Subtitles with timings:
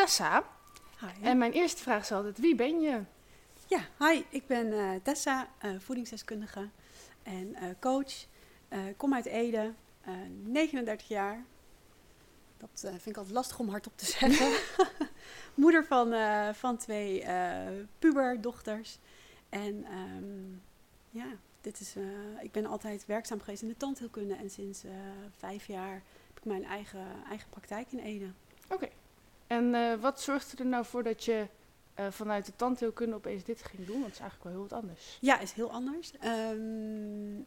[0.00, 0.44] Tessa.
[1.00, 1.22] Hi.
[1.22, 3.00] En mijn eerste vraag is altijd: wie ben je?
[3.66, 6.68] Ja, hi, ik ben eh, Tessa, eh, voedingsdeskundige
[7.22, 8.26] en eh, coach.
[8.96, 11.44] Kom uit Ede, eh, 39 jaar.
[12.56, 14.52] Dat vind ik altijd lastig om hardop te zeggen.
[15.54, 16.14] Moeder van,
[16.54, 17.24] van twee
[17.98, 18.98] puberdochters.
[19.48, 20.52] En ehm,
[21.10, 21.26] ja,
[21.60, 21.94] dit is,
[22.42, 24.34] ik ben altijd werkzaam geweest in de tandheelkunde.
[24.34, 24.84] En sinds
[25.38, 28.30] vijf jaar heb ik mijn eigen, eigen praktijk in Ede.
[29.50, 31.46] En eh, wat zorgde er nou voor dat je
[31.94, 34.00] eh, vanuit de tandheelkunde opeens dit ging doen?
[34.00, 35.18] Want het is eigenlijk wel heel wat anders.
[35.20, 36.12] Ja, is heel anders.
[36.20, 37.38] Ehm,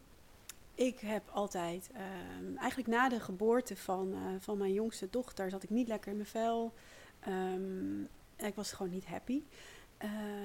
[0.74, 5.62] ik heb altijd, ehm, eigenlijk na de geboorte van, eh, van mijn jongste dochter, zat
[5.62, 6.72] ik niet lekker in mijn vel.
[7.20, 8.02] Ehm,
[8.36, 9.42] ik was gewoon niet happy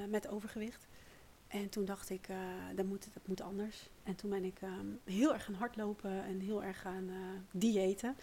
[0.09, 0.87] met overgewicht.
[1.47, 2.27] En toen dacht ik,
[2.75, 3.89] dat, moet, dat moet anders.
[4.03, 4.59] En toen ben ik
[5.03, 7.09] heel erg gaan hardlopen en heel erg gaan
[7.51, 8.15] diëten.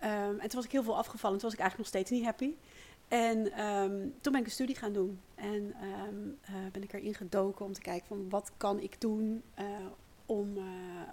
[0.00, 1.38] Ehm, en toen was ik heel veel afgevallen.
[1.38, 2.54] Toen was ik eigenlijk nog steeds niet happy.
[3.08, 5.20] En ehm, toen ben ik een studie gaan doen.
[5.34, 9.42] En ehm, eh, ben ik erin gedoken om te kijken van wat kan ik doen
[9.54, 9.66] eh,
[10.26, 10.64] om, eh,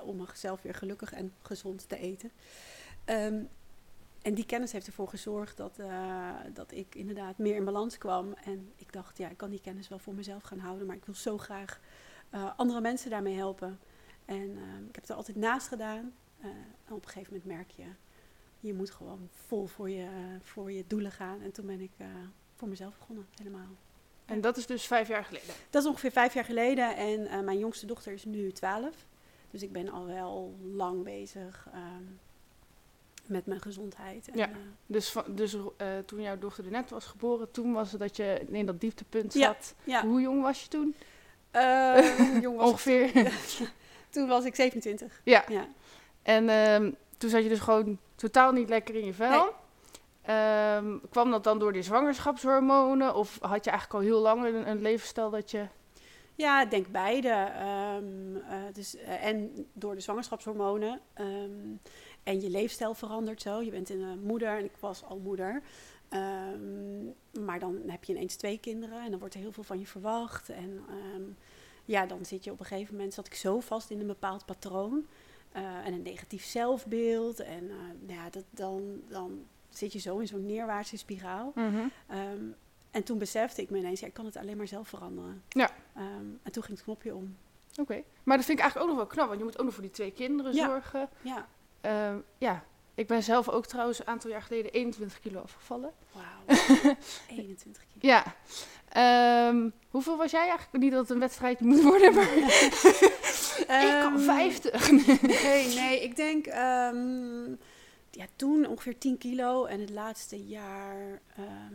[0.03, 2.31] om mezelf weer gelukkig en gezond te eten.
[4.21, 5.79] En die kennis heeft ervoor gezorgd dat,
[6.53, 8.33] dat ik inderdaad meer in balans kwam.
[8.33, 10.87] En ik dacht, ja, ik kan die kennis wel voor mezelf gaan houden.
[10.87, 11.79] Maar ik wil zo graag
[12.55, 13.79] andere mensen daarmee helpen.
[14.25, 14.49] En
[14.87, 16.13] ik heb het er altijd naast gedaan.
[16.41, 17.85] En op een gegeven moment merk je,
[18.59, 20.07] je moet gewoon vol voor je,
[20.41, 21.41] voor je doelen gaan.
[21.41, 22.07] En toen ben ik eh,
[22.55, 23.67] voor mezelf begonnen, helemaal.
[24.25, 25.53] En dat is dus vijf jaar geleden.
[25.69, 29.05] Dat is ongeveer vijf jaar geleden en eh, mijn jongste dochter is nu twaalf.
[29.51, 32.03] Dus ik ben al wel lang bezig ehm,
[33.25, 34.27] met mijn gezondheid.
[34.29, 34.49] En, Ja.
[34.49, 34.55] eh,
[34.85, 38.15] Dus, van, dus eh, toen jouw dochter er net was geboren, toen was het dat
[38.15, 39.75] je in dat dieptepunt zat.
[39.83, 40.05] ja.
[40.05, 40.95] Hoe jong was je toen?
[41.51, 42.71] Eh, hoe jong was ik?
[42.71, 43.31] Ongeveer.
[44.09, 45.21] Toen was ik 27.
[45.23, 45.43] ja.
[45.47, 45.67] Ja.
[46.23, 49.43] En ehm, toen zat je dus gewoon totaal niet lekker in je vel.
[49.43, 49.51] Nee.
[50.21, 53.15] Ehm, kwam dat dan door die zwangerschapshormonen?
[53.15, 55.65] Of had je eigenlijk al heel lang een, een levensstijl dat je...
[56.35, 57.29] Ja, ik denk beide.
[57.29, 60.99] Ehm, eh, dus, eh, en door de zwangerschapshormonen.
[61.13, 61.75] ehm,
[62.23, 63.61] en je leefstijl verandert zo.
[63.61, 65.61] Je bent een moeder en ik was al moeder.
[67.39, 69.85] Maar dan heb je ineens twee kinderen en dan wordt er heel veel van je
[69.87, 70.49] verwacht.
[70.49, 70.85] En
[71.85, 74.45] ja, dan zit je op een gegeven moment, zat ik zo vast in een bepaald
[74.45, 75.05] patroon.
[75.51, 77.39] Eh, en een negatief zelfbeeld.
[77.39, 81.53] En eh, ja, dat, dan, dan zit je zo in zo'n neerwaartse spiraal.
[82.07, 82.43] Ehm,
[82.91, 85.43] en toen besefte ik me ineens, ja, ik kan het alleen maar zelf veranderen.
[85.49, 85.69] Ja.
[85.95, 86.05] Ehm,
[86.43, 87.37] en toen ging het knopje om.
[87.79, 88.03] Oké.
[88.23, 89.83] Maar dat vind ik eigenlijk ook nog wel knap, want je moet ook nog voor
[89.83, 90.65] die twee kinderen Ja.
[90.65, 91.09] zorgen.
[91.21, 91.47] Ja,
[91.81, 92.63] Ehm, ja,
[92.95, 95.91] ik ben zelf ook trouwens een aantal jaar geleden 21 kilo afgevallen.
[96.11, 96.57] wauw.
[97.29, 98.13] 21 kilo.
[98.13, 98.23] Ja.
[99.89, 100.83] Hoeveel was jij eigenlijk?
[100.83, 102.27] Niet dat het een wedstrijdje moet worden, maar
[103.59, 104.91] ik kan Ehm, 50.
[105.21, 107.49] Nee, nee, ik denk ehm,
[108.11, 111.21] ja, toen ongeveer 10 kilo en het laatste jaar.
[111.35, 111.73] ehm,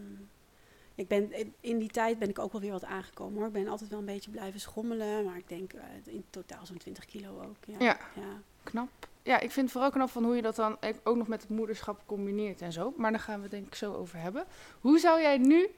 [0.95, 3.47] ik ben, in die tijd ben ik ook wel weer wat aangekomen hoor.
[3.47, 6.77] Ik ben altijd wel een beetje blijven schommelen, maar ik denk eh, in totaal zo'n
[6.77, 7.57] 20 kilo ook.
[7.67, 7.77] Ja.
[7.79, 7.99] Ja.
[8.15, 8.41] ja.
[8.63, 8.89] Knap.
[9.23, 11.51] Ja, ik vind het vooral knap van hoe je dat dan ook nog met het
[11.51, 12.93] moederschap combineert en zo.
[12.97, 14.45] Maar daar gaan we het denk ik zo over hebben.
[14.81, 15.69] Hoe zou jij nu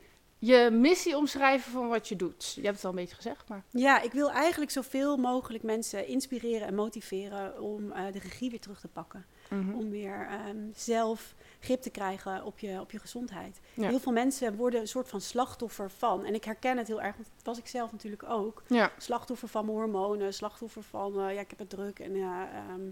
[0.46, 2.52] je missie omschrijven van wat je doet?
[2.54, 3.64] Je hebt het al een beetje gezegd, maar...
[3.70, 8.60] Ja, ik wil eigenlijk zoveel mogelijk mensen inspireren en motiveren om eh, de regie weer
[8.60, 9.26] terug te pakken.
[9.50, 9.74] Mhm.
[9.74, 13.60] Om weer ehm, zelf grip te krijgen op je, op je gezondheid.
[13.74, 13.88] Ja.
[13.88, 16.24] Heel veel mensen worden een soort van slachtoffer van.
[16.24, 18.62] En ik herken het heel erg, want dat was ik zelf natuurlijk ook.
[18.66, 18.92] Ja.
[18.98, 22.88] Slachtoffer van mijn hormonen, slachtoffer van eh, ja, ik heb het druk en ehm,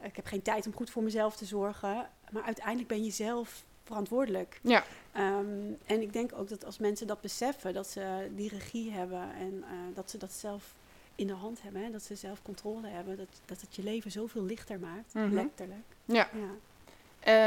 [0.00, 2.08] ik heb geen tijd om goed voor mezelf te zorgen.
[2.30, 4.58] Maar uiteindelijk ben je zelf verantwoordelijk.
[4.62, 4.84] Ja.
[5.12, 9.34] Ehm, en ik denk ook dat als mensen dat beseffen, dat ze die regie hebben
[9.38, 10.74] en eh, dat ze dat zelf
[11.14, 14.10] in de hand hebben, hè, dat ze zelf controle hebben, dat, dat het je leven
[14.10, 15.34] zoveel lichter maakt, Mhm.
[15.34, 15.84] letterlijk.
[16.04, 16.28] Ja.
[16.32, 16.50] Ja.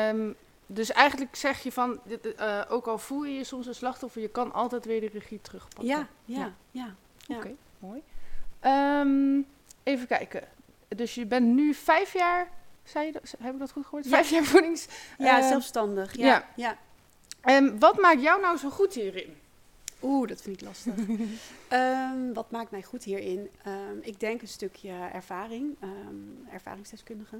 [0.09, 0.31] Ehm,
[0.65, 4.21] dus eigenlijk zeg je van, dit, eh, ook al voel je je soms een slachtoffer,
[4.21, 5.85] je kan altijd weer de regie terugpakken.
[5.87, 6.53] Ja, ja, Ja.
[6.71, 6.95] ja.
[7.27, 7.35] ja.
[7.37, 8.01] Oké, mooi.
[8.59, 9.41] Ehm,
[9.83, 10.47] even kijken.
[10.87, 12.49] Dus je bent nu vijf jaar,
[12.89, 14.03] zei je dat, heb ik dat goed gehoord?
[14.03, 14.09] Ja.
[14.09, 14.87] Vijf jaar voedings...
[15.17, 16.15] Ja, eh, zelfstandig.
[16.15, 16.25] Ja.
[16.25, 16.45] ja.
[16.55, 16.77] ja.
[17.41, 19.35] En wat maakt jou nou zo goed hierin?
[20.01, 20.93] Oeh, dat vind ik lastig.
[21.67, 23.49] Ehm, wat maakt mij goed hierin?
[23.63, 27.39] Ehm, ik denk een stukje ervaring, ehm, ervaringsdeskundige.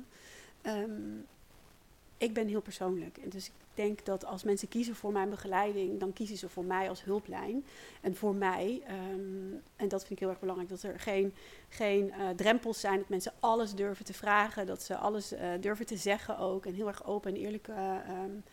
[2.17, 3.17] Ehm, ik ben heel persoonlijk.
[3.17, 6.65] En dus ik denk dat als mensen kiezen voor mijn begeleiding, dan kiezen ze voor
[6.65, 7.65] mij als hulplijn.
[8.01, 11.33] En voor mij, ehm, en dat vind ik heel erg belangrijk, dat er geen,
[11.69, 15.85] geen uh, drempels zijn, dat mensen alles durven te vragen, dat ze alles uh, durven
[15.85, 16.65] te zeggen ook.
[16.65, 18.43] En heel erg open en eerlijk uh, um,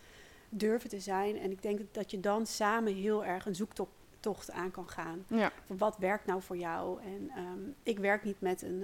[0.49, 1.37] durven te zijn.
[1.37, 5.25] En ik denk dat, je dan samen heel erg een zoektocht aan kan gaan.
[5.27, 5.51] Ja.
[5.67, 7.01] Wat werkt nou voor jou?
[7.01, 8.83] En um, ik werk niet met een.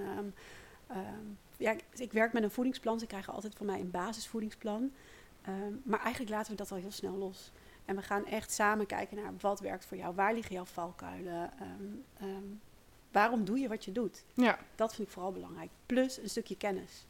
[1.58, 3.00] Ja, ik werk met een voedingsplan.
[3.00, 4.92] Ze krijgen altijd van mij een basisvoedingsplan.
[5.48, 7.52] Um, maar eigenlijk laten we dat al heel snel los.
[7.86, 10.16] En we gaan echt samen kijken naar wat werkt voor jou.
[10.16, 11.52] Waar liggen jouw valkuilen?
[12.22, 12.62] Um,
[13.12, 14.24] waarom doe je wat je doet?
[14.34, 14.60] Ja.
[14.76, 15.70] Dat vind ik vooral belangrijk.
[15.86, 17.06] Plus een stukje kennis.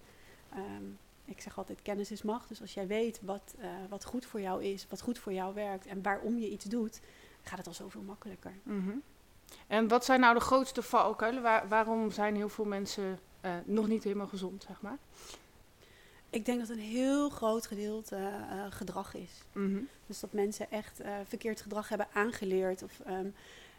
[1.25, 2.47] ik zeg altijd, kennis is macht.
[2.47, 5.53] Dus als jij weet wat, uh, wat goed voor jou is, wat goed voor jou
[5.53, 5.85] werkt...
[5.85, 7.01] en waarom je iets doet,
[7.41, 8.53] gaat het al zoveel makkelijker.
[8.63, 9.01] Mm -hmm.
[9.67, 11.41] En wat zijn nou de grootste valkuilen?
[11.41, 14.97] Waar, waarom zijn heel veel mensen uh, nog niet helemaal gezond, zeg maar?
[16.29, 19.31] Ik denk dat een heel groot gedeelte uh, gedrag is.
[19.53, 19.87] Mm -hmm.
[20.07, 22.83] Dus dat mensen echt uh, verkeerd gedrag hebben aangeleerd.
[22.83, 23.33] Of, um,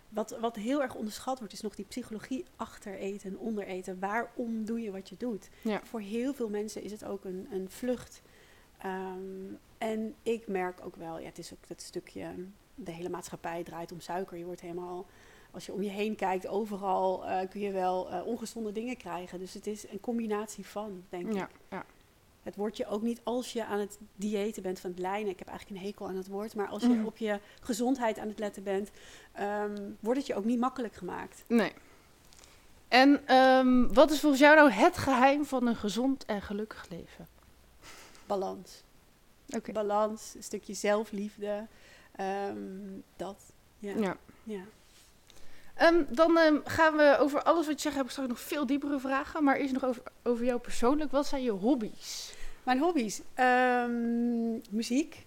[0.08, 3.98] wat, wat heel erg onderschat wordt, is nog die psychologie achter eten en onder eten.
[3.98, 5.48] Waarom doe je wat je doet?
[5.62, 5.80] Ja.
[5.84, 8.22] Voor heel veel mensen is het ook een, een vlucht.
[8.84, 12.34] Um, en ik merk ook wel, ja, het is ook dat stukje,
[12.74, 14.36] de hele maatschappij draait om suiker.
[14.38, 15.06] Je wordt helemaal,
[15.52, 19.38] als je om je heen kijkt, overal uh, kun je wel uh, ongezonde dingen krijgen.
[19.38, 21.50] Dus het is een combinatie van, denk ja, ik.
[21.70, 21.84] Ja.
[22.42, 25.30] Het wordt je ook niet als je aan het diëten bent van het lijnen.
[25.30, 26.54] Ik heb eigenlijk een hekel aan het woord.
[26.54, 27.06] Maar als je mm.
[27.06, 28.90] op je gezondheid aan het letten bent,
[29.40, 31.44] um, wordt het je ook niet makkelijk gemaakt.
[31.46, 31.72] Nee.
[32.88, 37.28] En um, wat is volgens jou nou het geheim van een gezond en gelukkig leven?
[38.26, 38.82] Balans.
[39.56, 39.74] Okay.
[39.74, 41.66] Balans, een stukje zelfliefde.
[42.20, 43.52] Um, dat.
[43.78, 43.94] Ja.
[43.96, 44.16] ja.
[44.42, 44.62] ja.
[45.80, 48.66] Um, dan um, gaan we over alles wat je zegt, heb ik straks nog veel
[48.66, 49.44] diepere vragen.
[49.44, 51.10] Maar eerst nog over, over jou persoonlijk.
[51.10, 52.34] Wat zijn je hobby's?
[52.62, 53.20] Mijn hobby's?
[53.38, 55.26] Um, muziek.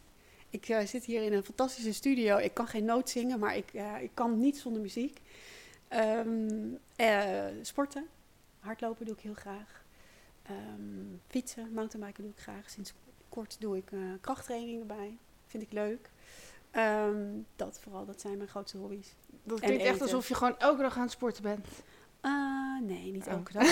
[0.50, 2.38] Ik uh, zit hier in een fantastische studio.
[2.38, 5.22] Ik kan geen noot zingen, maar ik, uh, ik kan niet zonder muziek.
[6.98, 8.08] Uh, sporten.
[8.60, 9.84] Hardlopen doe ik heel graag.
[11.28, 12.70] fietsen, mountainbiken doe ik graag.
[12.70, 12.94] Sinds
[13.30, 13.92] kort doe ik
[14.22, 15.18] krachttraining erbij.
[15.48, 16.10] Vind ik leuk.
[16.78, 19.16] Um, dat vooral, dat zijn mijn grootste hobby's.
[19.44, 21.68] Dat klinkt echt alsof je gewoon elke dag aan het sporten bent.
[22.22, 23.32] Uh, nee, niet oh.
[23.32, 23.68] elke dag.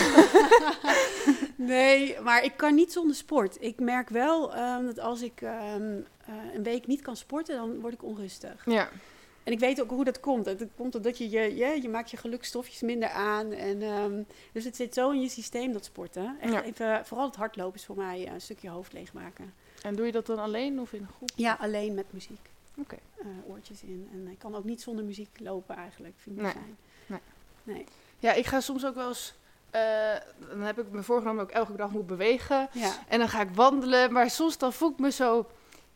[1.56, 3.58] nee, maar ik kan niet zonder sport.
[3.60, 5.50] Ik merk wel um, dat als ik um,
[6.30, 8.66] uh, een week niet kan sporten, dan word ik onrustig.
[8.66, 8.90] Ja.
[9.44, 10.46] En ik weet ook hoe dat komt.
[10.46, 13.52] Het komt omdat je, je, je, je maakt je gelukstofjes minder aan.
[13.52, 16.38] En, um, dus het zit zo in je systeem, dat sporten.
[16.42, 16.64] Echt ja.
[16.64, 19.54] even, vooral het hardlopen is voor mij een stukje hoofd leegmaken.
[19.82, 21.30] En doe je dat dan alleen of in een groep?
[21.36, 22.52] Ja, alleen met muziek.
[22.78, 22.98] Oké.
[23.18, 23.32] Okay.
[23.32, 24.10] Uh, oortjes in.
[24.12, 26.14] En ik kan ook niet zonder muziek lopen eigenlijk.
[26.18, 26.52] Vind ik nee.
[26.52, 26.78] fijn.
[27.06, 27.20] Nee.
[27.64, 27.86] nee.
[28.20, 29.36] Ja, ik ga soms ook wel eens...
[29.76, 29.82] Uh,
[30.50, 32.70] dan heb ik me voorgenomen dat ik elke dag moet bewegen.
[32.72, 32.92] Ja.
[33.08, 34.14] En dan ga ik wandelen.
[34.14, 35.48] Maar soms dan voel ik me zo...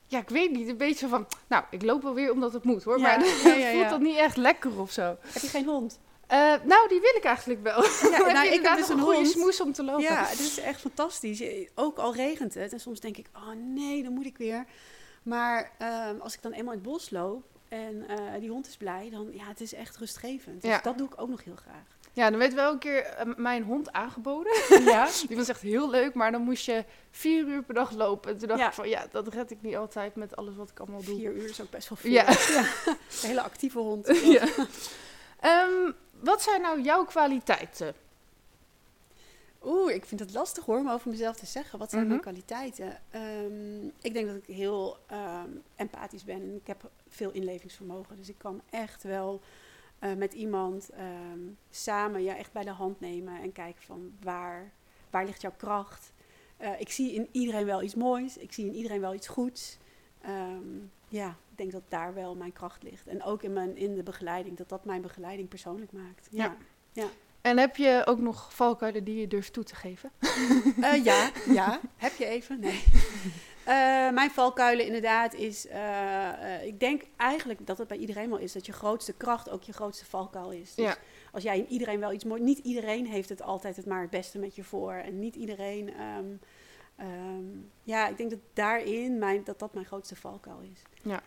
[0.05, 0.67] Ja, ik weet niet.
[0.67, 1.27] Een beetje van...
[1.47, 2.97] Nou, ik loop wel weer omdat het moet hoor.
[2.97, 5.17] Ja, maar dan ja, ja, voelt dat niet echt lekker of zo.
[5.19, 5.99] Heb je geen hond?
[6.31, 7.83] Uh, nou, die wil ik eigenlijk wel.
[7.83, 9.29] Ja, maar nou, ik heb dus een goede hond.
[9.29, 10.01] smoes om te lopen.
[10.01, 11.43] Ja, het is echt fantastisch.
[11.75, 12.73] Ook al regent het.
[12.73, 14.65] En soms denk ik, oh nee, dan moet ik weer.
[15.27, 15.71] Maar
[16.09, 19.09] um, als ik dan eenmaal in het bos loop en uh, die hond is blij,
[19.11, 20.61] dan ja, het is echt rustgevend.
[20.61, 20.79] Dus Ja.
[20.81, 21.95] dat doe ik ook nog heel graag.
[22.13, 24.53] Ja, dan werd wel een keer uh, mijn hond aangeboden.
[24.85, 28.31] Ja, Die was echt heel leuk, maar dan moest je vier uur per dag lopen.
[28.31, 28.67] En toen dacht Ja.
[28.67, 31.15] ik van, ja, dat red ik niet altijd met alles wat ik allemaal doe.
[31.15, 32.11] vier uur is ook best wel veel.
[32.11, 32.27] Ja.
[32.87, 32.95] Een
[33.27, 34.19] hele actieve hond.
[34.23, 34.45] ja.
[35.39, 37.93] Ehm, wat zijn nou jouw kwaliteiten?
[39.67, 41.79] Oeh, ik vind het lastig hoor, om over mezelf te zeggen.
[41.79, 42.29] Wat zijn mijn Mhm.
[42.29, 43.01] kwaliteiten?
[43.09, 48.15] Ehm, ik denk dat ik heel ehm, empathisch ben en ik heb veel inlevingsvermogen.
[48.15, 49.41] Dus ik kan echt wel
[49.99, 54.71] eh, met iemand ehm, samen ja, echt bij de hand nemen en kijken van waar,
[55.09, 56.11] waar ligt jouw kracht.
[56.57, 59.77] Eh, ik zie in iedereen wel iets moois, ik zie in iedereen wel iets goeds.
[61.07, 63.07] Ja, ik denk dat daar wel mijn kracht ligt.
[63.07, 66.27] En ook in, mijn, in de begeleiding, dat dat mijn begeleiding persoonlijk maakt.
[66.91, 67.07] Ja.
[67.41, 70.11] En heb je ook nog valkuilen die je durft toe te geven?
[70.81, 71.79] Eh, ja, ja.
[71.97, 72.59] Heb je even?
[72.59, 72.83] Nee.
[73.65, 75.67] Eh, mijn valkuilen inderdaad is...
[75.67, 78.51] eh, ik denk eigenlijk dat het bij iedereen wel is...
[78.51, 80.75] dat je grootste kracht ook je grootste valkuil is.
[80.75, 80.95] Dus Ja.
[81.31, 82.41] als jij in iedereen wel iets mooi...
[82.41, 84.93] Niet iedereen heeft het altijd het maar het beste met je voor.
[84.93, 85.93] En niet iedereen...
[85.93, 86.25] ehm,
[86.95, 87.45] ehm,
[87.83, 90.81] ja, ik denk dat daarin mijn, dat dat mijn grootste valkuil is.
[91.01, 91.21] Ja.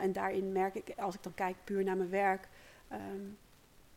[0.00, 2.48] En daarin merk ik, als ik dan kijk puur naar mijn werk...
[2.88, 3.00] ehm,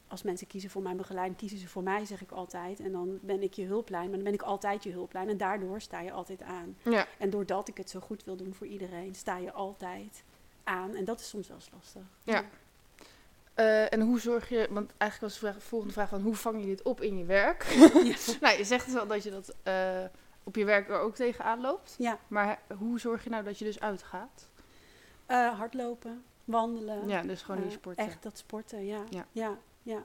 [0.10, 2.80] als mensen kiezen voor mijn begeleiding, kiezen ze voor mij, zeg ik altijd.
[2.80, 5.30] En dan ben ik je hulplijn, maar dan ben ik altijd je hulplijn.
[5.30, 6.78] En daardoor sta je altijd aan.
[6.84, 7.06] Ja.
[7.18, 10.24] En doordat ik het zo goed wil doen voor iedereen, sta je altijd
[10.64, 10.96] aan.
[10.96, 12.02] En dat is soms wel eens lastig.
[12.24, 12.44] Ja.
[13.54, 16.60] Eh, en hoe zorg je, want eigenlijk was de vraag- volgende vraag van hoe vang
[16.60, 17.64] je dit op in je werk?
[18.04, 18.16] Ja.
[18.42, 20.04] nou, je zegt dus al dat je dat eh,
[20.44, 21.96] op je werk er ook tegenaan loopt.
[21.98, 24.50] Ja, Maar hoe zorg je nou dat je dus uitgaat?
[25.26, 27.08] eh, hardlopen, wandelen.
[27.08, 28.06] Ja, dus gewoon eh, sporten.
[28.06, 29.04] Echt dat sporten, ja.
[29.10, 29.26] Ja.
[29.32, 29.58] ja.
[29.90, 30.04] Ja.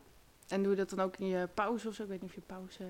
[0.48, 2.02] En doe je dat dan ook in je pauze of zo?
[2.02, 2.84] Ik weet niet of je pauze...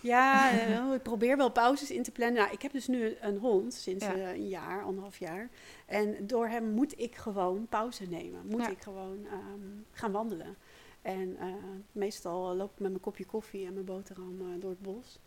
[0.00, 2.40] Ja, eh, ik probeer wel pauzes in te plannen.
[2.42, 4.14] Nou, ik heb dus nu een hond sinds Ja.
[4.14, 5.48] eh, een jaar, anderhalf jaar.
[5.86, 8.46] En door hem moet ik gewoon pauze nemen.
[8.46, 8.68] Moet Ja.
[8.68, 9.60] ik gewoon ehm,
[9.92, 10.56] gaan wandelen.
[11.02, 11.46] En eh,
[11.92, 15.18] meestal loop ik met mijn kopje koffie en mijn boterham door het bos.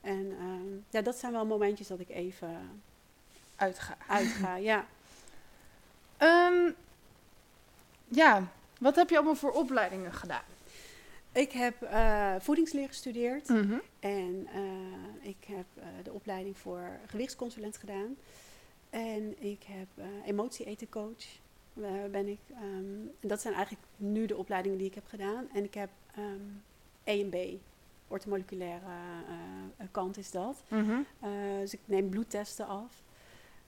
[0.00, 2.80] En ehm, ja, dat zijn wel momentjes dat ik even
[3.56, 3.96] Uitga.
[4.08, 4.54] uitga.
[4.70, 4.86] ja.
[6.16, 6.70] Ehm,
[8.08, 10.42] ja, wat heb je allemaal voor opleidingen gedaan?
[11.34, 13.48] Ik heb eh, voedingsleer gestudeerd.
[13.48, 13.78] Mhm.
[14.00, 18.16] En eh, ik heb eh, de opleiding voor gewichtsconsulent gedaan.
[18.90, 19.88] En ik heb
[20.24, 21.24] emotie-etencoach.
[22.10, 22.38] ben ik.
[22.50, 25.48] ehm, dat zijn eigenlijk nu de opleidingen die ik heb gedaan.
[25.52, 26.62] En ik heb ehm
[27.04, 27.56] EMB,
[28.08, 28.86] ortomoleculaire
[29.90, 30.62] kant is dat.
[30.68, 31.00] Mhm.
[31.60, 33.02] Dus ik neem bloedtesten af.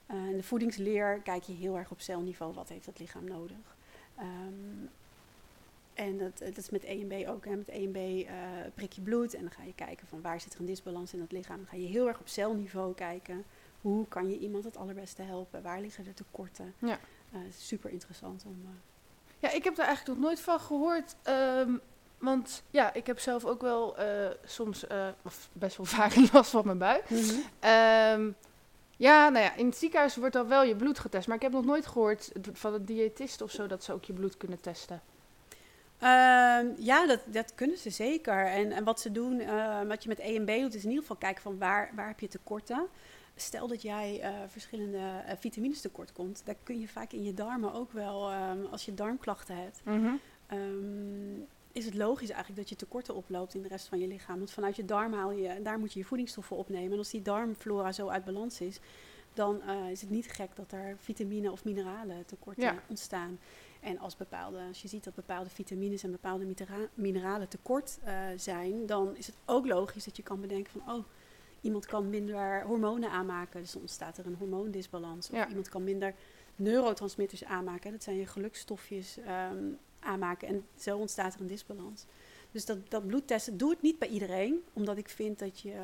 [0.07, 2.53] In de voedingsleer kijk je heel erg op celniveau.
[2.53, 3.77] Wat heeft het lichaam nodig?
[4.15, 4.85] Ehm,
[5.97, 7.45] en dat, dat is met EMB ook.
[7.45, 7.55] Hè.
[7.55, 8.33] Met EMB eh,
[8.75, 11.21] prik je bloed en dan ga je kijken van waar zit er een disbalans in
[11.21, 11.57] het lichaam.
[11.57, 13.43] Dan ga je heel erg op celniveau kijken.
[13.81, 15.61] Hoe kan je iemand het allerbeste helpen?
[15.61, 16.73] Waar liggen er tekorten?
[16.77, 16.99] Ja.
[17.31, 18.61] Eh, super interessant om...
[18.65, 18.71] eh,
[19.39, 21.15] Ja, ik heb daar eigenlijk nog nooit van gehoord.
[21.23, 21.71] ehm,
[22.17, 26.49] want ja, ik heb zelf ook wel eh, soms, eh, of best wel vaak last
[26.51, 27.03] van mijn buik.
[27.59, 28.29] Ehm,
[28.97, 31.27] ja, nou ja, in het ziekenhuis wordt dan wel je bloed getest.
[31.27, 34.13] Maar ik heb nog nooit gehoord van een diëtist of zo dat ze ook je
[34.13, 35.01] bloed kunnen testen.
[35.99, 38.45] Ehm, ja, dat, dat kunnen ze zeker.
[38.45, 41.17] En, en wat ze doen, eh, wat je met EMB doet, is in ieder geval
[41.17, 42.87] kijken van waar, waar heb je tekorten.
[43.35, 47.33] Stel dat jij eh, verschillende eh, vitamines tekort komt, dan kun je vaak in je
[47.33, 49.81] darmen ook wel, ehm, als je darmklachten hebt,
[50.47, 51.39] ehm,
[51.71, 54.37] is het logisch eigenlijk dat je tekorten oploopt in de rest van je lichaam.
[54.37, 56.91] Want vanuit je darm haal je, daar moet je je voedingsstoffen opnemen.
[56.91, 58.79] En als die darmflora zo uit balans is,
[59.33, 62.75] dan eh, is het niet gek dat er vitamine of mineralen tekorten Ja.
[62.87, 63.39] ontstaan.
[63.87, 66.55] En als, bepaalde, als je ziet dat bepaalde vitamines en bepaalde
[66.93, 71.03] mineralen tekort eh, zijn, dan is het ook logisch dat je kan bedenken van, oh,
[71.61, 73.61] iemand kan minder hormonen aanmaken.
[73.61, 75.29] Dus ontstaat er een hormoondisbalans.
[75.29, 75.47] Of Ja.
[75.47, 76.13] iemand kan minder
[76.55, 77.91] neurotransmitters aanmaken.
[77.91, 79.65] Dat zijn je gelukstofjes ehm,
[79.99, 80.47] aanmaken.
[80.47, 82.05] En zo ontstaat er een disbalans.
[82.51, 84.63] Dus dat, dat bloedtesten, doe het niet bij iedereen.
[84.73, 85.81] Omdat ik vind dat je, eh,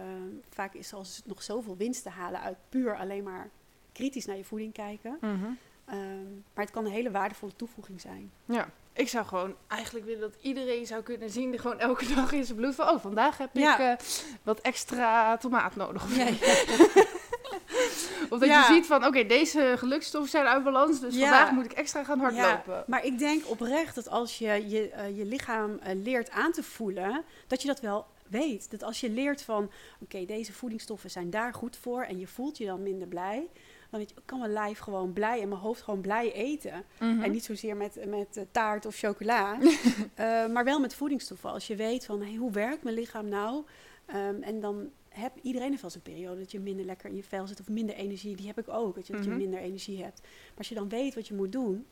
[0.49, 3.49] vaak is er al nog zoveel winst te halen uit puur alleen maar
[3.91, 5.17] kritisch naar je voeding kijken.
[5.21, 5.51] Mhm.
[5.85, 8.31] Ehm, maar het kan een hele waardevolle toevoeging zijn.
[8.45, 12.31] Ja, ik zou gewoon eigenlijk willen dat iedereen zou kunnen zien, die gewoon elke dag
[12.31, 13.73] in zijn bloed van, oh, vandaag heb Ja.
[13.73, 14.05] ik eh,
[14.43, 16.03] wat extra tomaat nodig.
[16.03, 16.25] Of, Ja,
[18.29, 21.71] of dat je ziet van, oké, deze gelukstoffen zijn uit balans, dus vandaag moet ik
[21.71, 22.83] extra gaan hardlopen.
[22.87, 26.63] Maar ik denk oprecht dat als je je, eh, je lichaam eh, leert aan te
[26.63, 28.71] voelen, dat je dat wel weet.
[28.71, 32.57] Dat als je leert van, oké, deze voedingsstoffen zijn daar goed voor en je voelt
[32.57, 33.47] je dan minder blij,
[33.93, 36.83] dan weet je, ik kan mijn lijf gewoon blij en mijn hoofd gewoon blij eten.
[36.99, 37.21] Mhm.
[37.21, 39.57] En niet zozeer met, met eh, taart of chocola,
[40.13, 41.49] eh, maar wel met voedingsstoffen.
[41.49, 43.63] Als je weet van, hey, hoe werkt mijn lichaam nou?
[44.05, 47.15] Ehm, en dan heb iedereen heeft wel eens een periode dat je minder lekker in
[47.15, 48.35] je vel zit of minder energie.
[48.35, 49.31] Die heb ik ook, dat je, dat Mhm.
[49.31, 50.21] je minder energie hebt.
[50.21, 51.85] Maar als je dan weet wat je moet doen,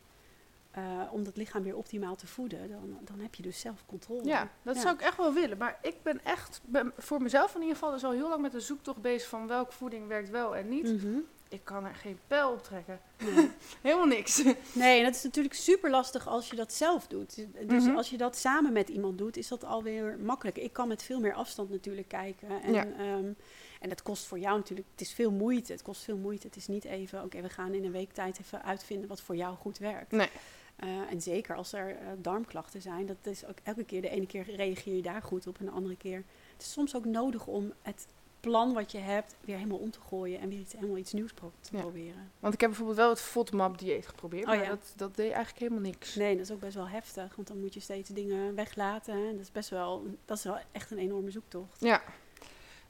[0.72, 4.26] eh, om dat lichaam weer optimaal te voeden, dan, dan heb je dus zelf controle.
[4.26, 4.82] Ja, dat Ja.
[4.82, 5.58] zou ik echt wel willen.
[5.58, 8.52] Maar ik ben echt, ben voor mezelf in ieder geval, dus al heel lang met
[8.52, 11.04] de zoektocht bezig van welke voeding werkt wel en niet.
[11.04, 11.18] Mhm.
[11.52, 13.00] Ik kan er geen pijl op trekken.
[13.36, 13.50] Nee.
[13.82, 14.44] Helemaal niks.
[14.74, 17.36] Nee, en dat is natuurlijk super lastig als je dat zelf doet.
[17.68, 17.96] Dus Mhm.
[17.96, 20.58] als je dat samen met iemand doet, is dat alweer makkelijk.
[20.58, 22.62] Ik kan met veel meer afstand natuurlijk kijken.
[22.64, 22.86] En, Ja.
[22.86, 23.32] ehm,
[23.80, 25.72] en dat kost voor jou natuurlijk, het is veel moeite.
[25.72, 26.48] Het kost veel moeite.
[26.48, 29.36] Het is niet even, oké, we gaan in een week tijd even uitvinden wat voor
[29.36, 30.12] jou goed werkt.
[30.12, 30.30] Nee.
[30.76, 34.26] Eh, en zeker als er eh, darmklachten zijn, dat is ook elke keer, de ene
[34.28, 36.24] keer reageer je daar goed op en de andere keer.
[36.54, 38.08] Het is soms ook nodig om het
[38.42, 41.34] plan wat je hebt weer helemaal om te gooien en weer iets, helemaal iets nieuws
[41.34, 41.80] pro- te Ja.
[41.82, 42.32] proberen.
[42.40, 44.70] Want ik heb bijvoorbeeld wel het FODMAP-dieet geprobeerd, Oh maar ja.
[44.70, 46.16] dat, dat deed eigenlijk helemaal niks.
[46.16, 49.14] Nee, dat is ook best wel heftig, want dan moet je steeds dingen weglaten.
[49.26, 49.32] Hè.
[49.32, 51.80] Dat is best wel, dat is wel echt een enorme zoektocht.
[51.82, 52.02] Ja.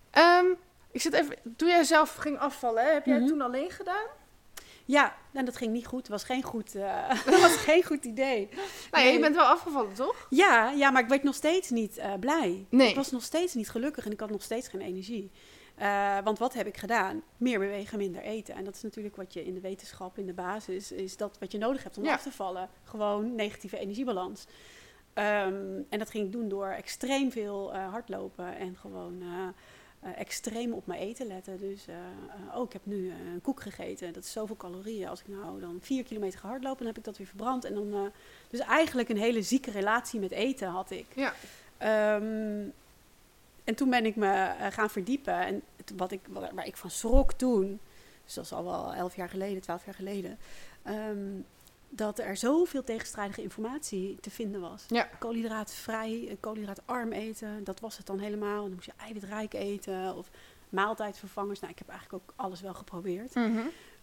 [0.10, 0.46] Ehm,
[0.92, 3.32] ik zit even, toen jij zelf ging afvallen, hè, heb jij het Mhm.
[3.32, 4.08] toen alleen gedaan?
[4.92, 6.00] Ja, en dat ging niet goed.
[6.00, 6.74] Het was geen goed,
[7.26, 8.50] dat was geen goed idee.
[8.52, 8.60] Nou
[8.92, 9.14] ja, Nee.
[9.14, 10.28] je bent wel afgevallen, toch?
[10.30, 12.66] Ja, ja, maar ik werd nog steeds niet eh, blij.
[12.70, 12.90] Nee.
[12.90, 15.32] Ik was nog steeds niet gelukkig en ik had nog steeds geen energie.
[15.76, 17.24] Eh, want wat heb ik gedaan?
[17.38, 18.56] Meer bewegen, minder eten.
[18.56, 21.52] En dat is natuurlijk wat je in de wetenschap, in de basis, is dat wat
[21.52, 22.14] je nodig hebt om Ja.
[22.14, 22.70] af te vallen.
[22.84, 24.46] Gewoon negatieve energiebalans.
[25.14, 29.24] Ehm, en dat ging ik doen door extreem veel hardlopen en gewoon
[30.02, 31.58] eh, extreem op mijn eten letten.
[31.58, 31.96] Dus, eh,
[32.56, 34.14] oh, ik heb nu een koek gegeten.
[34.14, 35.08] Dat is zoveel calorieën.
[35.08, 37.66] Als ik nou dan vier kilometer ga hardlopen, dan heb ik dat weer verbrand.
[37.66, 38.12] En dan,
[38.50, 41.06] dus eigenlijk een hele zieke relatie met eten had ik.
[41.14, 41.34] Ja.
[41.78, 42.64] Ehm,
[43.64, 45.34] en toen ben ik me gaan verdiepen.
[45.34, 45.62] En
[45.96, 47.80] wat ik, waar, waar ik van schrok toen,
[48.26, 50.38] dus dat is al wel elf jaar geleden, twaalf jaar geleden,
[50.84, 51.18] ehm,
[51.94, 54.84] dat er zoveel tegenstrijdige informatie te vinden was.
[54.88, 55.10] Ja.
[55.20, 58.62] Koolhydraatvrij, eh, koolhydraatarm eten, dat was het dan helemaal.
[58.64, 60.30] Dan moest je eiwitrijk eten of
[60.70, 61.60] maaltijdvervangers.
[61.60, 63.34] Nou, ik heb eigenlijk ook alles wel geprobeerd.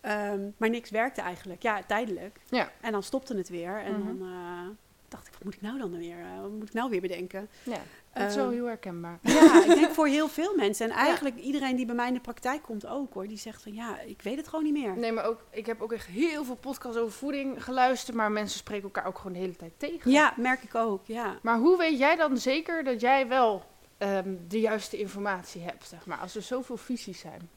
[0.00, 1.62] Ehm, maar niks werkte eigenlijk.
[1.62, 2.40] Ja, tijdelijk.
[2.48, 2.70] Ja.
[2.80, 3.82] En dan stopte het weer.
[3.82, 4.06] En Mhm.
[4.18, 4.66] dan eh,
[5.08, 6.18] dacht ik, wat moet ik nou dan weer?
[6.18, 7.48] eh, wat moet ik nou weer bedenken?
[7.62, 7.78] Ja,
[8.12, 9.18] dat is wel Ehm, heel herkenbaar.
[9.38, 10.90] Ja, ik denk voor heel veel mensen.
[10.90, 13.28] En eigenlijk iedereen die bij mij in de praktijk komt ook hoor.
[13.28, 14.96] Die zegt van ja, ik weet het gewoon niet meer.
[14.96, 18.58] Nee, maar ook, ik heb ook echt heel veel podcasts over voeding geluisterd, maar mensen
[18.58, 20.10] spreken elkaar ook gewoon de hele tijd tegen.
[20.10, 21.06] Ja, merk ik ook.
[21.06, 21.38] Ja.
[21.42, 23.64] Maar hoe weet jij dan zeker dat jij wel
[23.98, 27.48] ehm, de juiste informatie hebt, zeg maar, als er zoveel visies zijn?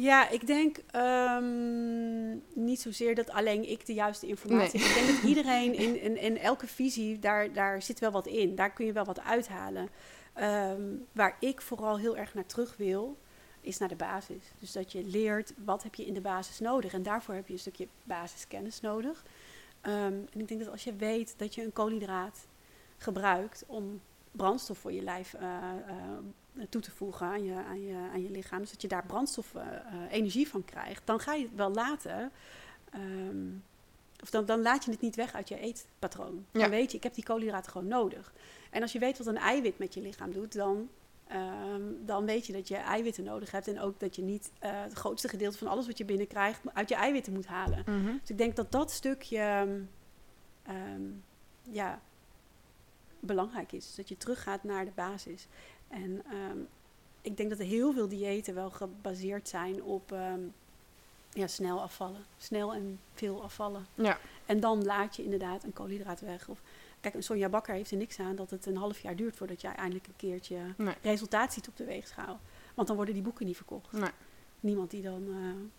[0.00, 4.88] Ja, ik denk ehm, niet zozeer dat alleen ik de juiste informatie Nee.
[4.88, 4.96] heb.
[4.98, 8.54] Ik denk dat iedereen in, in, in elke visie, daar, daar zit wel wat in.
[8.54, 9.88] Daar kun je wel wat uithalen.
[10.32, 13.18] Ehm, waar ik vooral heel erg naar terug wil,
[13.60, 14.42] is naar de basis.
[14.58, 16.92] Dus dat je leert, wat heb je in de basis nodig?
[16.92, 19.24] En daarvoor heb je een stukje basiskennis nodig.
[19.80, 22.46] Ehm, en ik denk dat als je weet dat je een koolhydraat
[22.96, 24.00] gebruikt om
[24.32, 25.44] brandstof voor je lijf eh,
[25.86, 25.94] eh,
[26.68, 28.60] toe te voegen aan je, aan, je, aan je lichaam.
[28.60, 31.06] Dus dat je daar brandstof, eh, eh, energie van krijgt.
[31.06, 32.30] Dan ga je het wel laten.
[32.90, 33.46] ehm,
[34.22, 36.46] of dan, dan laat je het niet weg uit je eetpatroon.
[36.50, 36.68] Dan Ja.
[36.68, 38.32] weet je, ik heb die koolhydraten gewoon nodig.
[38.70, 40.88] En als je weet wat een eiwit met je lichaam doet, dan,
[41.26, 43.68] ehm, dan weet je dat je eiwitten nodig hebt.
[43.68, 46.88] En ook dat je niet eh, het grootste gedeelte van alles wat je binnenkrijgt uit
[46.88, 47.82] je eiwitten moet halen.
[48.20, 49.66] Dus ik denk dat dat stukje
[50.62, 51.10] ehm,
[51.62, 52.00] ja,
[53.20, 53.86] belangrijk is.
[53.86, 55.46] Dus dat je teruggaat naar de basis.
[55.90, 56.58] En ehm,
[57.22, 60.40] ik denk dat er heel veel diëten wel gebaseerd zijn op ehm,
[61.32, 62.24] ja, snel afvallen.
[62.38, 63.86] Snel en veel afvallen.
[63.94, 64.18] Ja.
[64.46, 66.48] En dan laat je inderdaad een koolhydraat weg.
[66.48, 66.60] Of,
[67.00, 69.60] kijk, een Sonja Bakker heeft er niks aan dat het een half jaar duurt voordat
[69.60, 70.94] jij eindelijk een keertje Nee.
[71.02, 72.40] resultaat ziet op de weegschaal.
[72.74, 73.92] Want dan worden die boeken niet verkocht.
[73.92, 74.10] Nee.
[74.60, 75.22] Niemand die dan.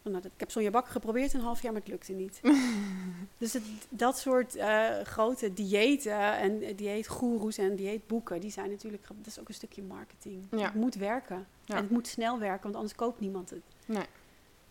[0.03, 2.41] eh, nou, ik heb Sonja Bakker geprobeerd een half jaar, maar het lukte niet.
[3.37, 9.03] dus het, dat soort eh, grote diëten en uh, dieetgoeroes en dieetboeken, die zijn natuurlijk.
[9.07, 10.47] Dat is ook een stukje marketing.
[10.51, 10.65] Ja.
[10.65, 11.47] Het moet werken.
[11.65, 11.75] Ja.
[11.75, 13.61] En het moet snel werken, want anders koopt niemand het.
[13.85, 14.05] Nee.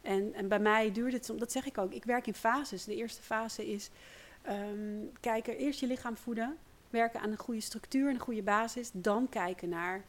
[0.02, 2.84] En, en bij mij duurde het, dat zeg ik ook, ik werk in fases.
[2.84, 3.90] De eerste fase is
[4.42, 6.56] ehm, kijken, eerst je lichaam voeden,
[6.90, 8.90] werken aan een goede structuur en een goede basis.
[8.92, 10.04] Dan kijken naar,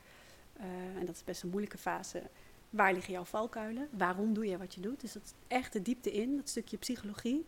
[0.53, 0.65] eh,
[0.99, 2.21] en dat is best een moeilijke fase,
[2.71, 3.87] waar liggen jouw valkuilen?
[3.91, 5.01] Waarom doe je wat je doet?
[5.01, 7.45] Dus dat is echt de diepte in, dat stukje psychologie.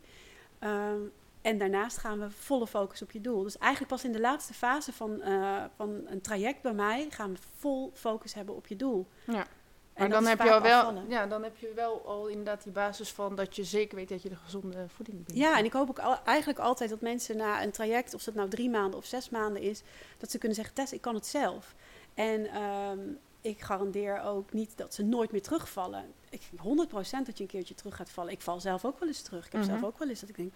[0.59, 0.99] Ehm,
[1.41, 3.43] en daarnaast gaan we volle focus op je doel.
[3.43, 7.33] Dus eigenlijk pas in de laatste fase van, eh, van een traject bij mij gaan
[7.33, 9.07] we vol focus hebben op je doel.
[9.25, 9.33] Ja.
[9.33, 11.09] En Maar dat dan heb, je al wel, afvallen.
[11.09, 14.21] ja, dan heb je wel al inderdaad die basis van dat je zeker weet dat
[14.21, 15.37] je de gezonde voeding bent.
[15.37, 18.33] Ja, en ik hoop ook al- eigenlijk altijd dat mensen na een traject, of dat
[18.33, 19.81] nou drie maanden of zes maanden is,
[20.17, 21.75] dat ze kunnen zeggen: Tess, ik kan het zelf.
[22.13, 22.99] En ehm,
[23.43, 26.05] ik garandeer ook niet dat ze nooit meer terugvallen.
[26.29, 28.31] Ik 100% dat je een keertje terug gaat vallen.
[28.31, 29.45] Ik val zelf ook wel eens terug.
[29.45, 29.69] Ik heb Mhm.
[29.69, 30.53] zelf ook wel eens dat ik denk: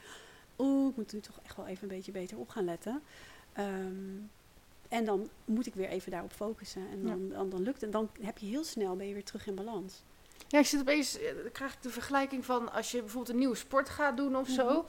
[0.58, 3.02] Oeh, ik moet nu toch echt wel even een beetje beter op gaan letten.
[3.54, 4.16] Ehm,
[4.90, 6.82] en dan moet ik weer even daarop focussen.
[6.92, 7.84] En dan, dan, dan lukt het.
[7.84, 10.02] En dan heb je heel snel ben je weer terug in balans.
[10.48, 13.40] Ja, ik zit opeens, eh, dan krijg ik de vergelijking van als je bijvoorbeeld een
[13.40, 14.86] nieuwe sport gaat doen of zo.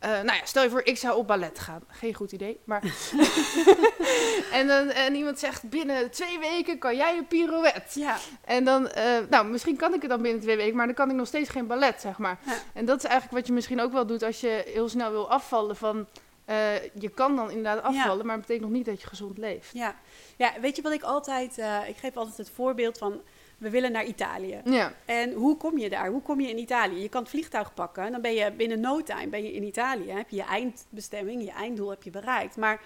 [0.00, 1.82] Eh, nou ja, stel je voor, ik zou op ballet gaan.
[1.88, 2.82] Geen goed idee, maar...
[4.58, 8.00] en, dan, en iemand zegt, binnen twee weken kan jij een pirouette.
[8.00, 10.94] Ja, En dan, eh, nou, misschien kan ik het dan binnen twee weken, maar dan
[10.94, 12.38] kan ik nog steeds geen ballet, zeg maar.
[12.46, 12.52] Ja.
[12.74, 15.30] En dat is eigenlijk wat je misschien ook wel doet als je heel snel wil
[15.30, 15.76] afvallen.
[15.76, 16.06] Van,
[16.44, 19.72] eh, je kan dan inderdaad afvallen, maar het betekent nog niet dat je gezond leeft.
[19.72, 19.94] ja.
[20.36, 21.58] ja, weet je wat ik altijd...
[21.88, 23.20] ik geef altijd het voorbeeld van...
[23.60, 24.60] We willen naar Italië.
[24.64, 26.08] Ja, En hoe kom je daar?
[26.08, 27.02] Hoe kom je in Italië?
[27.02, 29.62] Je kan het vliegtuig pakken en dan ben je binnen no time ben je in
[29.62, 30.10] Italië.
[30.10, 32.56] Heb je je eindbestemming, je einddoel heb je bereikt.
[32.56, 32.80] Maar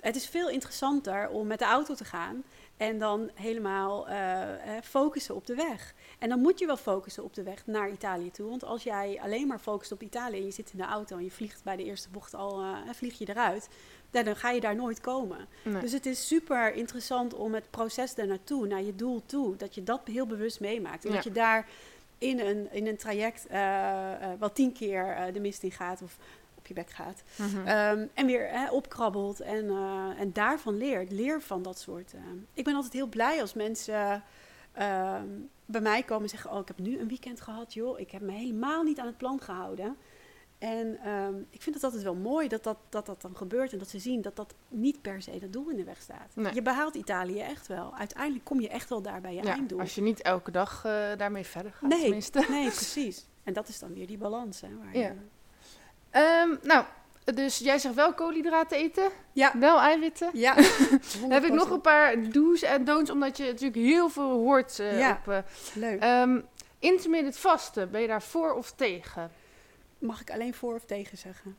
[0.00, 2.44] het is veel interessanter om met de auto te gaan
[2.76, 5.94] en dan helemaal eh, eh, focussen op de weg.
[6.22, 8.48] En dan moet je wel focussen op de weg naar Italië toe.
[8.48, 11.24] Want als jij alleen maar focust op Italië en je zit in de auto en
[11.24, 13.68] je vliegt bij de eerste bocht al, eh, vlieg je eruit,
[14.10, 15.38] dan dan ga je daar nooit komen.
[15.64, 15.80] nee.
[15.80, 19.74] Dus het is super interessant om het proces daar naartoe, naar je doel toe, dat
[19.74, 21.04] je dat heel bewust meemaakt.
[21.04, 21.14] En Ja.
[21.14, 21.68] dat je daar
[22.18, 26.16] in een, in een traject eh, eh, wel tien keer de mist in gaat of
[26.54, 27.22] op je bek gaat.
[27.36, 27.66] Mhm.
[27.66, 29.70] Ehm, en weer hè, opkrabbelt en,
[30.18, 31.12] en daarvan leert.
[31.12, 32.12] Leer van dat soort.
[32.54, 34.22] Ik ben altijd heel blij als mensen
[34.72, 35.26] ehm,
[35.72, 38.00] bij mij komen en zeggen: Oh, ik heb nu een weekend gehad, joh.
[38.00, 39.96] Ik heb me helemaal niet aan het plan gehouden.
[40.58, 43.78] En ehm, ik vind het altijd wel mooi dat dat, dat dat dan gebeurt en
[43.78, 46.30] dat ze zien dat dat niet per se dat doel in de weg staat.
[46.34, 46.54] Nee.
[46.54, 47.94] Je behaalt Italië echt wel.
[47.94, 49.80] Uiteindelijk kom je echt wel daar bij je ja, einddoel.
[49.80, 52.00] als je niet elke dag eh, daarmee verder gaat, Nee.
[52.00, 52.46] tenminste.
[52.48, 53.26] Nee, precies.
[53.44, 54.60] En dat is dan weer die balans.
[54.60, 55.00] Hè, waar Ja.
[55.08, 55.14] je-
[56.10, 56.84] Ehm, nou,
[57.24, 59.52] Dus jij zegt wel koolhydraten eten, Ja.
[59.58, 60.30] wel eiwitten.
[60.32, 60.54] Ja.
[61.20, 64.78] Dan heb ik nog een paar do's en don'ts, omdat je natuurlijk heel veel hoort
[64.78, 65.10] eh, Ja.
[65.26, 65.32] op...
[65.32, 65.38] eh,
[65.74, 66.00] Leuk.
[66.00, 66.40] ehm,
[66.78, 69.30] intermittent vasten, ben je daar voor of tegen?
[69.98, 71.56] Mag ik alleen voor of tegen zeggen?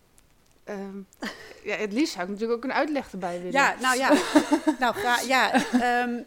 [0.63, 0.97] Ehm,
[1.63, 3.51] ja, het liefst zou ik natuurlijk ook een uitleg erbij willen.
[3.51, 4.09] Ja, nou ja.
[4.79, 4.95] nou,
[5.27, 5.53] ja.
[5.81, 6.21] ehm,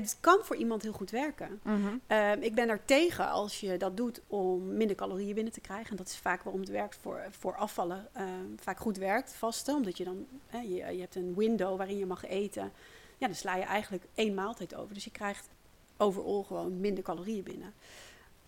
[0.00, 1.60] het kan voor iemand heel goed werken.
[1.62, 1.96] Mhm.
[2.06, 5.90] Ehm, ik ben er tegen als je dat doet om minder calorieën binnen te krijgen.
[5.90, 8.08] En dat is vaak waarom het werkt voor, voor afvallen.
[8.12, 9.74] ehm, vaak goed werkt, vasten.
[9.74, 12.72] Omdat je dan, hè, je, je hebt een window waarin je mag eten.
[13.18, 14.94] Ja, dan sla je eigenlijk één maaltijd over.
[14.94, 15.48] Dus je krijgt
[15.96, 17.74] overal gewoon minder calorieën binnen.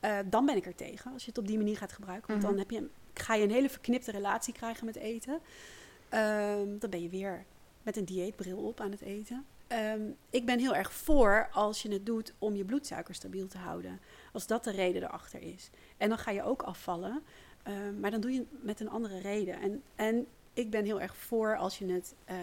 [0.00, 2.28] Eh, dan ben ik er tegen als je het op die manier gaat gebruiken.
[2.28, 2.50] Want Mhm.
[2.50, 5.40] dan heb je, ga je een hele verknipte relatie krijgen met eten.
[6.08, 7.44] Ehm, dan ben je weer
[7.82, 9.44] met een dieetbril op aan het eten.
[9.66, 10.00] Ehm,
[10.30, 14.00] ik ben heel erg voor als je het doet om je bloedsuiker stabiel te houden.
[14.32, 15.70] Als dat de reden erachter is.
[15.96, 17.22] En dan ga je ook afvallen.
[17.62, 19.60] ehm, maar dan doe je het met een andere reden.
[19.60, 22.36] En, en ik ben heel erg voor als je het eh,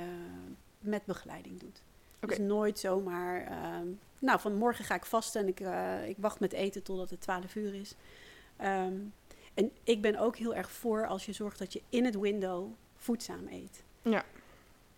[0.80, 1.82] met begeleiding doet.
[2.22, 2.28] Oké.
[2.28, 3.46] Dus nooit zomaar...
[3.46, 3.88] ehm,
[4.20, 7.22] nou, van morgen ga ik vasten en ik, eh, ik wacht met eten totdat het
[7.22, 7.96] 12 uur is.
[8.58, 8.96] Ehm,
[9.54, 12.72] en ik ben ook heel erg voor als je zorgt dat je in het window
[12.96, 13.84] voedzaam eet.
[14.02, 14.24] Ja.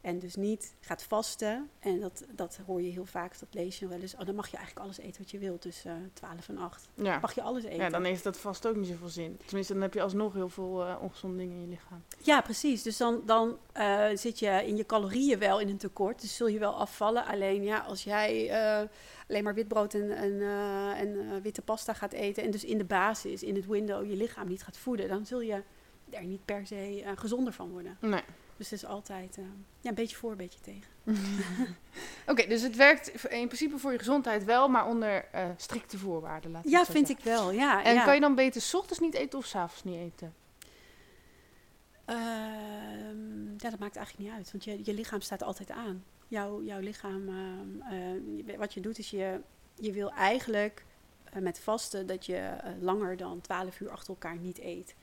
[0.05, 1.69] En dus niet gaat vasten.
[1.79, 4.15] En dat, dat hoor je heel vaak, dat lees je wel eens.
[4.15, 6.89] Oh, dan mag je eigenlijk alles eten wat je wilt tussen eh, 12 en 8.
[6.93, 7.19] Ja.
[7.19, 7.77] Mag je alles eten?
[7.77, 9.39] ja, dan heeft dat vast ook niet zoveel zin.
[9.45, 12.03] Tenminste, dan heb je alsnog heel veel eh, ongezonde dingen in je lichaam.
[12.21, 12.83] Ja, precies.
[12.83, 16.21] Dus dan, dan eh, zit je in je calorieën wel in een tekort.
[16.21, 17.25] Dus zul je wel afvallen.
[17.25, 18.87] Alleen ja, als jij eh,
[19.27, 22.43] alleen maar witbrood en, en, eh, en eh, witte pasta gaat eten...
[22.43, 25.07] en dus in de basis, in het window, je lichaam niet gaat voeden...
[25.07, 25.63] dan zul je
[26.09, 27.97] er niet per se eh, gezonder van worden.
[28.01, 28.23] Nee.
[28.57, 29.43] Dus het is altijd eh,
[29.79, 30.91] ja, een beetje voor, een beetje tegen.
[32.31, 36.51] Oké, dus het werkt in principe voor je gezondheid wel, maar onder eh, strikte voorwaarden.
[36.51, 37.51] Laat Ja, vind ik wel.
[37.51, 38.03] Ja, En ja.
[38.03, 40.33] kan je dan beter 's ochtends niet eten of 's avonds niet eten?
[42.05, 46.03] Ehm, ja, dat maakt eigenlijk niet uit, want je, je lichaam staat altijd aan.
[46.27, 49.39] Jouw, jouw lichaam, ehm, eh, wat je doet is je,
[49.75, 50.85] je wil eigenlijk
[51.39, 54.95] met vasten dat je langer dan 12 uur achter elkaar niet eet.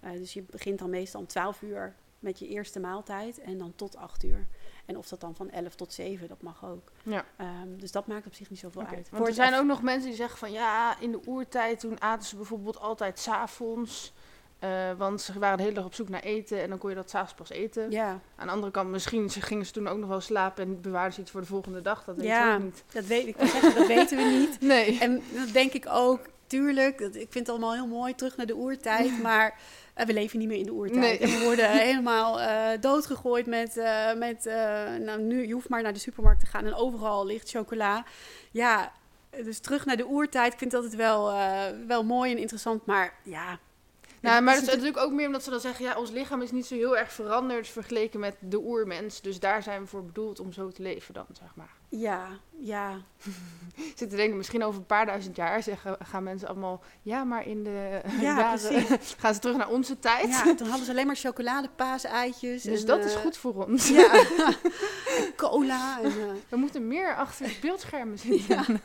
[0.00, 3.72] Eh, dus je begint dan meestal om 12 uur met je eerste maaltijd en dan
[3.76, 4.46] tot 8 uur.
[4.86, 6.92] En of dat dan van 11 tot 7, dat mag ook.
[7.02, 7.24] Ja.
[7.36, 9.08] Ehm, dus dat maakt op zich niet zoveel uit.
[9.10, 12.28] Want er zijn ook nog mensen die zeggen van ja, in de oertijd toen aten
[12.28, 14.12] ze bijvoorbeeld altijd s'avonds.
[14.58, 16.96] eh want ze waren de hele dag op zoek naar eten en dan kon je
[16.96, 17.90] dat s'avonds pas eten.
[17.90, 20.80] Ja, Aan de andere kant, misschien ze gingen ze toen ook nog wel slapen en
[20.80, 22.04] bewaarden ze iets voor de volgende dag.
[22.04, 22.48] Dat weet Ja.
[22.50, 22.84] je ook niet.
[22.92, 23.36] dat weet ik.
[23.38, 24.60] zeggen, dat weten we niet.
[24.74, 24.98] Nee.
[25.00, 26.98] En dat denk ik ook, tuurlijk.
[26.98, 29.22] Dat, ik vind het allemaal heel mooi, terug naar de oertijd.
[29.22, 29.58] Maar
[29.94, 31.00] eh, we leven niet meer in de oertijd.
[31.00, 31.18] Nee.
[31.18, 33.76] En we worden helemaal eh, doodgegooid met...
[33.76, 34.44] eh, met
[35.00, 38.04] nou, nu, je hoeft maar naar de supermarkt te gaan en overal ligt chocola.
[38.50, 38.92] Ja,
[39.44, 40.52] dus terug naar de oertijd.
[40.52, 41.32] Ik vind dat het wel,
[41.86, 42.86] wel mooi en interessant.
[42.86, 43.58] Maar ja...
[44.20, 46.50] Nou, maar dat is natuurlijk ook meer omdat ze dan zeggen, ja, ons lichaam is
[46.50, 49.20] niet zo heel erg veranderd vergeleken met de oermens.
[49.20, 51.81] Dus daar zijn we voor bedoeld om zo te leven dan, zeg maar.
[51.92, 52.28] Ja,
[52.58, 52.96] ja.
[53.74, 57.24] Ik zit te denken, misschien over een paar duizend jaar zeggen, gaan mensen allemaal, ja,
[57.24, 58.56] maar in de Ja,
[59.18, 60.28] gaan ze terug naar onze tijd.
[60.28, 62.62] ja, toen hadden ze alleen maar chocolade, paaseitjes.
[62.62, 63.88] Dus en, dat is eh, goed voor ons.
[63.88, 64.12] Ja,
[65.18, 66.00] en cola.
[66.02, 68.80] En, eh, We moeten meer achter de beeldschermen zitten.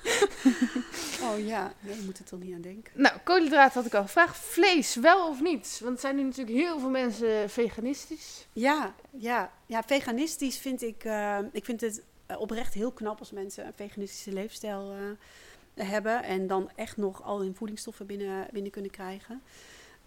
[1.23, 2.91] oh ja, nee, je moet er toch niet aan denken.
[2.95, 4.37] Nou, koolhydraten had ik al gevraagd.
[4.37, 5.79] Vlees, wel of niet?
[5.83, 8.47] Want er zijn nu natuurlijk heel veel mensen veganistisch.
[8.53, 12.03] Ja, ja, ja, veganistisch vind ik, eh, ik vind het
[12.37, 17.39] oprecht heel knap als mensen een veganistische leefstijl eh, hebben en dan echt nog al
[17.39, 19.41] hun voedingsstoffen binnen, binnen kunnen krijgen.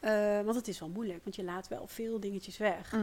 [0.00, 2.94] Eh, want het is wel moeilijk, want je laat wel veel dingetjes weg.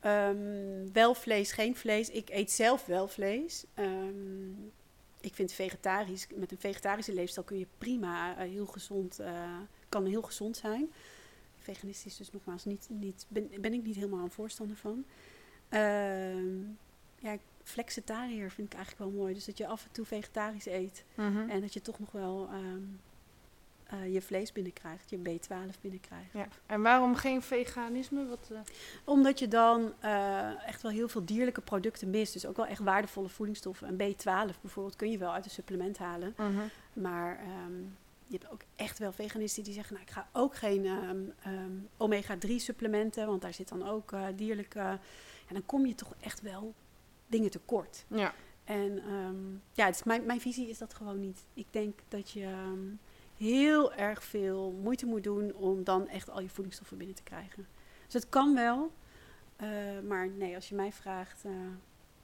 [0.00, 2.10] Ehm, wel vlees, geen vlees.
[2.10, 3.64] Ik eet zelf wel vlees.
[3.74, 4.50] Ehm,
[5.20, 10.06] ik vind vegetarisch, met een vegetarische leefstijl kun je prima eh, heel gezond, eh, kan
[10.06, 10.92] heel gezond zijn.
[11.58, 15.04] Veganistisch dus nogmaals niet, niet ben, ben ik niet helemaal een voorstander van.
[15.68, 16.58] Ehm,
[17.18, 19.34] ja, flexitariër vind ik eigenlijk wel mooi.
[19.34, 21.48] Dus dat je af en toe vegetarisch eet Mhm.
[21.50, 22.82] en dat je toch nog wel ehm,
[23.84, 26.32] eh, je vlees binnenkrijgt, je B12 binnenkrijgt.
[26.32, 26.48] Ja.
[26.66, 28.26] En waarom geen veganisme?
[28.26, 28.58] Wat, eh,
[29.04, 32.32] Omdat je dan eh, echt wel heel veel dierlijke producten mist.
[32.32, 33.86] Dus ook wel echt waardevolle voedingsstoffen.
[33.88, 36.34] En B12 bijvoorbeeld kun je wel uit een supplement halen.
[36.92, 37.78] Maar ehm,
[38.26, 39.94] je hebt ook echt wel veganisten die zeggen...
[39.94, 43.26] nou, ik ga ook geen ehm, ehm, omega-3 supplementen...
[43.26, 44.98] want daar zit dan ook dierlijke...
[45.48, 46.74] En dan kom je toch echt wel
[47.36, 48.04] dingen tekort.
[48.08, 48.32] Ja.
[48.64, 51.46] En ehm, ja, het is mijn, mijn visie is dat gewoon niet.
[51.54, 52.80] Ik denk dat je ehm,
[53.36, 57.66] heel erg veel moeite moet doen om dan echt al je voedingsstoffen binnen te krijgen.
[58.04, 58.92] Dus het kan wel,
[59.56, 59.68] eh,
[60.08, 61.50] maar nee, als je mij vraagt, eh,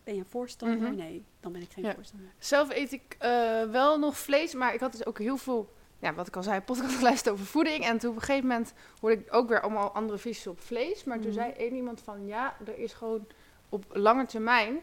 [0.04, 0.78] ben je een voorstander?
[0.88, 0.94] Mhm.
[0.96, 1.94] Nee, dan ben ik geen Ja.
[1.94, 2.28] voorstander.
[2.38, 6.14] Zelf eet ik eh, wel nog vlees, maar ik had dus ook heel veel ja,
[6.14, 7.84] wat ik al zei, een podcast geluisterd over voeding.
[7.84, 11.04] En toen op een gegeven moment hoorde ik ook weer allemaal andere visies op vlees.
[11.04, 11.38] Maar toen Mhm.
[11.40, 13.26] zei één iemand van ja, er is gewoon
[13.68, 14.80] op lange termijn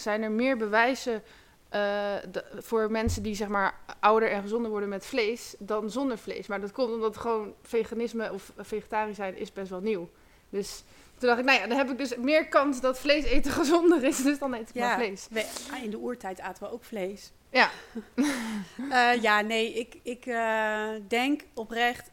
[0.00, 1.22] zijn er meer bewijzen
[1.68, 2.14] eh,
[2.54, 6.46] voor mensen die zeg maar ouder en gezonder worden met vlees dan zonder vlees.
[6.46, 10.08] Maar dat komt omdat gewoon veganisme of vegetarisch zijn is best wel nieuw.
[10.50, 10.84] Dus
[11.18, 14.04] toen dacht ik, nou ja, dan heb ik dus meer kans dat vlees eten gezonder
[14.04, 14.22] is.
[14.22, 15.26] Dus dan eet ik maar vlees.
[15.30, 17.32] we- ah, in de oertijd aten we ook vlees.
[17.50, 17.70] Ja.
[18.90, 22.10] Eh, ja, nee, ik, ik eh, denk oprecht,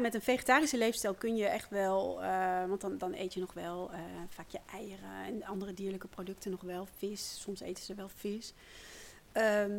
[0.00, 3.52] met een vegetarische leefstijl kun je echt wel, eh, want dan, dan eet je nog
[3.52, 3.90] wel
[4.28, 8.54] vaak je eieren en andere dierlijke producten nog wel, vis, soms eten ze wel vis.
[9.32, 9.70] Ehm,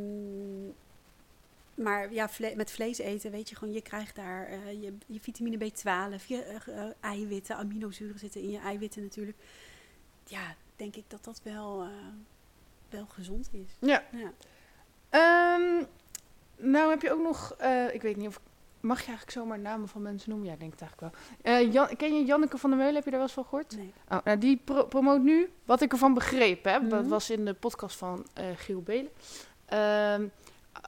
[1.79, 5.19] maar ja, vle- met vlees eten, weet je gewoon, je krijgt daar eh, je, je
[5.19, 9.37] vitamine B12, je eh, eh, eiwitten, aminozuren zitten in je eiwitten natuurlijk.
[10.25, 11.87] Ja, denk ik dat dat wel,
[12.89, 13.75] wel gezond is.
[13.89, 14.03] Ja.
[14.11, 14.31] Ja.
[15.09, 15.83] Ehm,
[16.57, 17.55] nou heb je ook nog,
[17.93, 18.39] ik weet niet of,
[18.79, 20.47] mag je eigenlijk zomaar namen van mensen noemen?
[20.47, 21.65] Ja, ik denk het eigenlijk wel.
[21.71, 22.95] Jan, ken je Janneke van der Meulen?
[22.95, 23.75] Heb je daar wel eens van gehoord?
[23.77, 23.93] Nee.
[24.09, 27.09] Oh, nou, die pro- promoot nu, wat ik ervan begrepen heb, dat Mhm.
[27.09, 29.11] was in de podcast van Giel Belen,
[29.65, 30.27] ehm,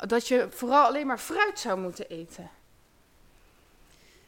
[0.08, 2.49] dat je vooral alleen maar fruit zou moeten eten.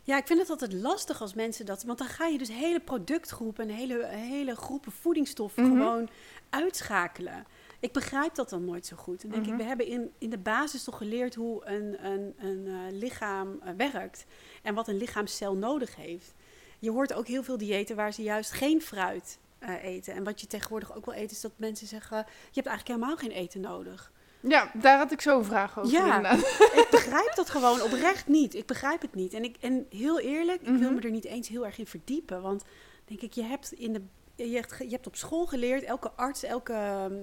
[0.06, 1.84] Ja, ik vind het altijd lastig als mensen dat.
[1.84, 5.78] Want dan ga je dus hele productgroepen en hele, hele groepen voedingsstoffen Mhm.
[5.78, 6.10] gewoon
[6.50, 7.46] uitschakelen.
[7.80, 9.22] Ik begrijp dat dan nooit zo goed.
[9.22, 9.52] Dan denk Mhm.
[9.54, 13.60] ik, we hebben in, in de basis toch geleerd hoe een, een, een eh, lichaam
[13.62, 14.26] eh, werkt.
[14.62, 16.34] En wat een lichaamscel nodig heeft.
[16.80, 20.14] Je hoort ook heel veel diëten waar ze juist geen fruit eh, eten.
[20.14, 22.24] En wat je tegenwoordig ook wel eet, is dat mensen zeggen: Je
[22.62, 24.12] hebt eigenlijk helemaal geen eten nodig.
[24.48, 25.92] Ja, daar had ik zo'n vraag over.
[25.92, 26.06] Ja.
[26.06, 26.40] inderdaad.
[26.84, 28.56] ik begrijp dat gewoon oprecht niet.
[28.56, 29.34] Ik begrijp het niet.
[29.34, 30.94] En, ik, en heel eerlijk, ik wil Mhm.
[30.94, 32.42] me er niet eens heel erg in verdiepen.
[32.42, 32.64] Want
[33.06, 34.02] denk ik, je hebt, in de,
[34.36, 37.14] je hebt, je hebt op school geleerd, elke arts, elke ehm,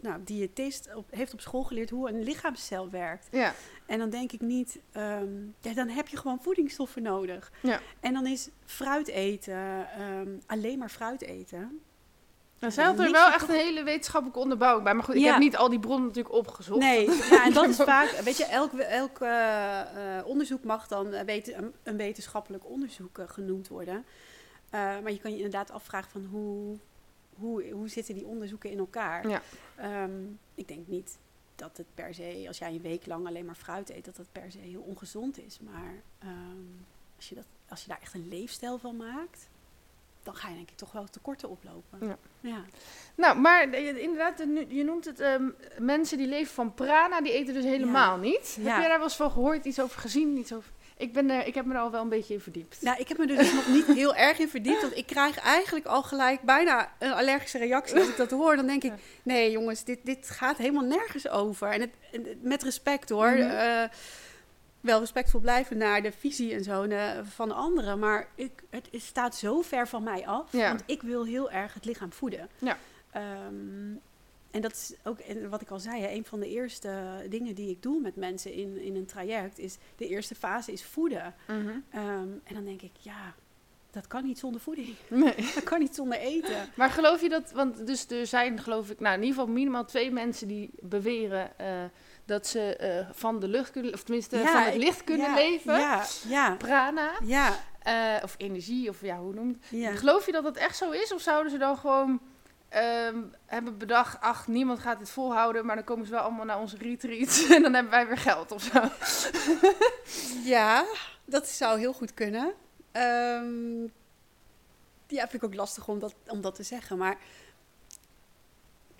[0.00, 3.28] nou, diëtist op, heeft op school geleerd hoe een lichaamscel werkt.
[3.30, 3.54] Ja.
[3.86, 5.28] En dan denk ik niet, ehm,
[5.60, 7.52] ja, dan heb je gewoon voedingsstoffen nodig.
[7.62, 7.80] Ja.
[8.00, 11.80] En dan is fruit eten, ehm, alleen maar fruit eten.
[12.60, 14.94] Nou, zij had er wel echt een hele wetenschappelijke onderbouwing bij.
[14.94, 15.30] Maar goed, ik Ja.
[15.30, 16.80] heb niet al die bronnen natuurlijk opgezocht.
[16.80, 21.12] Nee, ja, en dat is vaak, weet je, elk, elk eh, eh, onderzoek mag dan
[21.12, 24.04] eh, een, een wetenschappelijk onderzoek genoemd worden.
[24.70, 26.76] Maar je kan je inderdaad afvragen van hoe,
[27.38, 29.28] hoe, hoe zitten die onderzoeken in elkaar.
[29.28, 29.42] Ja.
[29.76, 30.22] Ehm,
[30.54, 31.18] ik denk niet
[31.56, 34.32] dat het per se, als jij een week lang alleen maar fruit eet, dat dat
[34.32, 35.58] per se heel ongezond is.
[35.60, 36.66] Maar ehm,
[37.16, 39.48] als, je dat, als je daar echt een leefstijl van maakt,
[40.22, 41.98] dan ga je denk ik toch wel tekorten oplopen.
[42.00, 42.16] Ja.
[42.40, 42.64] ja.
[43.14, 47.64] Nou, maar inderdaad, je noemt het ehm, mensen die leven van prana, die eten dus
[47.64, 48.56] helemaal niet.
[48.60, 50.36] Heb je daar wel eens van gehoord, iets over gezien?
[50.36, 50.70] Iets over...
[50.96, 52.82] ik, ben er, ik heb me er al wel een beetje in verdiept.
[52.82, 54.80] Nou, ik heb me er dus nog niet heel erg in verdiept.
[54.80, 58.56] Want ik krijg eigenlijk al gelijk bijna een allergische reactie als ik dat hoor.
[58.56, 61.68] Dan denk ik, nee jongens, dit, dit gaat helemaal nergens over.
[61.68, 63.28] En het, met respect hoor.
[63.28, 63.84] Eh,
[64.80, 67.98] wel respectvol blijven naar de visie en zo eh, van anderen.
[67.98, 70.52] Maar ik, het, het staat zo ver van mij af.
[70.52, 70.68] Ja.
[70.68, 72.48] Want ik wil heel erg het lichaam voeden.
[72.58, 72.78] Ja.
[73.10, 73.94] Ehm,
[74.50, 76.92] en dat is ook, en wat ik al zei, hè, een van de eerste
[77.28, 80.84] dingen die ik doe met mensen in, in een traject is, de eerste fase is
[80.84, 81.34] voeden.
[81.46, 81.68] Mhm.
[81.90, 83.34] Ehm, en dan denk ik, ja,
[83.90, 84.94] dat kan niet zonder voeding.
[85.08, 85.34] Nee.
[85.54, 86.68] Dat kan niet zonder eten.
[86.74, 89.84] Maar geloof je dat, want dus er zijn geloof ik, nou in ieder geval minimaal
[89.84, 91.84] twee mensen die beweren eh,
[92.30, 95.34] dat ze eh, van de lucht kunnen, of tenminste Ja, van het licht kunnen ja,
[95.34, 95.78] leven.
[95.78, 99.80] Ja, ja, Prana, ja, eh, of energie, of ja, hoe noem je het?
[99.80, 99.94] ja.
[99.94, 101.14] Geloof je dat dat echt zo is?
[101.14, 102.20] Of zouden ze dan gewoon
[102.68, 106.60] ehm, hebben bedacht, ach, niemand gaat dit volhouden, maar dan komen ze wel allemaal naar
[106.60, 108.82] onze retreat en dan hebben wij weer geld of zo.
[110.44, 110.84] Ja,
[111.24, 112.52] dat zou heel goed kunnen.
[112.92, 113.82] Ehm,
[115.06, 116.98] ja, vind ik ook lastig om dat, om dat te zeggen.
[116.98, 117.18] Maar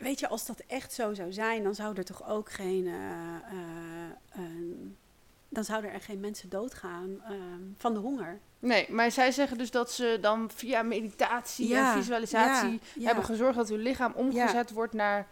[0.00, 2.86] weet je, als dat echt zo zou zijn, dan zou er toch ook geen.
[2.86, 4.96] eh, eh, een-
[5.48, 8.38] dan zouden er geen mensen doodgaan ehm, van de honger.
[8.58, 13.06] Nee, maar zij zeggen dus dat ze dan via meditatie Ja, en visualisatie ja, ja.
[13.06, 15.26] hebben gezorgd dat uw lichaam omgezet wordt naar,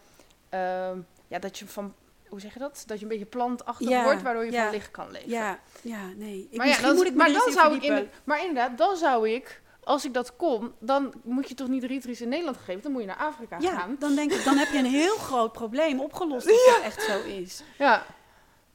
[0.49, 1.95] ehm, ja, dat je van,
[2.29, 2.83] hoe zeg je dat?
[2.87, 4.63] Dat je een beetje plantachtig Ja, wordt, waardoor je ja.
[4.63, 5.29] van licht kan leven.
[5.31, 6.49] Ja, ja, nee.
[6.51, 9.29] Ik, maar ja, dan, moet ik maar dan zou ik in, maar inderdaad, dan zou
[9.29, 12.93] ik, als ik dat kon, dan moet je toch niet retreats in Nederland geven, dan
[12.93, 13.97] moet je naar Afrika Ja, gaan.
[13.99, 17.23] dan denk ik, dan heb je een heel groot probleem opgelost als dat echt zo
[17.23, 17.63] is.
[17.79, 18.07] Ja.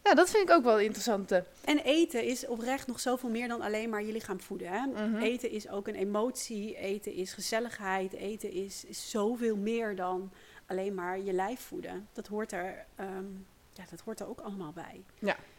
[0.04, 1.32] ja, dat vind ik ook wel interessant.
[1.32, 1.40] eh.
[1.66, 4.68] En eten is oprecht nog zoveel meer dan alleen maar je lichaam voeden.
[4.68, 4.86] Hè?
[4.86, 5.16] Mhm.
[5.16, 10.32] Eten is ook een emotie, eten is gezelligheid, eten is, is zoveel meer dan
[10.68, 12.08] alleen maar je lijf voeden.
[12.14, 13.26] Dat hoort er, ehm,
[13.74, 15.04] ja, dat hoort er ook allemaal bij.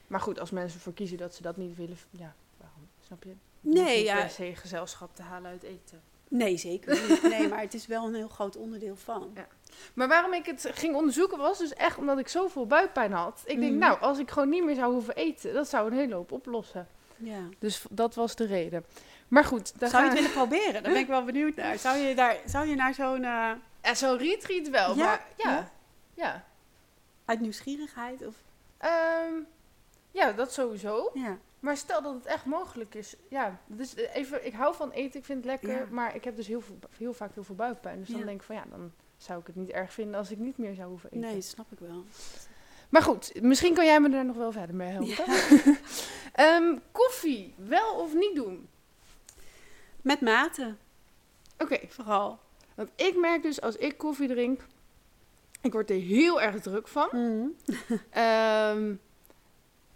[0.06, 2.88] Maar goed, als mensen ervoor kiezen dat ze dat niet willen, ja, waarom?
[3.00, 3.34] Snap je?
[3.64, 6.02] Nee, niet ja, per se gezelschap te halen uit eten.
[6.28, 7.22] Nee, zeker niet.
[7.38, 9.30] Nee, maar het is wel een heel groot onderdeel van.
[9.34, 9.46] Ja.
[9.94, 13.42] Maar waarom ik het ging onderzoeken was dus echt omdat ik zoveel buikpijn had.
[13.44, 13.80] Ik denk, Mhm.
[13.80, 16.88] nou, als ik gewoon niet meer zou hoeven eten, dat zou een hele hoop oplossen.
[17.16, 17.40] Ja.
[17.58, 18.84] Dus dat was de reden.
[19.28, 20.72] Maar goed, dan Zou je het willen proberen?
[20.82, 21.78] Daar ben ik wel benieuwd naar.
[21.78, 23.24] Zou je, daar, zou je naar zo'n...
[23.24, 23.50] eh,
[23.82, 25.04] Ja, zo'n retreat wel, Ja?
[25.04, 25.50] maar ja.
[25.50, 25.70] Ja?
[26.14, 26.44] Ja.
[27.24, 28.26] uit nieuwsgierigheid?
[28.26, 28.34] Of,
[28.78, 29.32] Ehm,
[30.10, 31.10] ja, dat sowieso.
[31.14, 31.38] ja.
[31.64, 33.16] Maar stel dat het echt mogelijk is.
[33.28, 35.70] Ja, dus even, ik hou van eten, ik vind het lekker.
[35.80, 35.86] Ja.
[35.90, 37.98] Maar ik heb dus heel, veel, heel vaak heel veel buikpijn.
[37.98, 38.24] Dus dan Ja.
[38.24, 40.74] denk ik van ja, dan zou ik het niet erg vinden als ik niet meer
[40.74, 41.20] zou hoeven eten.
[41.30, 42.04] Nee, snap ik wel.
[42.88, 45.24] Maar goed, misschien kan jij me daar nog wel verder mee helpen.
[46.32, 48.68] Ehm, koffie, wel of niet doen?
[50.02, 50.74] Met mate,
[51.58, 52.38] Oké, vooral.
[52.74, 54.60] want ik merk dus als ik koffie drink,
[55.60, 57.08] ik word er heel erg druk van.
[58.10, 58.94] Ehm,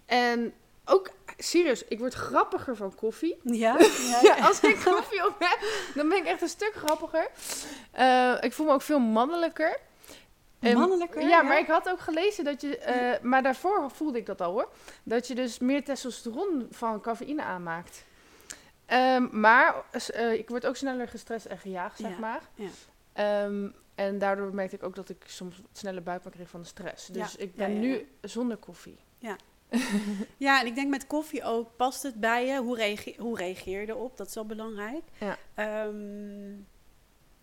[0.07, 0.53] en
[0.85, 3.39] ook, serieus, ik word grappiger van koffie.
[3.43, 3.77] Ja?
[4.23, 5.59] Ja, als ik koffie op heb,
[5.95, 7.29] dan ben ik echt een stuk grappiger.
[7.91, 9.79] Eh, ik voel me ook veel mannelijker.
[10.61, 11.23] En- Mannelijker?
[11.29, 14.53] Ja, maar ik had ook gelezen dat je, eh, maar daarvoor voelde ik dat al
[14.53, 14.69] hoor,
[15.03, 18.05] dat je dus meer testosteron van cafeïne aanmaakt.
[18.87, 19.75] Ehm, maar
[20.13, 22.41] eh, ik word ook sneller gestrest en gejaagd, zeg maar.
[22.55, 22.69] ja.
[23.13, 26.67] Ehm, en daardoor merkte ik ook dat ik soms wat sneller buikpijn kreeg van de
[26.67, 27.07] stress.
[27.07, 28.99] Dus ik ben nu zonder koffie.
[29.19, 29.37] Ja,
[30.61, 32.59] en ik denk met koffie ook, past het bij je?
[32.59, 34.17] Hoe, reage- hoe reageer je erop?
[34.17, 35.03] Dat is wel belangrijk.
[35.21, 35.39] Ja.
[35.55, 36.55] Ehm,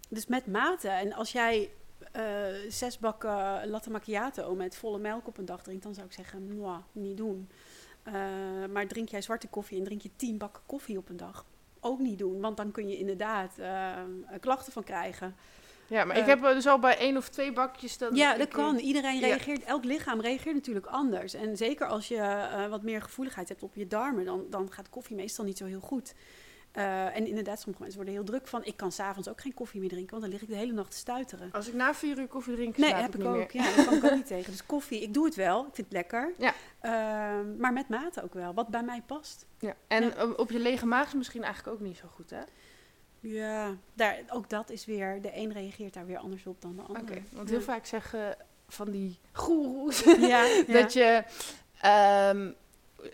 [0.10, 0.90] dus met mate.
[0.90, 1.70] En als jij
[2.12, 2.24] eh,
[2.70, 6.62] zes bakken latte macchiato met volle melk op een dag drinkt, dan zou ik zeggen,
[6.92, 7.50] niet doen.
[8.04, 8.14] Eh,
[8.72, 11.46] maar drink jij zwarte koffie en drink je tien bakken koffie op een dag,
[11.80, 12.42] ook niet doen.
[12.42, 14.00] Want dan kun je inderdaad eh,
[14.40, 15.36] klachten van krijgen.
[15.88, 18.48] Ja, maar ik Eh, heb dus al bij één of twee bakjes dat Ja, dat
[18.48, 18.78] kan.
[18.78, 19.28] Iedereen Ja.
[19.28, 21.34] reageert, elk lichaam reageert natuurlijk anders.
[21.34, 24.90] En zeker als je eh, wat meer gevoeligheid hebt op je darmen, dan, dan gaat
[24.90, 26.14] koffie meestal niet zo heel goed.
[26.72, 28.66] Eh, en inderdaad, sommige mensen worden heel druk van.
[28.66, 30.92] Ik kan s'avonds ook geen koffie meer drinken, want dan lig ik de hele nacht
[30.92, 31.50] te stuiteren.
[31.52, 33.34] Als ik na vier uur koffie drink, Nee, heb ik niet ook.
[33.36, 33.48] meer.
[33.52, 34.52] Ja, daar kan ik ook niet tegen.
[34.52, 35.60] Dus koffie, ik doe het wel.
[35.60, 36.34] Ik vind het lekker.
[36.38, 36.54] Ja.
[36.82, 39.46] Ehm, maar met mate ook wel, wat bij mij past.
[39.60, 39.76] Ja.
[39.88, 40.14] En Ja.
[40.16, 42.42] eh, op je lege maag is misschien eigenlijk ook niet zo goed, hè?
[43.28, 46.82] Ja, daar, ook dat is weer, de een reageert daar weer anders op dan de
[46.82, 47.22] Oké, ander.
[47.32, 47.56] want Ja.
[47.56, 50.74] heel vaak zeggen van die goeroes Ja, ja.
[50.74, 51.24] dat je
[51.82, 52.52] ehm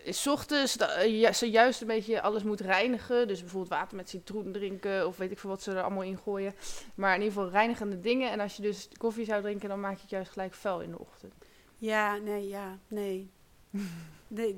[0.06, 3.28] s ochtends eh, ze juist een beetje alles moet reinigen.
[3.28, 6.18] Dus bijvoorbeeld water met citroen drinken of weet ik veel wat ze er allemaal in
[6.18, 6.54] gooien.
[6.94, 8.30] Maar in ieder geval reinigende dingen.
[8.30, 10.90] En als je dus koffie zou drinken, dan maak je het juist gelijk vuil in
[10.90, 11.34] de ochtend.
[11.78, 13.30] Ja, nee, ja, nee.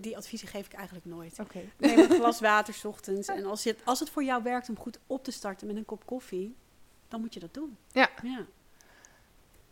[0.00, 1.38] Die adviezen geef ik eigenlijk nooit.
[1.40, 1.60] Oké.
[1.76, 3.28] Neem een glas water 's ochtends.
[3.28, 5.76] En als, je, het- als het voor jou werkt om goed op te starten met
[5.76, 6.54] een kop koffie,
[7.08, 7.76] dan moet je dat doen.
[7.92, 8.08] Ja.
[8.22, 8.44] ja.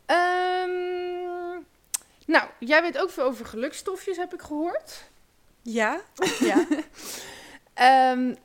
[0.05, 1.61] Ehm,
[2.25, 5.03] nou, jij weet ook veel over gelukstofjes, heb ik gehoord.
[5.61, 6.01] Ja?
[6.39, 6.65] Ja.
[7.73, 8.35] Ehm,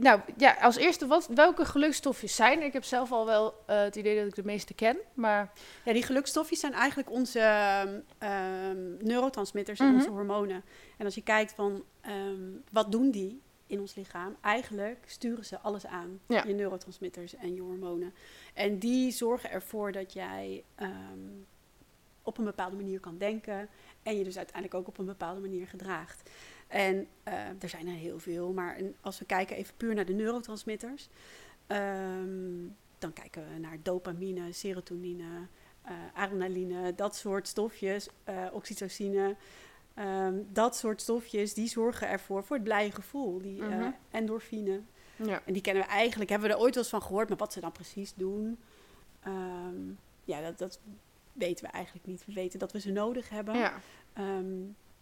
[0.00, 2.62] nou ja, als eerste, wat, welke gelukstofjes zijn?
[2.62, 5.52] Ik heb zelf al wel eh, het idee dat ik de meeste ken, maar
[5.84, 9.94] ja, die gelukstofjes zijn eigenlijk onze ehm, ehm, neurotransmitters en Mhm.
[9.94, 10.64] onze hormonen.
[10.96, 14.36] En als je kijkt van, ehm, wat doen die in ons lichaam?
[14.40, 16.20] Eigenlijk sturen ze alles aan.
[16.26, 16.44] Ja.
[16.46, 18.14] Je neurotransmitters en je hormonen.
[18.54, 20.64] En die zorgen ervoor dat jij
[22.22, 23.68] op een bepaalde manier kan denken.
[24.02, 26.30] En je dus uiteindelijk ook op een bepaalde manier gedraagt.
[26.68, 28.52] En eh, er zijn er heel veel.
[28.52, 31.08] Maar als we kijken even puur naar de neurotransmitters.
[31.66, 32.66] ehm,
[32.98, 35.46] dan kijken we naar dopamine, serotonine,
[35.82, 39.36] eh, adrenaline, dat soort stofjes, eh, oxytocine.
[39.94, 43.38] ehm, dat soort stofjes, die zorgen ervoor voor het blije gevoel.
[43.42, 43.90] Die Mhm.
[44.10, 44.80] endorfine.
[45.16, 45.42] ja.
[45.44, 47.52] En die kennen we eigenlijk, hebben we er ooit wel eens van gehoord, maar wat
[47.52, 48.58] ze dan precies doen,
[49.22, 49.76] ehm,
[50.24, 50.80] ja, dat, dat
[51.32, 52.24] weten we eigenlijk niet.
[52.26, 53.54] We weten dat we ze nodig hebben.
[53.56, 53.72] ja.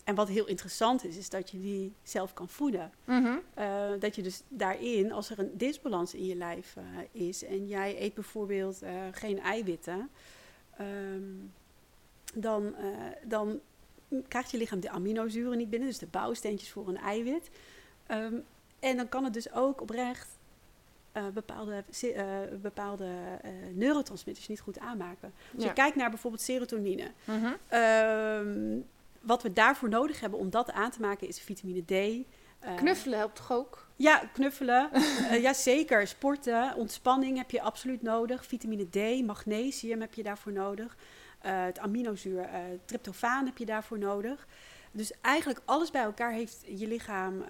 [0.07, 2.91] En wat heel interessant is, is dat je die zelf kan voeden.
[3.05, 3.37] Mhm.
[3.55, 6.85] Eh, dat je dus daarin, als er een disbalans in je lijf eh,
[7.23, 10.11] is en jij eet bijvoorbeeld eh, geen eiwitten,
[10.77, 11.23] ehm,
[12.35, 12.75] dan,
[13.25, 13.61] dan
[14.29, 17.51] krijgt je lichaam de aminozuren niet binnen, dus de bouwsteentjes voor een eiwit.
[18.07, 18.35] Ehm,
[18.81, 20.29] en dan kan het dus ook oprecht
[21.35, 21.85] bepaalde,
[22.61, 23.09] bepaalde
[23.75, 25.33] neurotransmitters niet goed aanmaken.
[25.55, 25.69] Als Ja.
[25.69, 27.53] je kijkt naar bijvoorbeeld serotonine, Mhm.
[27.69, 28.79] Ehm,
[29.27, 31.91] wat we daarvoor nodig hebben om dat aan te maken is vitamine D.
[32.59, 33.87] Eh, Knuffelen helpt toch ook?
[33.97, 34.91] Ja, knuffelen.
[35.31, 36.07] Eh ja, zeker.
[36.07, 38.47] Sporten, ontspanning heb je absoluut nodig.
[38.47, 40.97] Vitamine D, magnesium heb je daarvoor nodig.
[41.41, 42.49] Eh, het aminozuur,
[42.85, 44.47] tryptofaan heb je daarvoor nodig.
[44.93, 47.45] Dus eigenlijk alles bij elkaar heeft je lichaam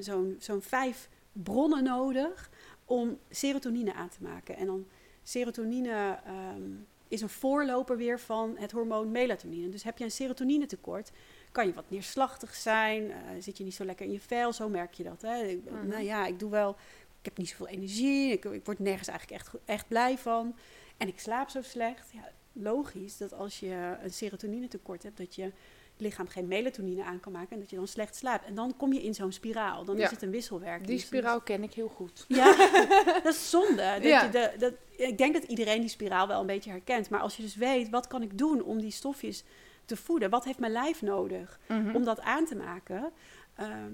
[0.00, 2.50] zo'n zo'n vijf bronnen nodig
[2.84, 4.56] om serotonine aan te maken.
[4.56, 4.86] En dan
[5.22, 6.70] serotonine ehm,
[7.10, 9.68] is een voorloper weer van het hormoon melatonine.
[9.68, 11.10] Dus heb je een serotonine tekort,
[11.52, 14.68] kan je wat neerslachtig zijn, eh, zit je niet zo lekker in je vel, zo
[14.68, 15.22] merk je dat.
[15.22, 15.42] Hè?
[15.42, 15.86] Ik, Mhm.
[15.88, 16.76] Nou ja, ik doe wel
[17.20, 20.56] ik heb niet zoveel energie, ik, ik word nergens eigenlijk echt, echt blij van.
[20.96, 22.10] En ik slaap zo slecht.
[22.12, 25.52] Ja, logisch dat als je een serotonine tekort hebt, dat je
[26.00, 28.46] lichaam geen melatonine aan kan maken en dat je dan slecht slaapt.
[28.46, 29.84] En dan kom je in zo'n spiraal.
[29.84, 30.04] Dan Ja.
[30.04, 30.86] is het een wisselwerking.
[30.86, 32.24] Die Dus spiraal ken ik heel goed.
[32.28, 32.56] ja,
[33.22, 33.76] dat is zonde.
[33.76, 34.22] Dat Ja.
[34.24, 37.10] je de, dat, ik denk dat iedereen die spiraal wel een beetje herkent.
[37.10, 39.44] Maar als je dus weet, wat kan ik doen om die stofjes
[39.84, 40.30] te voeden?
[40.30, 41.94] Wat heeft mijn lijf nodig Mhm.
[41.96, 43.10] om dat aan te maken?
[43.54, 43.92] Ehm,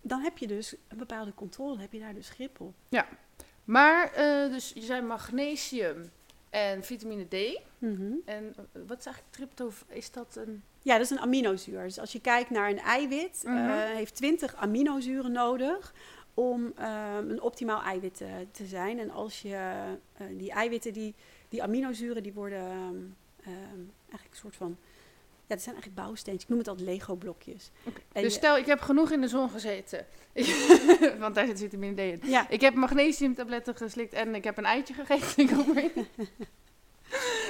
[0.00, 2.74] dan heb je dus een bepaalde controle, heb je daar dus grip op.
[3.64, 6.10] Maar, eh, dus je zei magnesium
[6.50, 7.60] en vitamine D.
[7.78, 8.12] Mhm.
[8.24, 9.84] En eh, wat is eigenlijk tryptof?
[9.88, 10.62] Is dat een...
[10.84, 11.82] Ja, dat is een aminozuur.
[11.82, 13.96] Dus als je kijkt naar een eiwit, eh, Mhm.
[13.96, 15.94] heeft 20 aminozuren nodig
[16.34, 18.98] om ehm, een optimaal eiwit te, te zijn.
[18.98, 19.54] En als je
[20.16, 21.14] eh, die eiwitten, die,
[21.48, 22.96] die aminozuren, die worden ehm,
[23.40, 24.76] ehm, eigenlijk een soort van...
[25.46, 26.42] Ja, dat zijn eigenlijk bouwsteentjes.
[26.42, 27.70] Ik noem het altijd Lego-blokjes.
[28.12, 30.06] Dus stel, ik heb genoeg in de zon gezeten.
[31.18, 32.30] Want daar zit vitamine D in.
[32.30, 35.76] Ja, Ik heb magnesiumtabletten geslikt en ik heb een eitje gegeten.
[35.84, 35.92] Ik.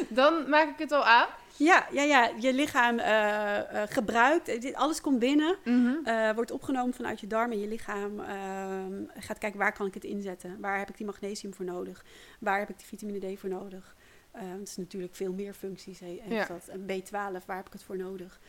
[0.09, 1.27] Dan maak ik het al aan.
[1.57, 5.57] ja, ja, ja, je lichaam eh, eh, gebruikt, eh, dit, alles komt binnen,
[6.05, 7.61] eh, wordt opgenomen vanuit je darmen.
[7.61, 10.61] Je lichaam ehm, gaat kijken waar kan ik het inzetten.
[10.61, 12.05] Waar heb ik die magnesium voor nodig?
[12.41, 13.97] Waar heb ik die vitamine D voor nodig?
[14.31, 16.01] Eh, het is natuurlijk veel meer functies.
[16.01, 16.47] He, Ja.
[16.47, 16.69] dat.
[16.69, 18.41] Een B12, waar heb ik het voor nodig?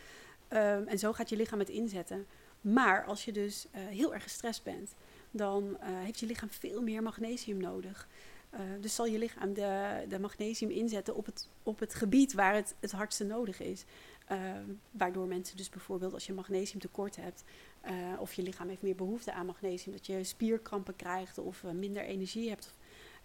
[0.48, 2.26] Ehm, en zo gaat je lichaam het inzetten.
[2.60, 4.94] Maar als je dus heel erg gestrest bent,
[5.30, 8.08] dan heeft je lichaam veel meer magnesium nodig.
[8.56, 12.54] Eh, dus zal je lichaam de, de magnesium inzetten op het, op het gebied waar
[12.54, 13.84] het het hardste nodig is.
[14.26, 17.44] Ehm, waardoor mensen dus bijvoorbeeld als je magnesiumtekort hebt,
[17.80, 21.70] eh, of je lichaam heeft meer behoefte aan magnesium, dat je spierkrampen krijgt of eh,
[21.70, 22.74] minder energie hebt.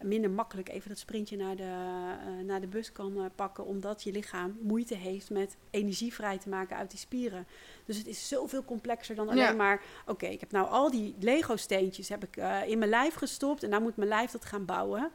[0.04, 4.04] Minder makkelijk even dat sprintje naar de, eh, naar de bus kan eh, pakken, omdat
[4.04, 7.48] je lichaam moeite heeft met energie vrij te maken uit die spieren.
[7.86, 9.52] Dus het is zoveel complexer dan alleen Ja.
[9.54, 13.64] maar, oké, ik heb nou al die Lego-steentjes heb ik eh, in mijn lijf gestopt
[13.64, 15.12] en nou moet mijn lijf dat gaan bouwen.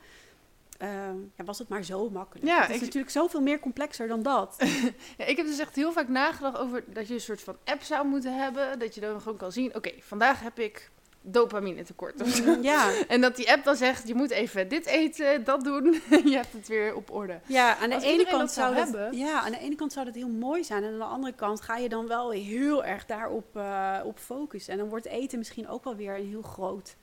[0.78, 2.46] Ehm, ja, was het maar zo makkelijk.
[2.46, 4.56] Ja, het is ik- natuurlijk zoveel meer complexer dan dat.
[5.18, 7.82] Ja, ik heb dus echt heel vaak nagedacht over dat je een soort van app
[7.82, 8.78] zou moeten hebben.
[8.78, 10.90] Dat je dan gewoon kan zien, oké, vandaag heb ik
[11.32, 12.22] dopamine tekort.
[12.22, 12.58] of zo.
[12.62, 12.92] ja.
[13.08, 15.84] En dat die app dan zegt, je moet even dit eten, dat doen.
[16.24, 17.40] je hebt het weer op orde.
[17.46, 19.18] Ja, aan de Als ene kant zou dat, hebben.
[19.18, 20.84] ja, aan de ene kant zou dat heel mooi zijn.
[20.84, 24.72] En aan de andere kant ga je dan wel heel erg daarop eh, op focussen.
[24.72, 26.96] En dan wordt eten misschien ook wel weer een heel groot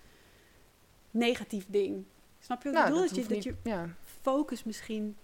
[1.12, 2.06] negatief ding.
[2.40, 3.02] Snap je wat ik bedoel?
[3.02, 3.90] Dat, je, dat je ja.
[4.22, 5.18] focus misschien.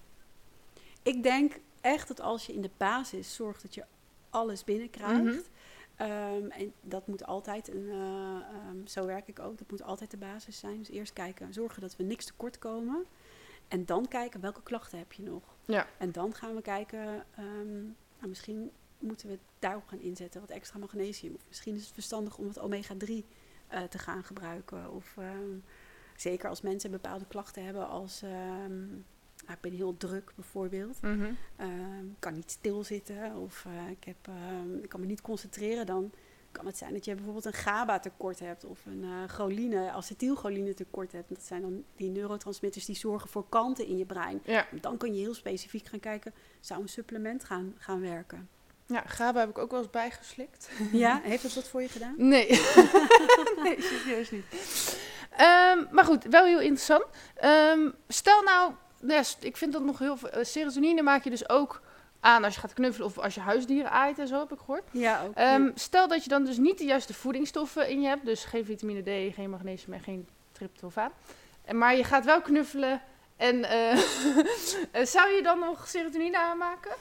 [1.04, 3.84] Ik denk echt dat als je in de basis zorgt dat je
[4.30, 5.24] alles binnenkrijgt.
[5.24, 5.39] Mhm.
[6.00, 10.12] Ehm, en dat moet altijd, een, eh, ehm, zo werk ik ook, dat moet altijd
[10.12, 10.78] de basis zijn.
[10.78, 13.06] Dus eerst kijken, zorgen dat we niks tekort komen.
[13.68, 15.43] En dan kijken welke klachten heb je nog.
[15.66, 15.88] Ja.
[15.97, 17.82] En dan gaan we kijken, ehm,
[18.18, 21.36] nou, misschien moeten we daarop gaan inzetten, wat extra magnesium.
[21.36, 23.26] Of misschien is het verstandig om wat omega-3
[23.68, 24.91] eh, te gaan gebruiken.
[24.91, 25.18] Of
[26.16, 28.24] zeker als mensen bepaalde klachten hebben als...
[29.50, 30.97] nou, ik ben heel druk bijvoorbeeld.
[31.02, 36.12] Ehm, kan niet stilzitten of eh, ik, heb, ehm, ik kan me niet concentreren, dan
[36.52, 40.74] kan het zijn dat je bijvoorbeeld een GABA tekort hebt of een eh choline, acetylcholine
[40.74, 41.30] tekort hebt.
[41.30, 44.41] Dat zijn dan die neurotransmitters die zorgen voor kanten in je brein.
[44.43, 44.68] Ja.
[44.82, 48.50] Dan kun je heel specifiek gaan kijken, zou een supplement gaan, gaan werken?
[48.86, 50.70] ja, GABA heb ik ook wel eens bijgeslikt.
[50.91, 52.14] Ja, heeft dat wat voor je gedaan?
[52.18, 52.47] Nee.
[53.64, 54.45] nee, serieus niet.
[55.30, 57.06] Ehm, maar goed, wel heel interessant.
[58.08, 58.74] Stel nou,
[59.08, 60.30] st- ik vind dat nog heel veel.
[60.30, 61.82] eh, serotonine maak je dus ook
[62.20, 64.84] aan als je gaat knuffelen of als je huisdieren aait en zo, heb ik gehoord.
[64.91, 65.36] Ja, ook.
[65.36, 68.66] Ehm, stel dat je dan dus niet de juiste voedingsstoffen in je hebt, dus geen
[68.66, 71.12] vitamine D, geen magnesium en geen tryptofaan.
[71.66, 73.02] En, maar je gaat wel knuffelen
[73.38, 73.91] en eh,
[74.91, 76.91] eh, zou je dan nog serotonine aanmaken?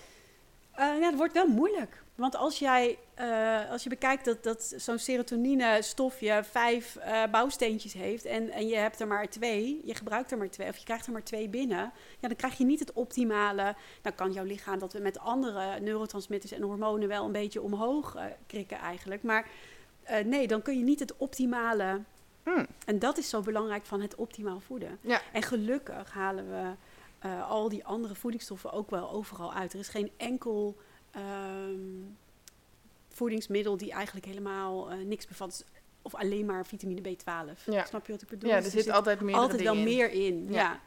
[0.73, 2.03] Eh, ja, het wordt wel moeilijk.
[2.15, 7.93] Want als jij, eh, als je bekijkt dat, dat zo'n serotonine stofje vijf eh, bouwsteentjes
[7.93, 10.85] heeft en, en je hebt er maar twee, je gebruikt er maar twee, of je
[10.85, 13.75] krijgt er maar twee binnen, ja, dan krijg je niet het optimale.
[14.03, 18.15] Dan kan jouw lichaam dat we met andere neurotransmitters en hormonen wel een beetje omhoog
[18.15, 19.23] eh, krikken eigenlijk.
[19.23, 19.49] Maar
[20.25, 22.03] nee, dan kun je niet het optimale.
[22.43, 22.67] Hmm.
[22.87, 24.99] En dat is zo belangrijk van het optimaal voeden.
[25.01, 25.21] Ja.
[25.33, 26.75] En gelukkig halen we
[27.49, 29.73] al die andere voedingsstoffen ook wel overal uit.
[29.73, 30.77] Er is geen enkel
[31.11, 32.07] ehm,
[33.19, 35.65] voedingsmiddel die eigenlijk helemaal eh, niks bevat.
[36.03, 37.65] Of alleen maar vitamine B12.
[37.65, 37.85] Ja.
[37.85, 38.51] Snap je wat ik bedoel?
[38.51, 39.83] Ja, Dus er zit altijd meer altijd wel in.
[39.85, 40.47] meer in.
[40.49, 40.55] Ja.
[40.61, 40.81] Ja.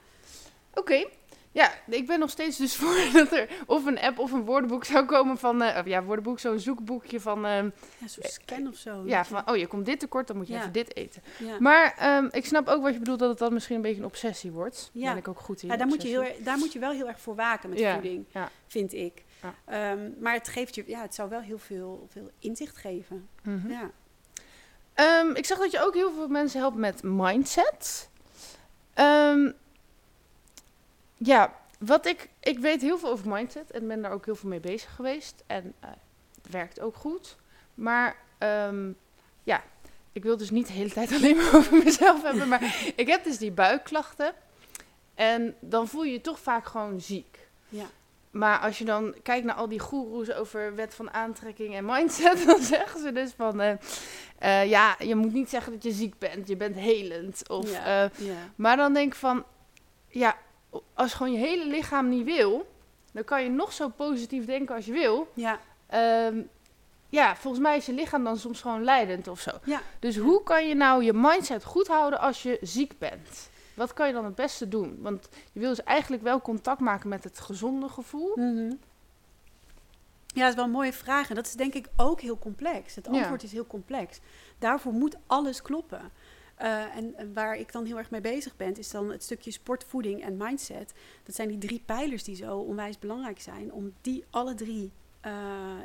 [0.74, 1.06] Oké.
[1.54, 4.86] Ja, ik ben nog steeds dus voor dat er of een app of een woordenboek
[4.86, 5.62] zou komen van...
[5.64, 7.46] of ja, woordenboek, zo'n zoekboekje van...
[7.46, 7.70] ehm,
[8.00, 9.04] Ja, zo'n scan of zo.
[9.06, 10.60] ja, van, oh, je komt dit tekort, dan moet je Ja.
[10.60, 11.22] even dit eten.
[11.40, 11.56] ja.
[11.60, 14.06] Maar ehm, ik snap ook wat je bedoelt, dat het dan misschien een beetje een
[14.06, 14.90] obsessie wordt.
[14.94, 15.10] Daar Ja.
[15.10, 15.68] ben ik ook goed in.
[15.70, 18.26] Ja, daar, moet je heel, daar moet je wel heel erg voor waken met voeding,
[18.68, 19.24] vind ik.
[19.42, 19.54] Ja.
[19.66, 23.30] Ehm, maar het geeft je, ja, het zou wel heel veel, veel inzicht geven.
[23.44, 23.70] Mhm.
[23.70, 23.92] Ja.
[24.94, 28.10] Ehm, ik zag dat je ook heel veel mensen helpt met mindset.
[28.94, 29.52] Ehm,
[31.18, 34.50] ja, wat ik, ik weet heel veel over mindset en ben daar ook heel veel
[34.50, 35.44] mee bezig geweest.
[35.48, 35.90] En eh,
[36.42, 37.38] het werkt ook goed.
[37.74, 38.16] Maar
[39.44, 39.64] ja,
[40.12, 42.48] ik wil dus niet de hele tijd alleen maar over mezelf hebben.
[42.48, 44.34] Maar ik heb dus die buikklachten.
[45.16, 47.48] En dan voel je je toch vaak gewoon ziek.
[47.70, 47.86] Ja.
[48.32, 52.44] Maar als je dan kijkt naar al die goeroes over wet van aantrekking en mindset,
[52.48, 53.74] dan zeggen ze dus van, eh,
[54.40, 57.50] eh, ja, je moet niet zeggen dat je ziek bent, je bent helend.
[57.50, 58.04] Of, Ja.
[58.04, 58.34] eh, ja.
[58.56, 59.44] maar dan denk ik van,
[60.08, 60.38] ja,
[60.94, 62.72] als gewoon je hele lichaam niet wil,
[63.14, 65.32] dan kan je nog zo positief denken als je wil.
[65.34, 65.60] ja.
[65.88, 66.42] Ehm,
[67.10, 69.52] ja, volgens mij is je lichaam dan soms gewoon leidend of zo.
[69.64, 69.82] Ja.
[70.00, 73.50] Dus hoe kan je nou je mindset goed houden als je ziek bent?
[73.82, 74.98] Wat kan je dan het beste doen?
[75.00, 78.32] Want je wil dus eigenlijk wel contact maken met het gezonde gevoel.
[78.36, 78.74] Mhm.
[80.28, 81.30] Ja, dat is wel een mooie vraag.
[81.30, 82.96] En dat is denk ik ook heel complex.
[82.96, 83.12] Het Ja.
[83.12, 84.20] antwoord is heel complex.
[84.60, 86.12] Daarvoor moet alles kloppen.
[86.56, 89.84] Eh, en, waar ik dan heel erg mee bezig ben, is dan het stukje sport,
[89.84, 90.94] voeding en mindset.
[91.24, 93.74] Dat zijn die drie pijlers die zo onwijs belangrijk zijn.
[93.74, 95.34] Om die alle drie eh,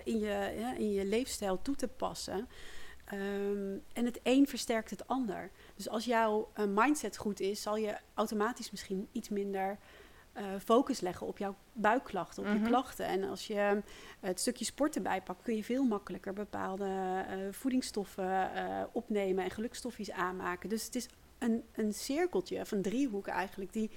[0.05, 2.49] in, je, ja, in je leefstijl toe te passen.
[3.07, 5.51] Ehm, en het een versterkt het ander.
[5.75, 9.79] Dus als jouw eh, mindset goed is, zal je automatisch misschien iets minder
[10.33, 12.59] eh, focus leggen op jouw buikklachten, op Mhm.
[12.59, 13.07] je klachten.
[13.07, 13.77] En als je eh,
[14.21, 18.51] het stukje sport erbij pakt, kun je veel makkelijker bepaalde voedingsstoffen
[18.93, 20.69] opnemen en gelukstofjes aanmaken.
[20.69, 23.91] Dus het is een, een cirkeltje, of een driehoek eigenlijk, die,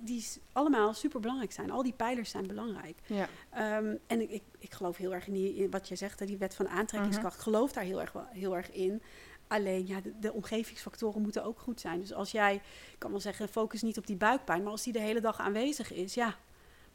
[0.00, 1.70] die allemaal super belangrijk zijn.
[1.70, 2.98] Al die pijlers zijn belangrijk.
[3.06, 3.28] Ja.
[3.50, 6.26] Ehm, en ik, ik, ik geloof heel erg in, die, in wat je zegt, hè,
[6.26, 7.36] die wet van aantrekkingskracht.
[7.36, 9.02] Ik geloof daar heel erg, wel- heel erg in.
[9.46, 12.00] Alleen, ja, de, de omgevingsfactoren moeten ook goed zijn.
[12.00, 14.92] Dus als jij, ik kan wel zeggen, focus niet op die buikpijn, maar als die
[14.92, 16.36] de hele dag aanwezig is, ja.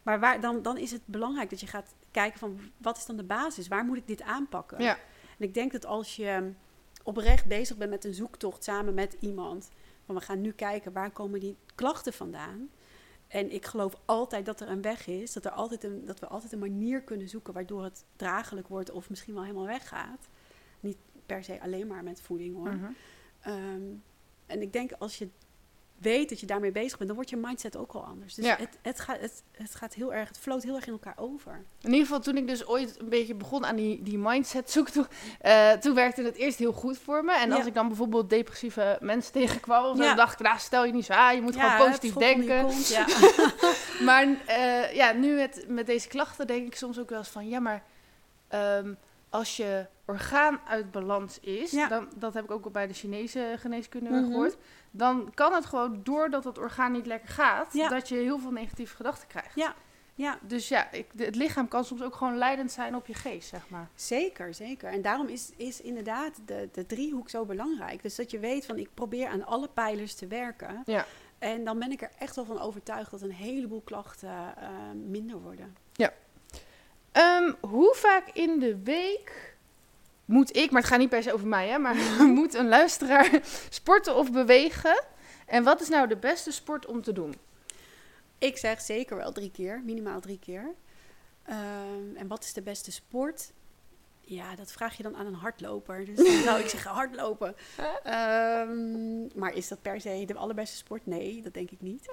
[0.03, 3.16] Maar waar, dan, dan is het belangrijk dat je gaat kijken van, wat is dan
[3.18, 3.68] de basis?
[3.68, 4.82] Waar moet ik dit aanpakken?
[4.84, 4.97] Ja.
[5.38, 6.51] En ik denk dat als je
[7.03, 9.70] oprecht bezig bent met een zoektocht samen met iemand,
[10.16, 12.70] we gaan nu kijken waar komen die klachten vandaan.
[13.28, 16.28] En ik geloof altijd dat er een weg is, dat, er altijd een, dat we
[16.28, 20.28] altijd een manier kunnen zoeken waardoor het draaglijk wordt of misschien wel helemaal weggaat.
[20.80, 22.74] Niet per se alleen maar met voeding hoor.
[22.74, 22.91] Mhm.
[23.41, 23.84] Ehm,
[24.45, 25.30] en ik denk als je
[25.98, 28.34] weet dat je daarmee bezig bent, dan wordt je mindset ook al anders.
[28.34, 28.56] Dus Ja.
[28.60, 31.52] het, het, gaat, het, het gaat heel erg, het floot heel erg in elkaar over.
[31.82, 35.16] In ieder geval, toen ik dus ooit een beetje begon aan die, die mindset zoektocht,
[35.41, 37.34] eh toen werkte het eerst heel goed voor me.
[37.38, 40.04] En als ik dan bijvoorbeeld depressieve mensen tegenkwam, of Ja.
[40.08, 42.62] dan dacht ik, nou, stel je niet zo aan, je moet gewoon positief denken.
[42.62, 42.98] kont.
[44.06, 47.48] Maar eh, ja, nu met, met deze klachten denk ik soms ook wel eens van,
[47.50, 47.84] ja, maar
[48.48, 48.93] ehm,
[49.30, 51.88] als je orgaan uit balans is, Ja.
[51.88, 54.26] dan, dat heb ik ook al bij de Chinese geneeskunde Mhm.
[54.26, 54.58] gehoord,
[54.91, 57.88] dan kan het gewoon doordat het orgaan niet lekker gaat, Ja.
[57.89, 59.55] dat je heel veel negatieve gedachten krijgt.
[59.55, 59.76] Ja.
[60.16, 63.49] Ja, Dus ja, ik, het lichaam kan soms ook gewoon leidend zijn op je geest,
[63.49, 63.89] zeg maar.
[63.95, 64.89] Zeker, zeker.
[64.91, 68.01] En daarom is, is inderdaad de, de driehoek zo belangrijk.
[68.01, 70.82] Dus dat je weet van ik probeer aan alle pijlers te werken.
[70.86, 71.05] Ja.
[71.39, 74.70] En dan ben ik er echt wel van overtuigd dat een heleboel klachten eh,
[75.10, 75.76] minder worden.
[77.12, 79.57] Ehm, hoe vaak in de week
[80.28, 81.96] moet ik, maar het gaat niet per se over mij, hè, maar
[82.28, 85.04] moet een luisteraar sporten of bewegen?
[85.46, 87.36] En wat is nou de beste sport om te doen?
[88.38, 90.74] Ik zeg zeker wel drie keer, minimaal drie keer.
[91.44, 93.52] Ehm, en wat is de beste sport?
[94.22, 96.06] Ja, dat vraag je dan aan een hardloper.
[96.06, 97.56] Dus dan zou ik zeggen hardlopen.
[98.04, 101.06] Ehm, maar is dat per se de allerbeste sport?
[101.06, 102.12] Nee, dat denk ik niet.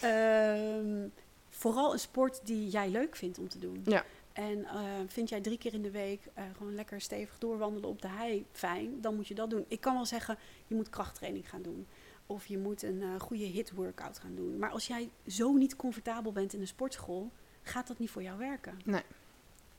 [0.00, 1.08] Ehm,
[1.50, 3.82] vooral een sport die jij leuk vindt om te doen.
[3.84, 4.04] Ja.
[4.32, 8.02] En eh, vind jij drie keer in de week eh, gewoon lekker stevig doorwandelen op
[8.02, 9.64] de hei fijn, dan moet je dat doen.
[9.68, 11.86] Ik kan wel zeggen, je moet krachttraining gaan doen.
[12.26, 14.58] Of je moet een eh, goede hit workout gaan doen.
[14.58, 17.30] Maar als jij zo niet comfortabel bent in een sportschool,
[17.62, 18.78] gaat dat niet voor jou werken.
[18.84, 19.02] Nee.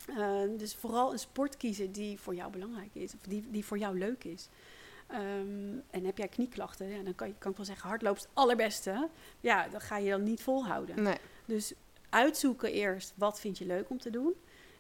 [0.07, 3.13] Eh, dus vooral een sport kiezen die voor jou belangrijk is.
[3.13, 4.49] Of die, die voor jou leuk is.
[5.07, 8.25] Ehm, en heb jij knieklachten, ja, dan kan, je, kan ik wel zeggen, hardlopen is
[8.25, 9.09] het allerbeste.
[9.39, 11.03] Ja, dat ga je dan niet volhouden.
[11.03, 11.17] Nee.
[11.45, 11.73] Dus
[12.13, 14.33] uitzoeken eerst, wat vind je leuk om te doen?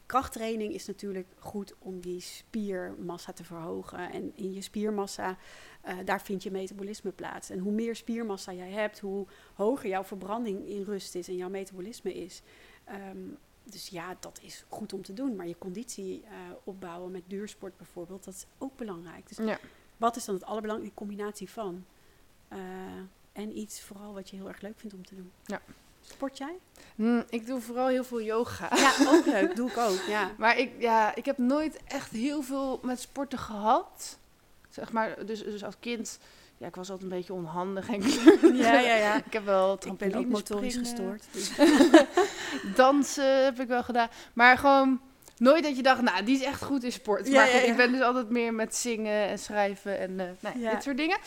[0.05, 4.11] Krachttraining is natuurlijk goed om die spiermassa te verhogen.
[4.11, 5.37] En in je spiermassa,
[5.81, 7.49] eh, daar vind je metabolisme plaats.
[7.49, 11.49] En hoe meer spiermassa jij hebt, hoe hoger jouw verbranding in rust is en jouw
[11.49, 12.41] metabolisme is.
[12.83, 13.17] Ehm,
[13.63, 15.35] dus ja, dat is goed om te doen.
[15.35, 16.31] Maar je conditie eh,
[16.63, 19.27] opbouwen met duursport bijvoorbeeld, dat is ook belangrijk.
[19.27, 19.59] Dus Ja.
[19.97, 21.85] wat is dan het allerbelangrijkste combinatie van?
[22.47, 22.59] Eh,
[23.31, 25.31] en iets vooral wat je heel erg leuk vindt om te doen.
[25.45, 25.61] Ja.
[26.11, 26.53] Sport jij?
[26.95, 28.69] Hm, ik doe vooral heel veel yoga.
[28.75, 29.55] Ja, ook leuk.
[29.55, 30.31] Doe ik ook, ja.
[30.37, 34.17] Maar ik, ja, ik heb nooit echt heel veel met sporten gehad.
[34.69, 36.19] Zeg maar, dus, dus als kind,
[36.57, 38.01] ja, ik was altijd een beetje onhandig en
[38.63, 39.15] Ja, ja, ja.
[39.25, 41.23] Ik heb wel Ik ben ook trampolines motorisch gestoord.
[41.31, 41.51] dus-
[42.75, 44.07] Dansen heb ik wel gedaan.
[44.33, 45.01] Maar gewoon
[45.37, 47.27] nooit dat je dacht, nou, die is echt goed in sport.
[47.27, 50.71] Ja, maar ja, ik ben dus altijd meer met zingen en schrijven en Ja.
[50.73, 51.17] dit soort dingen.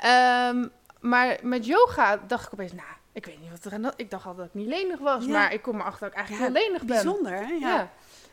[0.00, 0.66] Ehm,
[1.00, 3.94] maar met yoga dacht ik opeens, nou, ik weet niet wat er aan dat...
[3.96, 5.30] Ik dacht altijd dat ik niet lenig was, Ja.
[5.30, 7.02] maar ik kom erachter dat ik eigenlijk heel lenig ben.
[7.02, 7.52] Bijzonder, hè?
[7.52, 7.58] Ja.
[7.76, 7.90] Ja.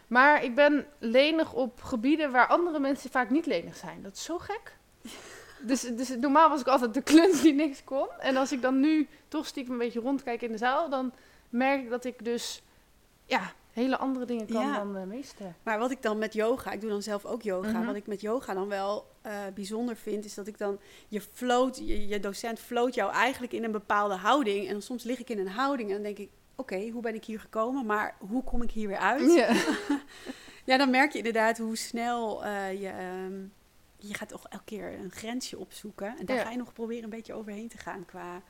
[0.07, 4.01] Maar ik ben lenig op gebieden waar andere mensen vaak niet lenig zijn.
[4.01, 4.75] Dat is zo gek.
[5.65, 8.07] Dus, dus normaal was ik altijd de kluns die niks kon.
[8.19, 11.13] En als ik dan nu toch stiekem een beetje rondkijk in de zaal, dan
[11.49, 12.63] merk ik dat ik dus
[13.25, 14.77] ja, hele andere dingen kan Ja.
[14.77, 15.43] dan de meeste.
[15.63, 17.71] Maar wat ik dan met yoga, ik doe dan zelf ook yoga.
[17.77, 17.85] Mhm.
[17.85, 21.77] Wat ik met yoga dan wel eh, bijzonder vind, is dat ik dan, je float,
[21.77, 24.67] je, je docent float jou eigenlijk in een bepaalde houding.
[24.67, 27.25] En soms lig ik in een houding en dan denk ik, oké, hoe ben ik
[27.25, 27.85] hier gekomen?
[27.85, 29.33] Maar hoe kom ik hier weer uit?
[29.33, 29.53] Ja.
[30.65, 33.41] Ja, dan merk je inderdaad hoe snel eh, je, ehm,
[33.97, 36.17] je gaat toch elke keer een grensje opzoeken.
[36.17, 36.43] En daar Ja.
[36.43, 38.41] ga je nog proberen een beetje overheen te gaan qua...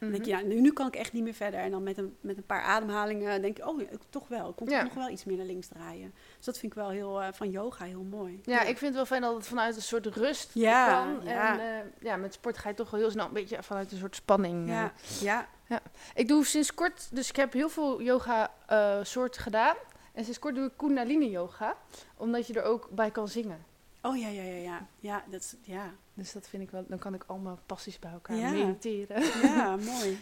[0.00, 0.10] Dan Mhm.
[0.18, 1.60] denk je, ja, nu, nu kan ik echt niet meer verder.
[1.60, 4.48] En dan met een, met een paar ademhalingen denk je, oh, ja, toch wel.
[4.48, 4.76] Ik kon Ja.
[4.78, 6.14] toch nog wel iets meer naar links draaien.
[6.36, 8.40] Dus dat vind ik wel heel, eh, van yoga heel mooi.
[8.44, 11.24] Ja, ik vind het wel fijn dat het vanuit een soort rust Ja, kan.
[11.24, 11.52] ja.
[11.52, 13.98] En eh, ja, met sport ga je toch wel heel snel een beetje vanuit een
[13.98, 14.68] soort spanning.
[14.68, 14.84] eh.
[15.20, 15.80] Ja, ja.
[16.14, 19.76] Ik doe sinds kort, dus ik heb heel veel yoga eh, soorten gedaan.
[20.12, 21.76] En sinds kort doe ik Kundalini yoga,
[22.16, 23.64] omdat je er ook bij kan zingen.
[24.02, 24.86] Oh ja, ja, ja, ja.
[25.00, 25.92] Ja, dat is, ja.
[26.18, 28.50] Dus dat vind ik wel, dan kan ik allemaal passies bij elkaar Ja.
[28.50, 29.22] mediteren.
[29.42, 30.18] ja mooi.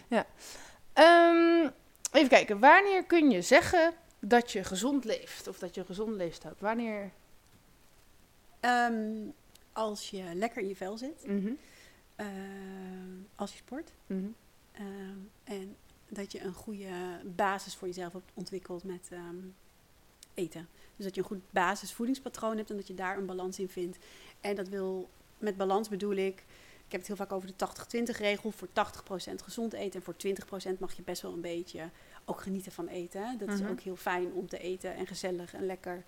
[0.93, 1.69] Ehm,
[2.11, 5.47] even kijken, wanneer kun je zeggen dat je gezond leeft?
[5.47, 6.61] Of dat je een gezonde leefstijl hebt?
[6.63, 7.11] Wanneer?
[8.59, 9.15] Ehm,
[9.73, 11.51] als je lekker in je vel zit, Mhm,
[12.15, 12.27] ehm,
[13.35, 14.25] als je sport, mhm.
[15.43, 15.75] en
[16.09, 16.89] dat je een goede
[17.25, 19.09] basis voor jezelf hebt ontwikkeld met
[20.33, 20.67] eten.
[20.95, 23.97] Dus dat je een goed basisvoedingspatroon hebt en dat je daar een balans in vindt.
[24.41, 26.43] En dat wil, met balans bedoel ik,
[26.85, 27.53] ik heb het heel vaak over de
[28.13, 28.51] 80-20 regel.
[28.51, 28.71] Voor 80%
[29.43, 30.15] gezond eten en voor
[30.75, 31.89] 20% mag je best wel een beetje
[32.25, 33.27] ook genieten van eten.
[33.29, 33.35] hè.
[33.37, 33.63] Dat Mhm.
[33.63, 36.03] is ook heel fijn om te eten en gezellig en lekker.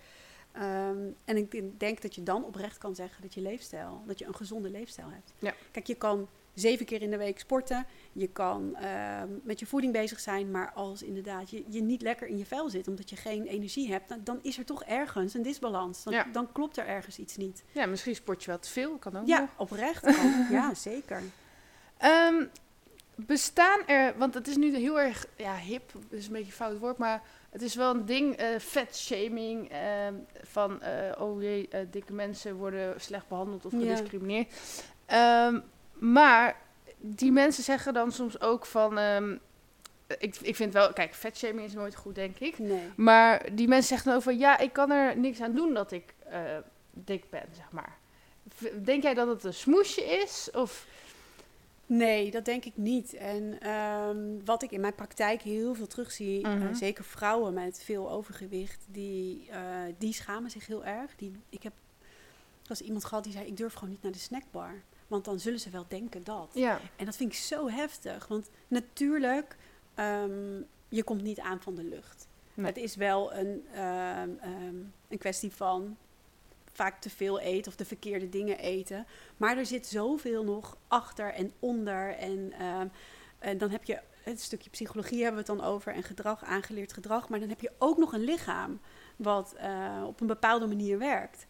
[0.52, 4.26] Ehm, en ik denk dat je dan oprecht kan zeggen dat je leefstijl, dat je
[4.26, 5.34] een gezonde leefstijl hebt.
[5.40, 5.54] Ja.
[5.72, 7.86] Kijk, je kan zeven keer in de week sporten.
[8.14, 10.52] Je kan ehm, met je voeding bezig zijn.
[10.52, 13.92] Maar als inderdaad je, je niet lekker in je vel zit, omdat je geen energie
[13.92, 16.04] hebt, dan, dan is er toch ergens een disbalans.
[16.04, 16.26] Dan, Ja.
[16.32, 17.64] dan klopt er ergens iets niet.
[17.72, 19.50] Ja, misschien sport je wel te veel, kan ook Ja, nog.
[19.58, 20.02] oprecht.
[20.02, 20.46] kan.
[20.58, 21.22] ja, zeker.
[21.98, 22.46] Ehm,
[23.16, 26.80] bestaan er, want het is nu heel erg ja, hip, is een beetje een fout
[26.80, 31.82] woord, maar het is wel een ding, eh vetshaming, ehm, van eh, oh jee, eh,
[31.92, 33.80] dikke mensen worden slecht behandeld of Ja.
[33.80, 34.54] gediscrimineerd.
[36.00, 36.58] Maar
[36.98, 39.36] die mensen zeggen dan soms ook van, ehm,
[40.20, 42.60] ik, ik vind wel, kijk, vetshaming is nooit goed, denk ik.
[42.60, 42.88] Nee.
[42.96, 46.14] Maar die mensen zeggen dan over, ja, ik kan er niks aan doen dat ik
[46.30, 46.42] eh,
[46.92, 47.98] dik ben, zeg maar.
[48.84, 50.50] Denk jij dat het een smoesje is?
[50.54, 50.86] Of,
[51.86, 53.14] Nee, dat denk ik niet.
[53.14, 56.74] En ehm, wat ik in mijn praktijk heel veel terugzie, eh, Mhm.
[56.74, 59.60] zeker vrouwen met veel overgewicht, die, eh,
[59.98, 61.16] die schamen zich heel erg.
[61.16, 61.74] Die, ik heb
[62.68, 64.74] was iemand gehad die zei, ik durf gewoon niet naar de snackbar.
[65.10, 66.50] Want dan zullen ze wel denken dat.
[66.54, 66.80] ja.
[66.96, 68.28] En dat vind ik zo heftig.
[68.28, 69.56] Want natuurlijk,
[69.96, 72.28] ehm, je komt niet aan van de lucht.
[72.54, 72.66] Nee.
[72.66, 74.76] Het is wel een, ehm, ehm,
[75.08, 75.98] een kwestie van
[76.74, 79.06] vaak te veel eten of de verkeerde dingen eten.
[79.38, 82.16] Maar er zit zoveel nog achter en onder.
[82.16, 82.54] En,
[83.40, 86.94] en dan heb je het stukje psychologie hebben we het dan over en gedrag, aangeleerd
[86.94, 87.30] gedrag.
[87.30, 88.80] Maar dan heb je ook nog een lichaam
[89.16, 91.46] wat eh, op een bepaalde manier werkt.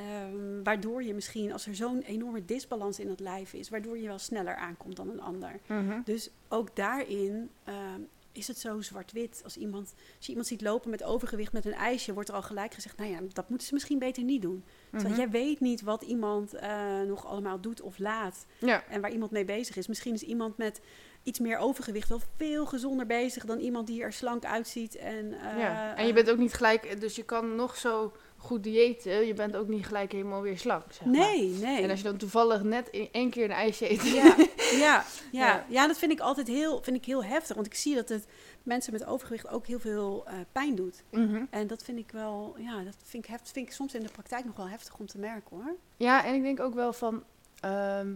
[0.00, 4.06] Ehm, waardoor je misschien, als er zo'n enorme disbalans in het lijf is, waardoor je
[4.06, 5.60] wel sneller aankomt dan een ander.
[5.66, 6.00] Mhm.
[6.04, 8.00] Dus ook daarin ehm,
[8.32, 9.40] is het zo zwart-wit.
[9.44, 12.42] Als, iemand, als je iemand ziet lopen met overgewicht met een ijsje, wordt er al
[12.42, 14.64] gelijk gezegd: Nou ja, dat moeten ze misschien beter niet doen.
[14.90, 15.20] Terwijl Mhm.
[15.20, 18.46] jij weet niet wat iemand eh, nog allemaal doet of laat.
[18.58, 19.86] Ja, En waar iemand mee bezig is.
[19.86, 20.80] Misschien is iemand met
[21.22, 24.96] iets meer overgewicht wel veel gezonder bezig dan iemand die er slank uitziet.
[24.96, 25.96] En, eh, ja.
[25.96, 28.12] En je bent ook niet gelijk, dus je kan nog zo
[28.42, 30.84] goed diëten, je bent ook niet gelijk helemaal weer slank.
[30.92, 31.14] Zeg maar.
[31.14, 31.82] Nee, nee.
[31.82, 34.02] En als je dan toevallig net in één keer een ijsje eet.
[34.02, 34.36] Ja,
[34.86, 35.64] ja, ja.
[35.68, 35.86] Ja.
[35.86, 37.54] dat vind ik altijd heel, vind ik heel heftig.
[37.54, 38.26] Want ik zie dat het
[38.62, 41.02] mensen met overgewicht ook heel veel eh, pijn doet.
[41.10, 41.44] Mhm.
[41.50, 44.10] En dat vind ik wel, ja, dat vind ik, heft, vind ik soms in de
[44.12, 45.74] praktijk nog wel heftig om te merken hoor.
[45.96, 47.24] Ja, en ik denk ook wel van.
[47.60, 48.12] ehm,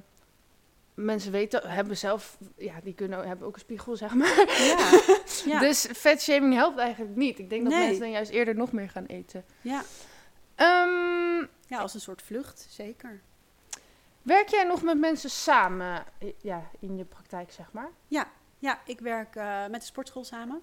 [0.95, 4.45] mensen weten, hebben zelf, ja, die kunnen, hebben ook een spiegel, zeg maar.
[4.59, 5.01] Ja,
[5.53, 7.39] ja, Dus vetshaming helpt eigenlijk niet.
[7.39, 7.83] Ik denk dat Nee.
[7.83, 9.45] mensen dan juist eerder nog meer gaan eten.
[9.61, 9.83] ja.
[10.55, 13.21] Ehm, ja, als een soort vlucht, zeker.
[14.23, 16.05] werk jij nog met mensen samen
[16.41, 17.91] ja, in je praktijk, zeg maar?
[18.65, 20.63] Ja, ik werk eh, met de sportschool samen.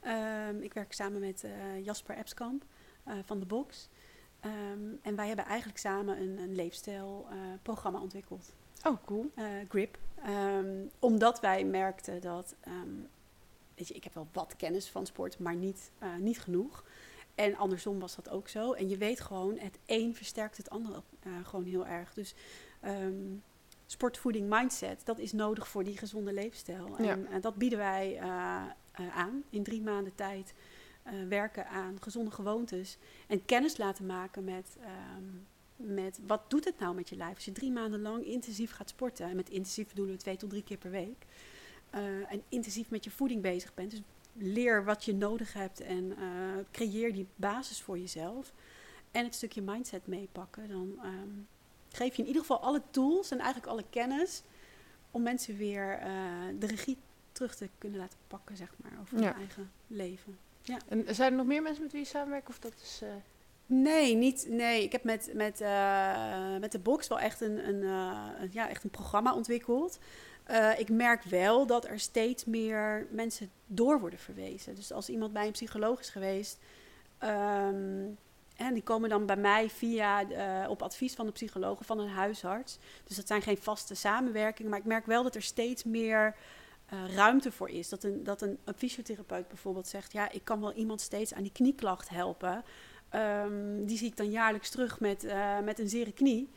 [0.00, 2.64] Ehm, ik werk samen met eh, Jasper Epskamp
[3.04, 3.88] eh, van de Box.
[4.40, 8.52] Ehm, en wij hebben eigenlijk samen een, een leefstijlprogramma ontwikkeld.
[8.86, 9.30] Oh, cool.
[9.68, 9.98] grip.
[10.98, 12.54] Omdat wij merkten dat,
[13.74, 16.84] weet je, ik heb wel wat kennis van sport, maar niet, niet genoeg.
[17.40, 18.72] En andersom was dat ook zo.
[18.72, 22.14] En je weet gewoon, het een versterkt het ander ook, eh, gewoon heel erg.
[22.14, 22.34] Dus
[22.80, 23.14] ehm,
[23.86, 26.96] sportvoeding, mindset, dat is nodig voor die gezonde leefstijl.
[26.98, 27.18] En, Ja.
[27.30, 28.62] en dat bieden wij eh,
[28.92, 30.54] eh, aan in drie maanden tijd.
[31.02, 35.24] eh, werken aan gezonde gewoontes en kennis laten maken met, ehm,
[35.94, 37.34] met wat doet het nou met je lijf.
[37.34, 40.50] Als je drie maanden lang intensief gaat sporten, en met intensief bedoelen we twee tot
[40.50, 41.26] drie keer per week,
[41.90, 43.90] eh, en intensief met je voeding bezig bent.
[43.90, 44.00] Dus
[44.32, 46.24] leer wat je nodig hebt en eh,
[46.70, 48.52] creëer die basis voor jezelf.
[49.10, 50.68] En het stukje mindset meepakken.
[50.68, 51.28] Dan ehm,
[51.88, 54.42] geef je in ieder geval alle tools en eigenlijk alle kennis
[55.10, 56.12] om mensen weer eh,
[56.58, 56.96] de regie
[57.32, 59.24] terug te kunnen laten pakken, zeg maar, over Ja.
[59.24, 60.38] hun eigen leven.
[60.88, 62.48] En zijn er nog meer mensen met wie je samenwerkt?
[62.48, 63.00] Of dat is...
[63.02, 63.08] eh,
[63.66, 64.82] Nee, niet, nee.
[64.82, 65.58] ik heb met, met,
[66.60, 69.98] met de box wel echt een, een, een- ja, echt een programma ontwikkeld.
[70.50, 74.74] Eh, ik merk wel dat er steeds meer mensen door worden verwezen.
[74.74, 76.58] Dus als iemand bij een psycholoog is geweest,
[77.18, 78.04] ehm,
[78.56, 81.98] en die komen dan bij mij via eh, op advies van de psycholoog of van
[81.98, 82.78] een huisarts.
[83.04, 86.34] Dus dat zijn geen vaste samenwerkingen, maar ik merk wel dat er steeds meer
[86.86, 87.88] eh, ruimte voor is.
[87.88, 91.52] Dat, een, dat een, fysiotherapeut bijvoorbeeld zegt: Ja, ik kan wel iemand steeds aan die
[91.52, 92.64] knieklacht helpen.
[93.08, 95.26] Ehm, die zie ik dan jaarlijks terug met,
[95.64, 96.48] met een zere knie.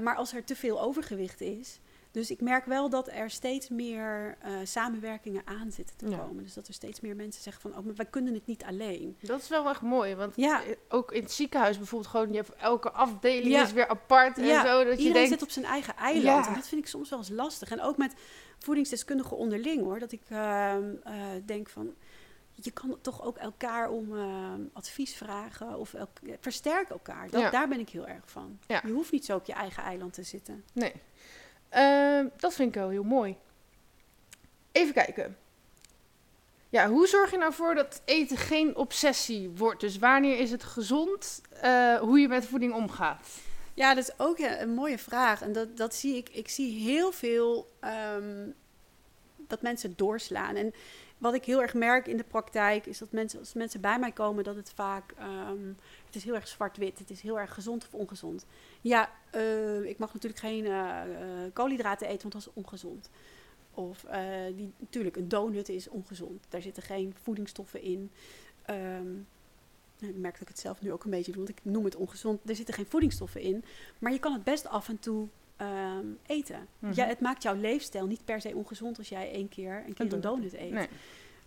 [0.00, 1.80] Maar als er te veel overgewicht is.
[2.16, 6.16] Dus ik merk wel dat er steeds meer eh, samenwerkingen aan zitten te Ja.
[6.16, 6.42] komen.
[6.42, 9.16] Dus dat er steeds meer mensen zeggen van, oh, maar wij kunnen het niet alleen.
[9.20, 10.64] Dat is wel echt mooi, want Ja.
[10.64, 13.62] eh, ook in het ziekenhuis bijvoorbeeld gewoon, je hebt elke afdeling Ja.
[13.62, 14.76] is weer apart en Ja, zo.
[14.84, 16.44] Dat je Iedereen denkt, zit op zijn eigen eiland.
[16.44, 16.48] Ja.
[16.50, 17.70] En dat vind ik soms wel eens lastig.
[17.70, 18.14] En ook met
[18.58, 19.98] voedingsdeskundigen onderling hoor.
[19.98, 21.14] Dat ik ehm, eh,
[21.44, 21.94] denk van,
[22.54, 25.78] je kan toch ook elkaar om ehm, advies vragen.
[25.78, 26.08] Of elk,
[26.40, 27.30] versterk elkaar.
[27.30, 27.50] Dat, Ja.
[27.50, 28.58] Daar ben ik heel erg van.
[28.66, 28.82] Ja.
[28.86, 30.64] Je hoeft niet zo op je eigen eiland te zitten.
[30.72, 30.92] Nee.
[31.68, 33.36] Ehm, dat vind ik wel heel mooi.
[34.72, 35.36] Even kijken.
[36.68, 39.80] Ja, hoe zorg je nou voor dat eten geen obsessie wordt?
[39.80, 41.40] Dus wanneer is het gezond?
[41.60, 43.28] eh, hoe je met voeding omgaat?
[43.74, 45.42] Ja, dat is ook een, een mooie vraag.
[45.42, 46.28] En dat, dat zie ik.
[46.28, 48.50] Ik zie heel veel ehm,
[49.46, 50.56] dat mensen doorslaan.
[50.56, 50.72] En
[51.18, 54.12] wat ik heel erg merk in de praktijk is dat mensen, als mensen bij mij
[54.12, 55.14] komen, dat het vaak.
[55.18, 55.68] ehm,
[56.06, 56.98] het is heel erg zwart-wit.
[56.98, 58.46] Het is heel erg gezond of ongezond.
[58.80, 63.10] Ja, eh, ik mag natuurlijk geen eh, eh, koolhydraten eten, want dat is ongezond.
[63.74, 64.04] Of
[64.56, 66.44] die, natuurlijk, een donut is ongezond.
[66.48, 68.10] Daar zitten geen voedingsstoffen in.
[69.98, 71.84] Nou, ik merk dat ik het zelf nu ook een beetje doe, want ik noem
[71.84, 72.40] het ongezond.
[72.48, 73.64] Er zitten geen voedingsstoffen in.
[73.98, 76.66] Maar je kan het best af en toe ehm, eten.
[76.78, 76.92] Mhm.
[76.94, 80.06] ja, het maakt jouw leefstijl niet per se ongezond als jij één keer een, keer
[80.06, 80.52] Een een donut.
[80.54, 80.70] eet.
[80.72, 80.88] Nee.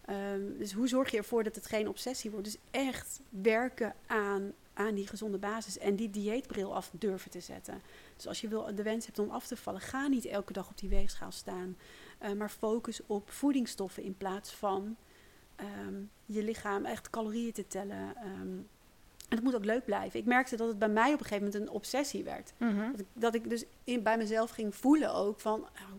[0.06, 2.46] Ehm, dus hoe zorg je ervoor dat het geen obsessie wordt?
[2.46, 7.82] Dus echt werken aan, aan die gezonde basis en die dieetbril af durven te zetten.
[8.16, 10.70] Dus als je wil, de wens hebt om af te vallen, ga niet elke dag
[10.70, 11.78] op die weegschaal staan.
[12.18, 14.96] Eh, maar focus op voedingsstoffen in plaats van
[15.56, 18.14] ehm, je lichaam echt calorieën te tellen.
[19.30, 20.20] En het moet ook leuk blijven.
[20.20, 22.54] Ik merkte dat het bij mij op een gegeven moment een obsessie werd.
[22.58, 22.92] Mhm.
[22.92, 25.60] Dat ik, dat ik dus in, bij mezelf ging voelen ook van...
[25.62, 25.92] oh,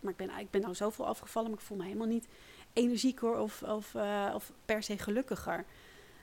[0.00, 2.26] maar ik ben, ik ben nou zoveel afgevallen, maar ik voel me helemaal niet
[2.72, 5.64] energieker of, of, eh, of per se gelukkiger.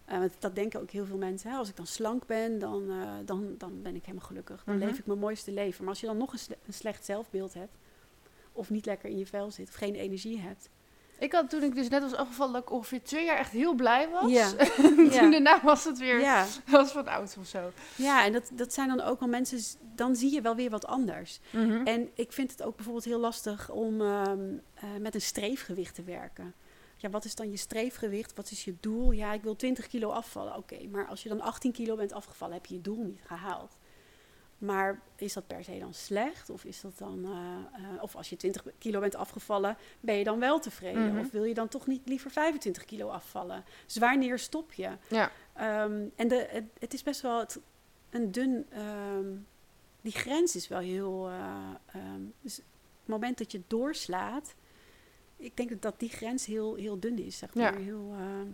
[0.05, 1.51] Want dat denken ook heel veel mensen.
[1.51, 1.57] Hè?
[1.57, 4.63] Als ik dan slank ben, dan, eh, dan, dan ben ik helemaal gelukkig.
[4.63, 4.85] Dan Mhm.
[4.85, 5.79] leef ik mijn mooiste leven.
[5.83, 7.77] Maar als je dan nog een, sle- een slecht zelfbeeld hebt...
[8.51, 10.69] of niet lekker in je vel zit of geen energie hebt...
[11.21, 13.73] Ik had toen ik dus net was afgevallen, dat ik ongeveer twee jaar echt heel
[13.73, 14.31] blij was.
[14.31, 14.49] Ja.
[14.75, 15.29] toen Ja.
[15.29, 17.71] daarna was het weer Ja, was van oud of zo.
[17.95, 19.59] ja en dat, dat zijn dan ook wel mensen...
[19.95, 21.39] dan zie je wel weer wat anders.
[21.49, 21.87] Mhm.
[21.87, 24.39] En ik vind het ook bijvoorbeeld heel lastig om ehm,
[24.73, 26.53] eh, met een streefgewicht te werken.
[26.97, 28.33] Ja, wat is dan je streefgewicht?
[28.35, 29.11] Wat is je doel?
[29.11, 30.55] Ja, ik wil 20 kilo afvallen.
[30.57, 33.77] Oké, maar als je dan 18 kilo bent afgevallen, heb je je doel niet gehaald.
[34.61, 36.49] Maar is dat per se dan slecht?
[36.49, 37.31] Of, is dat dan, eh,
[37.93, 41.07] eh, of als je 20 kilo bent afgevallen, ben je dan wel tevreden?
[41.07, 41.19] Mhm.
[41.19, 43.63] Of wil je dan toch niet liever 25 kilo afvallen?
[43.85, 44.89] Dus wanneer stop je?
[45.09, 45.31] Ja.
[45.53, 47.59] Ehm, en de, het, het is best wel het,
[48.09, 48.65] een dun.
[48.69, 49.27] ehm,
[50.01, 51.27] die grens is wel heel.
[51.29, 52.65] eh, ehm, dus het
[53.05, 54.55] moment dat je doorslaat.
[55.37, 57.37] Ik denk dat, die grens heel, heel dun is.
[57.37, 57.71] Zeg Ja.
[57.71, 57.79] maar.
[57.79, 58.47] Heel, ehm,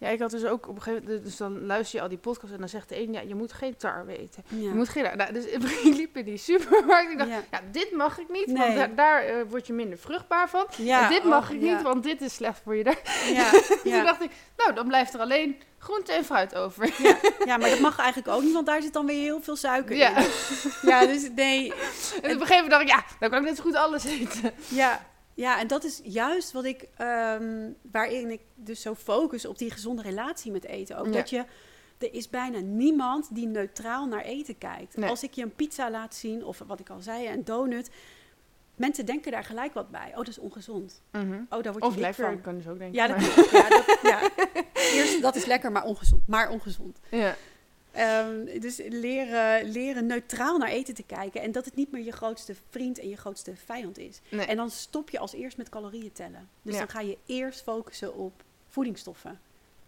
[0.00, 2.18] Ja, ik had dus ook op een gegeven moment, dus dan luister je al die
[2.18, 4.44] podcasts en dan zegt de een, ja, je moet geen tarwe eten.
[4.48, 4.56] ja.
[4.68, 7.10] Je moet geen, nou, dus ik liep in die supermarkt.
[7.10, 7.42] Ik dacht, ja.
[7.50, 8.56] ja, dit mag ik niet, Nee.
[8.56, 10.66] want da- daar eh, word je minder vruchtbaar van.
[10.76, 11.72] Ja, en dit mag oh, ik ja.
[11.74, 12.84] niet, want dit is slecht voor je.
[12.84, 12.98] Daar.
[13.32, 13.50] Ja,
[13.82, 14.02] Toen ja.
[14.04, 16.94] dacht ik, nou, dan blijft er alleen groente en fruit over.
[17.44, 19.96] ja, maar dat mag eigenlijk ook niet, want daar zit dan weer heel veel suiker
[19.96, 20.16] Ja.
[20.18, 20.26] in.
[20.82, 21.72] Ja, dus nee.
[21.72, 24.04] En op een gegeven moment dacht ik, ja, dan kan ik net zo goed alles
[24.04, 24.52] eten.
[24.68, 25.06] Ja,
[25.40, 29.70] ja, en dat is juist wat ik, ehm, waarin ik dus zo focus op die
[29.70, 30.96] gezonde relatie met eten.
[30.98, 31.12] Ook Ja.
[31.12, 31.44] dat je,
[31.98, 34.96] er is bijna niemand die neutraal naar eten kijkt.
[34.96, 35.08] Nee.
[35.10, 37.90] Als ik je een pizza laat zien, of wat ik al zei, een donut.
[38.76, 40.08] Mensen denken daar gelijk wat bij.
[40.10, 41.02] Oh, dat is ongezond.
[41.12, 41.20] Oh,
[41.62, 42.40] daar word je Of van.
[42.40, 42.96] kan dus ook denken.
[42.98, 43.20] Ja, dat,
[43.52, 44.20] ja, dat, ja.
[44.74, 46.26] Eerst, dat is lekker, maar ongezond.
[46.26, 46.98] Maar ongezond.
[47.10, 47.36] ja.
[47.92, 51.40] Ehm, dus leren, leren neutraal naar eten te kijken.
[51.42, 54.20] En dat het niet meer je grootste vriend en je grootste vijand is.
[54.30, 54.46] Nee.
[54.46, 56.48] En dan stop je als eerst met calorieën tellen.
[56.62, 56.78] Dus Ja.
[56.78, 59.40] dan ga je eerst focussen op voedingsstoffen.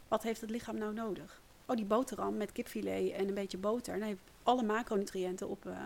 [0.08, 1.40] Wat heeft het lichaam nou nodig?
[1.66, 3.98] Oh, die boterham met kipfilet en een beetje boter.
[3.98, 5.76] Dan heeft alle macronutriënten op, eh,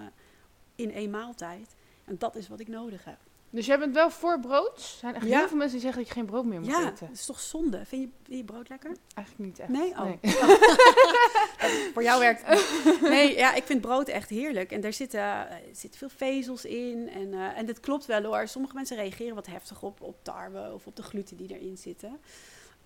[0.75, 1.75] in één maaltijd.
[2.05, 3.19] En dat is wat ik nodig heb.
[3.57, 4.77] Dus jij bent wel voor brood?
[4.77, 5.39] Er zijn echt Ja.
[5.39, 7.07] heel veel mensen die zeggen dat je geen brood meer moet Ja, eten.
[7.07, 7.85] dat is toch zonde?
[7.85, 8.91] Vind je, vind je brood lekker?
[9.15, 9.69] Eigenlijk niet echt.
[9.69, 9.91] Nee?
[9.91, 10.05] Oh.
[10.05, 10.19] Nee.
[11.95, 13.01] Voor jou werkt het.
[13.01, 14.73] Nee, ja, ik vind brood echt heerlijk.
[14.73, 17.09] En daar zitten, eh, er zitten veel vezels in.
[17.11, 18.49] En, eh, en dat klopt wel hoor.
[18.49, 22.19] Sommige mensen reageren wat heftig op, op tarwe of op de gluten die erin zitten.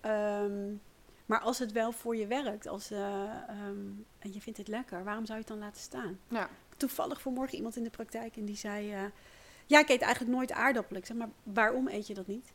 [0.01, 0.69] Ehm,
[1.25, 2.99] maar als het wel voor je werkt als, eh,
[3.47, 3.87] ehm,
[4.19, 6.19] en je vindt het lekker, waarom zou je het dan laten staan?
[6.27, 6.49] Ja.
[6.77, 8.93] Toevallig vanmorgen iemand in de praktijk en die zei...
[8.93, 8.99] eh,
[9.71, 11.01] ja, ik eet eigenlijk nooit aardappelen.
[11.01, 12.51] Ik zeg, maar waarom eet je dat niet?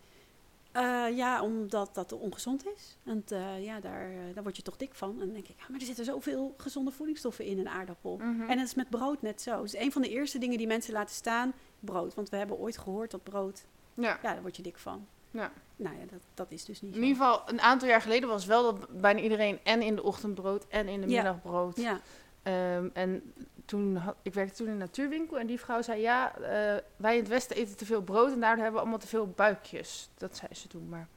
[0.72, 2.96] Eh, ja, omdat dat ongezond is.
[3.02, 5.10] Want eh, ja, daar, eh, daar word je toch dik van.
[5.10, 8.16] En dan denk ik, ja, maar er zitten zoveel gezonde voedingsstoffen in een aardappel.
[8.16, 8.50] Mhm.
[8.50, 9.62] En dat is met brood net zo.
[9.62, 12.14] Dus een van de eerste dingen die mensen laten staan, brood.
[12.14, 13.64] Want we hebben ooit gehoord dat brood,
[13.94, 14.18] ja.
[14.22, 15.06] ja, daar word je dik van.
[15.30, 15.52] Ja.
[15.76, 18.46] Nou ja, dat, dat is dus niet In ieder geval, een aantal jaar geleden was
[18.46, 21.76] wel dat bijna iedereen en in de ochtend brood en in de middag brood.
[21.76, 22.00] Ja,
[22.46, 23.32] Ehm, en
[23.64, 27.14] toen had, ik werkte toen in een natuurwinkel en die vrouw zei: Ja, eh, wij
[27.14, 30.10] in het Westen eten te veel brood en daardoor hebben we allemaal te veel buikjes.
[30.14, 31.08] Dat zei ze toen, maar.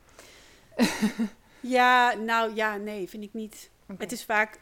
[1.60, 3.70] ja, nou ja, nee, vind ik niet.
[3.98, 4.60] Het is vaak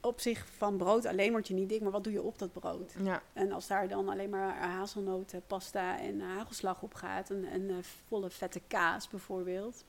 [0.00, 2.52] op zich van brood alleen word je niet dik, maar wat doe je op dat
[2.52, 2.92] brood?
[3.02, 7.70] Ja, En als daar dan alleen maar hazelnoten, pasta en hagelslag op gaat, en, en
[7.70, 7.76] eh,
[8.08, 9.84] volle vette kaas bijvoorbeeld,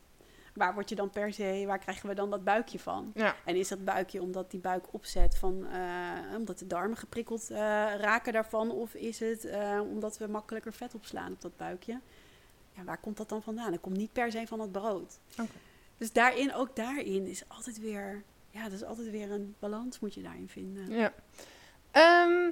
[0.55, 3.11] waar word je dan per se, waar krijgen we dan dat buikje van?
[3.15, 7.49] ja, En is dat buikje omdat die buik opzet van, eh, omdat de darmen geprikkeld
[7.49, 7.57] eh,
[7.97, 11.99] raken daarvan, of is het eh, omdat we makkelijker vet opslaan op dat buikje?
[12.71, 13.71] Ja, waar komt dat dan vandaan?
[13.71, 15.19] Dat komt niet per se van het brood.
[15.97, 20.13] Dus daarin, ook daarin is altijd weer, ja, dat is altijd weer een balans moet
[20.13, 20.89] je daarin vinden.
[20.89, 21.13] ja.
[21.91, 22.51] Ehm,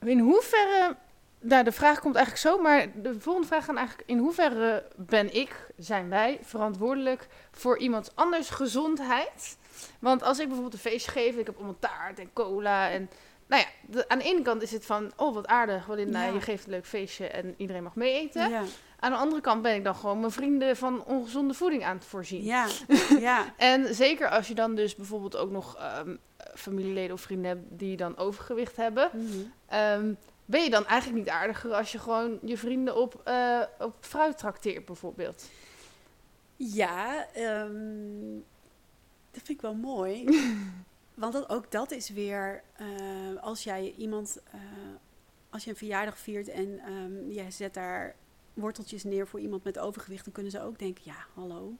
[0.00, 0.96] in hoeverre.
[1.42, 5.34] Nou, de vraag komt eigenlijk zo, maar de volgende vraag gaat eigenlijk: in hoeverre ben
[5.34, 9.56] ik, zijn wij, verantwoordelijk voor iemand anders gezondheid?
[9.98, 13.10] Want als ik bijvoorbeeld een feestje geef, ik heb allemaal taart en cola en.
[13.46, 16.32] Nou ja, de- aan de ene kant is het van, oh wat aardig, Walinda, Ja.
[16.32, 18.48] je geeft een leuk feestje en iedereen mag mee eten.
[18.50, 18.62] Ja,
[18.98, 22.04] Aan de andere kant ben ik dan gewoon mijn vrienden van ongezonde voeding aan het
[22.04, 22.42] voorzien.
[22.42, 22.66] ja,
[23.18, 23.44] ja.
[23.56, 26.16] En zeker als je dan dus bijvoorbeeld ook nog ehm,
[26.54, 29.10] familieleden of vrienden hebt die dan overgewicht hebben.
[29.12, 29.24] Mhm.
[29.66, 30.12] ehm,
[30.50, 34.38] ben je dan eigenlijk niet aardiger als je gewoon je vrienden op, eh, op fruit
[34.38, 35.48] trakteert bijvoorbeeld?
[36.56, 38.38] Ja, ehm,
[39.30, 40.24] dat vind ik wel mooi.
[41.14, 42.86] Want dat, ook dat is weer, eh,
[43.40, 44.60] als jij iemand, eh,
[45.50, 48.14] als je een verjaardag viert en ehm jij zet daar
[48.54, 51.74] worteltjes neer voor iemand met overgewicht, dan kunnen ze ook denken, ja, hallo.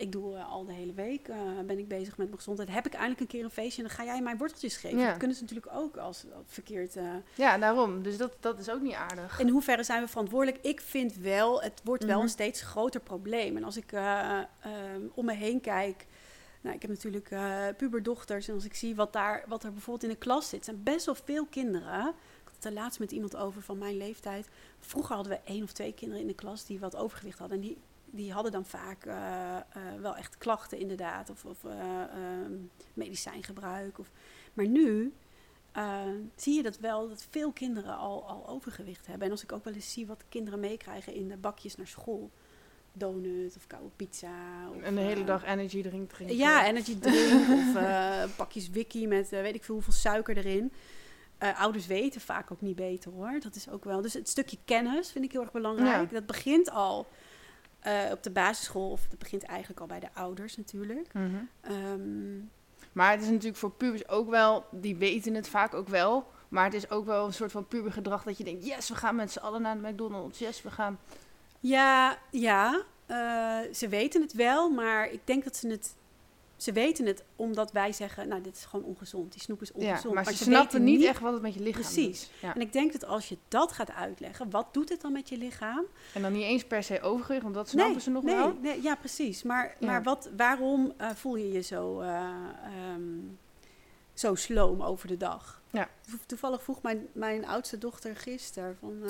[0.00, 1.36] Ik doe eh, al de hele week, eh,
[1.66, 2.68] ben ik bezig met mijn gezondheid.
[2.68, 4.98] Heb ik eindelijk een keer een feestje en dan ga jij mij worteltjes geven.
[4.98, 5.08] Ja.
[5.08, 6.96] Dat kunnen ze natuurlijk ook als, als verkeerd...
[6.96, 8.02] eh, Ja, daarom.
[8.02, 9.38] Dus dat, dat is ook niet aardig.
[9.40, 10.64] in hoeverre zijn we verantwoordelijk?
[10.64, 12.22] Ik vind wel, het wordt wel Mhm.
[12.24, 13.56] een steeds groter probleem.
[13.56, 14.38] En als ik eh,
[15.14, 16.06] om me heen kijk.
[16.62, 18.48] Nou, ik heb natuurlijk eh, puberdochters.
[18.48, 21.06] En als ik zie wat, daar, wat er bijvoorbeeld in de klas zit, zijn best
[21.06, 22.00] wel veel kinderen.
[22.08, 24.48] Ik had het er laatst met iemand over van mijn leeftijd.
[24.80, 27.56] Vroeger hadden we één of twee kinderen in de klas die wat overgewicht hadden.
[27.56, 27.76] En die,
[28.10, 29.62] die hadden dan vaak eh, eh,
[30.00, 31.30] wel echt klachten, inderdaad.
[31.30, 32.52] Of, of eh, ehm,
[32.94, 33.98] medicijngebruik.
[33.98, 34.10] Of,
[34.52, 35.12] maar nu
[36.36, 39.26] zie je dat wel, dat veel kinderen al, al overgewicht hebben.
[39.26, 42.30] En als ik ook wel eens zie wat kinderen meekrijgen in de bakjes naar school.
[42.92, 44.68] Donut of koude pizza.
[44.70, 46.36] Of, En de hele dag energy drink drinken.
[46.36, 50.72] Ja, energy drink of eh, pakjes wiki met weet ik veel hoeveel suiker erin.
[51.38, 53.40] Ouders weten vaak ook niet beter hoor.
[53.40, 54.00] Dat is ook wel.
[54.00, 56.10] Dus het stukje kennis vind ik heel erg belangrijk.
[56.10, 56.14] Ja.
[56.14, 57.06] Dat begint al
[57.80, 61.12] eh, op de basisschool, of dat begint eigenlijk al bij de ouders natuurlijk.
[61.12, 61.26] Mhm.
[61.60, 62.38] Ehm,
[62.92, 66.30] Maar het is natuurlijk voor pubers ook wel, die weten het vaak ook wel.
[66.48, 69.16] Maar het is ook wel een soort van pubergedrag dat je denkt, yes, we gaan
[69.16, 70.38] met z'n allen naar de McDonald's.
[70.38, 70.98] Yes, we gaan...
[71.60, 72.82] Ja, ja.
[73.06, 75.94] eh, ze weten het wel, maar ik denk dat ze het.
[76.60, 79.32] Ze weten het omdat wij zeggen, nou, dit is gewoon ongezond.
[79.32, 80.02] Die snoep is ongezond.
[80.02, 82.20] Ja, maar ze snappen niet echt wat het met je lichaam Precies.
[82.20, 82.40] doet.
[82.40, 82.54] Ja.
[82.54, 85.36] En ik denk dat als je dat gaat uitleggen, wat doet het dan met je
[85.36, 85.84] lichaam?
[86.14, 88.52] En dan niet eens per se overgewicht, want dat snappen ze nog nee, wel.
[88.62, 89.42] Nee, ja, precies.
[89.42, 89.86] Maar, Ja.
[89.86, 92.24] maar wat, waarom eh, voel je je zo, eh,
[92.64, 93.18] ehm,
[94.14, 95.62] zo sloom over de dag?
[95.70, 95.88] Ja.
[96.10, 99.02] To- Toevallig vroeg mijn, mijn oudste dochter gisteren van...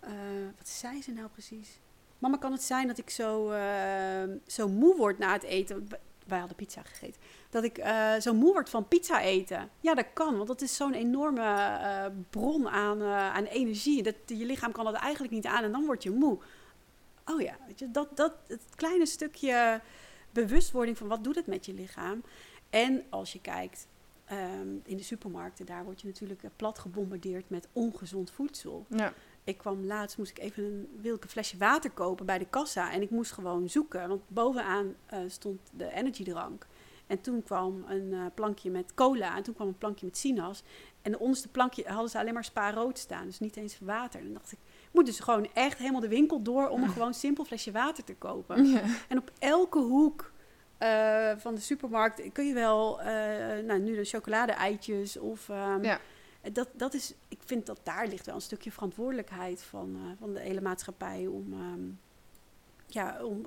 [0.00, 0.10] eh,
[0.56, 1.78] wat zei ze nou precies?
[2.18, 5.88] Mama, kan het zijn dat ik zo, eh, zo moe word na het eten?
[6.26, 7.20] Wij hadden pizza gegeten.
[7.50, 9.70] Dat ik eh, zo moe word van pizza eten.
[9.80, 14.02] Ja, dat kan, want dat is zo'n enorme eh, bron aan, eh, aan energie.
[14.02, 16.38] Dat, je lichaam kan dat eigenlijk niet aan en dan word je moe.
[17.24, 17.56] Oh ja,
[17.88, 19.80] dat, dat, het kleine stukje
[20.30, 22.22] bewustwording van wat doet het met je lichaam.
[22.70, 23.86] En als je kijkt
[24.24, 28.86] ehm, in de supermarkten, daar word je natuurlijk plat gebombardeerd met ongezond voedsel.
[28.88, 29.12] Ja.
[29.44, 32.92] Ik kwam laatst, moest ik even een, een flesje water kopen bij de kassa.
[32.92, 36.66] En ik moest gewoon zoeken, want bovenaan eh, stond de energiedrank.
[37.06, 40.62] En toen kwam een eh, plankje met cola en toen kwam een plankje met sinaas.
[41.02, 44.18] En de onderste plankje hadden ze alleen maar spa rood staan, dus niet eens water.
[44.20, 44.58] En dan dacht ik,
[44.90, 48.14] moet dus gewoon echt helemaal de winkel door om een gewoon simpel flesje water te
[48.14, 48.66] kopen.
[48.66, 48.82] Ja.
[49.08, 50.32] En op elke hoek
[50.78, 53.00] eh, van de supermarkt kun je wel,
[53.66, 55.48] nou nu de chocolade-eitjes of...
[55.48, 56.00] ehm, Ja.
[56.52, 60.32] Dat, dat is, ik vind dat daar ligt wel een stukje verantwoordelijkheid van, eh, van
[60.32, 61.80] de hele maatschappij om, ehm,
[62.86, 63.46] ja, om,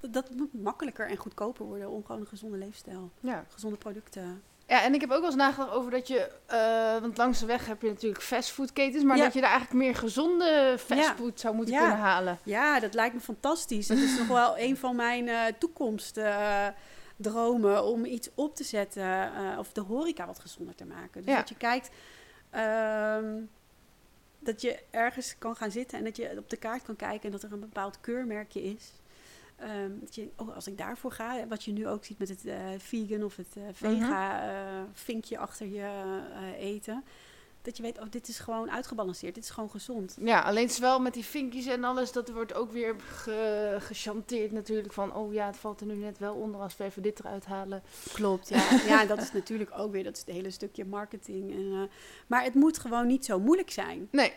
[0.00, 3.44] dat moet makkelijker en goedkoper worden om gewoon een gezonde leefstijl, Ja.
[3.48, 4.42] gezonde producten.
[4.66, 7.46] Ja, en ik heb ook wel eens nagedacht over dat je, eh, want langs de
[7.46, 9.24] weg heb je natuurlijk fastfoodketens, maar Ja.
[9.24, 12.38] dat je daar eigenlijk meer gezonde fastfood zou moeten kunnen halen.
[12.42, 13.86] Ja, dat lijkt me fantastisch.
[13.86, 15.40] Dat is nog wel een van mijn eh
[17.22, 19.02] toekomstdromen om iets op te zetten
[19.34, 21.22] eh, of de horeca wat gezonder te maken.
[21.22, 21.36] Dus Ja.
[21.36, 21.90] dat je kijkt
[22.50, 23.40] ehm,
[24.38, 27.30] dat je ergens kan gaan zitten en dat je op de kaart kan kijken en
[27.30, 28.92] dat er een bepaald keurmerkje is.
[29.56, 32.46] Ehm, dat je, oh, als ik daarvoor ga, wat je nu ook ziet met het
[32.46, 36.22] eh, vegan of het eh, vega eh, vinkje achter je
[36.58, 37.04] eten.
[37.62, 40.16] Dat je weet, oh, dit is gewoon uitgebalanceerd, dit is gewoon gezond.
[40.20, 43.76] Ja, alleen het is wel met die vinkjes en alles, dat wordt ook weer ge
[43.80, 47.02] gechanteerd natuurlijk van, oh ja, het valt er nu net wel onder als we even
[47.02, 47.82] dit eruit halen.
[48.12, 48.70] Klopt, ja.
[48.88, 51.50] ja, en dat is natuurlijk ook weer, dat is het hele stukje marketing.
[51.52, 51.88] En, eh,
[52.26, 54.08] maar het moet gewoon niet zo moeilijk zijn.
[54.10, 54.32] Nee,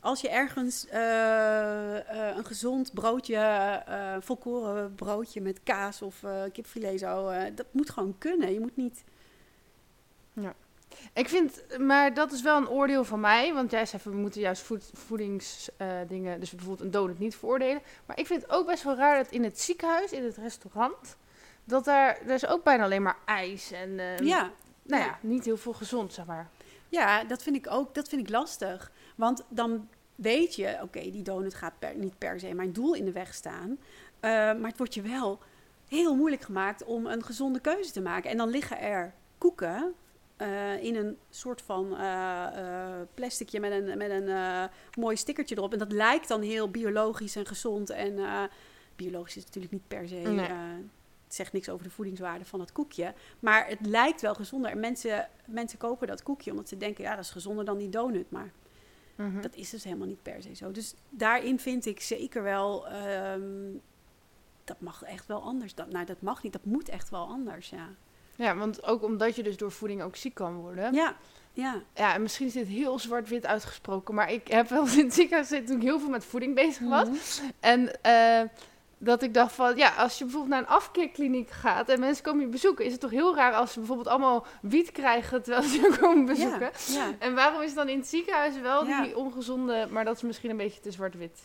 [0.00, 3.82] Als je ergens eh, eh, een gezond broodje,
[4.20, 8.52] volkoren broodje met kaas of kipfilet zo, dat moet gewoon kunnen.
[8.52, 9.04] Je moet niet...
[11.12, 14.40] ik vind, maar dat is wel een oordeel van mij, want jij zei we moeten
[14.40, 17.82] juist voed, voedingsdingen, dus bijvoorbeeld een donut niet veroordelen.
[18.06, 21.16] Maar ik vind het ook best wel raar dat in het ziekenhuis, in het restaurant,
[21.64, 24.50] dat daar, er is ook bijna alleen maar ijs en, eh, Ja,
[24.82, 25.18] nou ja, ja.
[25.20, 26.48] niet heel veel gezond, zeg maar.
[26.88, 28.90] ja, dat vind ik ook dat vind ik lastig.
[29.16, 33.04] Want dan weet je, oké, die donut gaat per, niet per se mijn doel in
[33.04, 33.78] de weg staan.
[34.20, 35.38] Eh, maar het wordt je wel
[35.88, 38.30] heel moeilijk gemaakt om een gezonde keuze te maken.
[38.30, 39.94] En dan liggen er koeken
[40.40, 44.68] eh, in een soort van eh, eh, plasticje met een, met een
[44.98, 45.72] mooi stickertje erop.
[45.72, 47.90] En dat lijkt dan heel biologisch en gezond.
[47.90, 48.18] En
[48.96, 50.14] biologisch is natuurlijk niet per se...
[50.14, 50.38] Nee.
[51.24, 53.14] het zegt niks over de voedingswaarde van het koekje.
[53.40, 54.70] Maar het lijkt wel gezonder.
[54.70, 57.04] En mensen, mensen kopen dat koekje omdat ze denken...
[57.04, 58.30] ja, dat is gezonder dan die donut.
[58.30, 58.52] Maar
[59.20, 59.40] Mhm.
[59.40, 60.70] dat is dus helemaal niet per se zo.
[60.70, 62.88] Dus daarin vind ik zeker wel...
[62.88, 63.72] ehm,
[64.64, 65.74] dat mag echt wel anders.
[65.74, 66.52] Dat, nou, dat mag niet.
[66.52, 67.88] Dat moet echt wel anders, ja.
[68.40, 70.92] Ja, want ook omdat je dus door voeding ook ziek kan worden.
[70.94, 71.16] Ja,
[71.52, 71.82] ja.
[71.94, 75.48] Ja, en misschien is dit heel zwart-wit uitgesproken, maar ik heb wel in het ziekenhuis
[75.48, 77.08] gezeten toen ik heel veel met voeding bezig was.
[77.08, 77.50] Mhm.
[77.60, 78.40] En eh,
[78.98, 82.40] dat ik dacht van, ja, als je bijvoorbeeld naar een afkeerkliniek gaat en mensen komen
[82.40, 85.80] je bezoeken, is het toch heel raar als ze bijvoorbeeld allemaal wiet krijgen terwijl ze
[85.80, 86.70] je komen bezoeken.
[86.86, 87.14] Ja, ja.
[87.18, 89.02] En waarom is dan in het ziekenhuis wel Ja.
[89.02, 91.38] die ongezonde, maar dat is misschien een beetje te zwart-wit.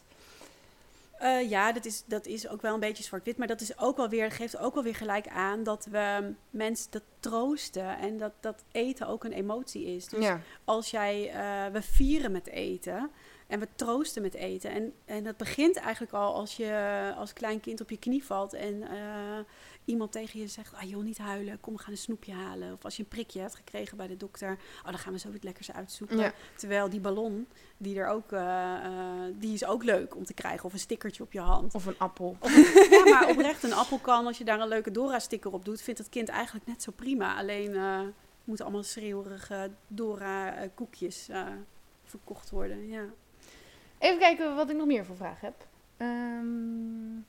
[1.26, 3.38] Eh, ja, dat is, dat is ook wel een beetje zwart-wit.
[3.38, 6.92] Maar dat is ook wel weer, geeft ook wel weer gelijk aan dat we mensen
[6.92, 7.98] dat troosten.
[7.98, 10.08] En dat, dat eten ook een emotie is.
[10.08, 10.40] Dus ja.
[10.64, 13.12] als jij, eh, we vieren met eten
[13.48, 14.72] en we troosten met eten.
[14.72, 18.54] En, en dat begint eigenlijk al als je als klein kind op je knie valt
[18.54, 19.40] en eh,
[19.86, 22.74] iemand tegen je zegt, ah joh, niet huilen, kom we gaan een snoepje halen.
[22.74, 25.30] Of als je een prikje hebt gekregen bij de dokter, oh dan gaan we zo
[25.42, 26.18] lekkers uitzoeken.
[26.18, 26.34] Ja.
[26.56, 30.66] Terwijl die ballon, die er ook, eh, eh, die is ook leuk om te krijgen.
[30.66, 31.74] Of een stickertje op je hand.
[31.76, 32.38] Of een appel.
[32.90, 36.00] Ja, maar oprecht een appel kan, als je daar een leuke Dora-sticker op doet, vindt
[36.00, 37.38] het kind eigenlijk net zo prima.
[37.38, 37.72] Alleen
[38.44, 41.30] moeten allemaal schreeuwerige Dora-koekjes
[42.04, 42.88] verkocht worden.
[42.88, 43.06] Ja.
[44.00, 45.68] Even kijken wat ik nog meer voor vragen heb.
[45.98, 47.20] Ehm,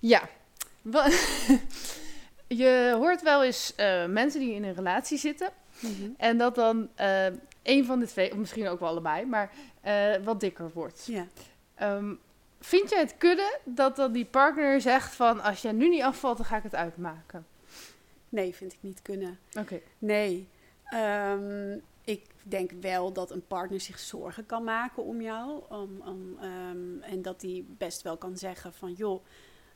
[0.00, 0.28] ja.
[2.46, 5.50] Je hoort wel eens eh, mensen die in een relatie zitten.
[6.16, 7.26] En dat dan eh
[7.62, 9.50] een van de twee, of misschien ook wel allebei, maar
[9.80, 11.04] eh, wat dikker wordt.
[11.06, 11.26] Ja.
[11.74, 12.14] Ehm,
[12.60, 16.36] vind jij het kunnen dat dan die partner zegt van als jij nu niet afvalt,
[16.36, 17.46] dan ga ik het uitmaken?
[18.28, 19.38] Nee, vind ik niet kunnen.
[19.58, 19.80] Oké.
[19.98, 20.48] Nee.
[20.84, 21.80] Ehm, ik
[22.44, 25.62] denk wel dat een partner zich zorgen kan maken om jou.
[25.68, 29.24] Om, om, ehm, en dat hij best wel kan zeggen van joh,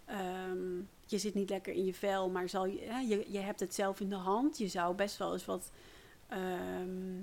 [0.05, 3.75] ehm, je zit niet lekker in je vel, maar zal je, je, je hebt het
[3.75, 4.59] zelf in de hand.
[4.59, 5.71] Je zou best wel eens wat.
[6.29, 7.19] ehm,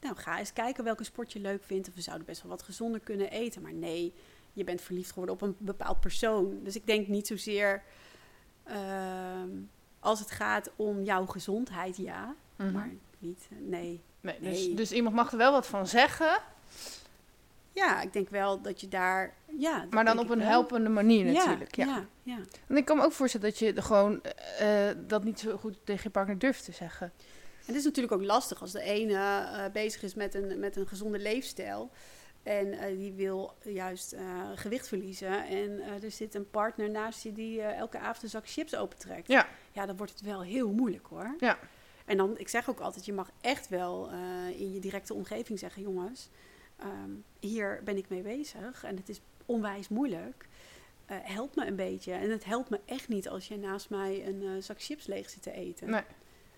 [0.00, 1.88] nou, ga eens kijken welke sport je leuk vindt.
[1.88, 3.62] Of we zouden best wel wat gezonder kunnen eten.
[3.62, 4.12] Maar nee,
[4.52, 6.60] je bent verliefd geworden op een bepaald persoon.
[6.62, 7.82] Dus ik denk niet zozeer.
[10.00, 12.34] als het gaat om jouw gezondheid, ja.
[12.56, 12.72] Mhm.
[12.72, 14.02] Maar niet, nee.
[14.20, 14.74] Nee, dus, Nee.
[14.74, 16.38] dus iemand mag er wel wat van zeggen.
[17.72, 19.34] ja, ik denk wel dat je daar...
[19.58, 20.46] Ja, Maar dan op een wel.
[20.46, 21.76] helpende manier natuurlijk.
[21.76, 22.38] Ja, ja, ja.
[22.66, 24.22] En ik kan me ook voorstellen dat je gewoon
[24.58, 27.12] eh, dat niet zo goed tegen je partner durft te zeggen.
[27.58, 30.76] En het is natuurlijk ook lastig als de ene eh, bezig is met een, met
[30.76, 31.90] een gezonde leefstijl.
[32.42, 34.16] En eh, die wil juist
[34.54, 35.46] gewicht verliezen.
[35.46, 39.28] En er zit een partner naast je die elke avond een zak chips opentrekt.
[39.28, 39.48] Ja.
[39.72, 41.34] Ja, dan wordt het wel heel moeilijk hoor.
[41.38, 41.58] Ja.
[42.08, 45.58] En dan, ik zeg ook altijd, je mag echt wel eh, in je directe omgeving
[45.58, 46.28] zeggen, jongens,
[46.78, 50.46] ehm, hier ben ik mee bezig en het is onwijs moeilijk.
[51.06, 52.12] Eh, help me een beetje.
[52.12, 55.30] En het helpt me echt niet als je naast mij een eh, zak chips leeg
[55.30, 55.90] zit te eten.
[55.90, 56.02] Nee.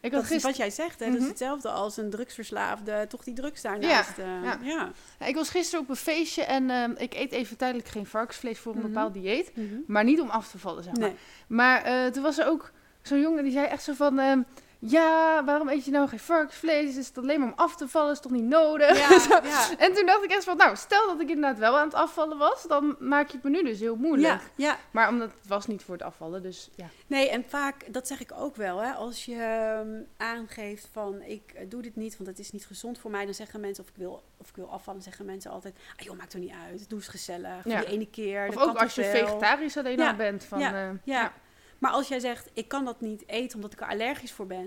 [0.00, 1.04] Ik Dat gister, wat jij zegt, hè?
[1.06, 1.22] dat Mhm.
[1.22, 4.16] is hetzelfde als een drugsverslaafde, toch die drugs daarnaast.
[4.16, 4.58] ja.
[4.62, 4.92] ja.
[5.18, 8.58] Ja, ik was gisteren op een feestje en ehm, ik eet even tijdelijk geen varkensvlees
[8.58, 8.86] voor een Mhm.
[8.88, 9.56] bepaald dieet.
[9.56, 9.74] Mhm.
[9.86, 11.08] Maar niet om af te vallen, zeg maar.
[11.08, 11.16] Nee.
[11.46, 12.70] Maar eh, toen was er ook
[13.02, 14.18] zo'n jongen die zei echt zo van...
[14.18, 14.42] ehm,
[14.82, 16.96] ja, waarom eet je nou geen varkensvlees?
[16.96, 18.12] Is het alleen maar om af te vallen?
[18.12, 18.98] Is toch niet nodig?
[19.50, 19.68] Ja.
[19.78, 22.38] En toen dacht ik echt van, nou, stel dat ik inderdaad wel aan het afvallen
[22.38, 22.62] was...
[22.62, 24.40] dan maak je het me nu dus heel moeilijk.
[24.54, 26.86] Ja, ja, Maar omdat het was niet voor het afvallen, dus ja.
[27.06, 31.52] nee, en vaak, dat zeg ik ook wel, hè, als je ehm, aangeeft van ik
[31.54, 33.90] eh, doe dit niet, want het is niet gezond voor mij, dan zeggen mensen, of
[33.90, 36.88] ik wil, of ik wil afvallen, zeggen mensen altijd, ah joh, maakt er niet uit,
[36.88, 37.80] doe eens gezellig, Ja.
[37.80, 38.48] die ene keer.
[38.48, 40.44] Of ook als je vegetarisch alleen al bent.
[40.44, 41.32] Van, ja, eh, Ja.
[41.80, 44.64] Maar als jij zegt, ik kan dat niet eten omdat ik er allergisch voor ben,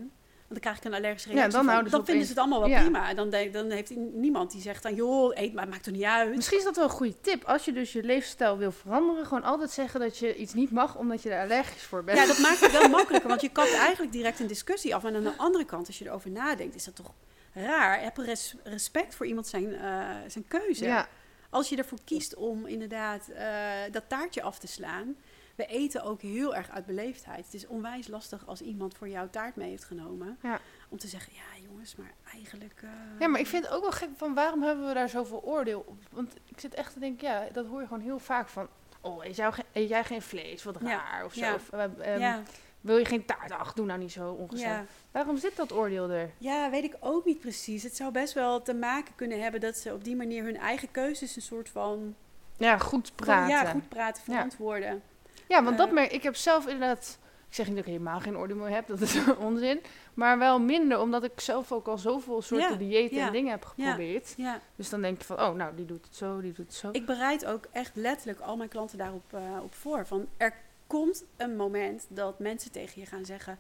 [0.47, 2.29] want dan krijg ik een allergische Ja, reactie dan van, houden ze dan vinden ze
[2.31, 2.81] het allemaal wel Ja.
[2.81, 3.13] prima.
[3.13, 6.35] Dan, denk- dan heeft niemand die zegt dan, joh, eet maar, maakt er niet uit.
[6.35, 7.43] Misschien is dat wel een goede tip.
[7.43, 10.95] Als je dus je levensstijl wil veranderen, gewoon altijd zeggen dat je iets niet mag
[10.97, 12.17] omdat je er allergisch voor bent.
[12.17, 15.03] Ja, dat maakt het wel makkelijker, want je kapt eigenlijk direct een discussie af.
[15.03, 17.13] En aan de andere kant, als je erover nadenkt, is dat toch
[17.53, 18.01] raar.
[18.01, 20.85] Heb res- respect voor iemand zijn, eh, zijn keuze.
[20.85, 21.07] Ja,
[21.49, 23.45] Als je ervoor kiest om inderdaad eh,
[23.91, 25.15] dat taartje af te slaan.
[25.55, 27.45] We eten ook heel erg uit beleefdheid.
[27.45, 30.37] Het is onwijs lastig als iemand voor jou taart mee heeft genomen.
[30.41, 30.59] Ja.
[30.89, 32.79] Om te zeggen, ja jongens, maar eigenlijk...
[32.83, 32.89] eh,
[33.19, 35.83] ja, maar ik vind het ook wel gek van waarom hebben we daar zoveel oordeel
[35.87, 35.97] op?
[36.11, 38.67] Want ik zit echt te denken, ja, dat hoor je gewoon heel vaak van...
[39.01, 40.63] Oh, eet, jou ge- eet jij geen vlees?
[40.63, 41.39] Wat Ja, raar of zo.
[41.45, 41.53] ja.
[41.53, 41.83] Of, eh,
[42.13, 42.41] ehm, ja,
[42.81, 43.51] Wil je geen taart?
[43.51, 44.69] Ach, doe nou niet zo ongezond.
[44.69, 44.85] ja.
[45.11, 46.29] Waarom zit dat oordeel er?
[46.37, 47.83] ja, weet ik ook niet precies.
[47.83, 50.91] Het zou best wel te maken kunnen hebben dat ze op die manier hun eigen
[50.91, 52.15] keuzes een soort van...
[52.57, 53.49] Ja, goed praten.
[53.49, 54.93] Ja, goed praten, verantwoorden.
[54.93, 54.99] Ja,
[55.47, 55.93] want dat Eh.
[55.93, 56.23] merk ik.
[56.23, 57.19] heb zelf inderdaad.
[57.47, 59.81] Ik zeg niet dat ik helemaal geen meer heb, dat is onzin.
[60.13, 63.51] Maar wel minder, omdat ik zelf ook al zoveel soorten Ja, diëten ja, en dingen
[63.51, 63.89] heb ja.
[63.89, 64.33] geprobeerd.
[64.37, 64.59] Ja.
[64.75, 66.89] Dus dan denk je van, oh, nou, die doet het zo, die doet het zo.
[66.91, 70.05] Ik bereid ook echt letterlijk al mijn klanten daarop eh, op voor.
[70.05, 70.53] Van er
[70.87, 73.59] komt een moment dat mensen tegen je gaan zeggen: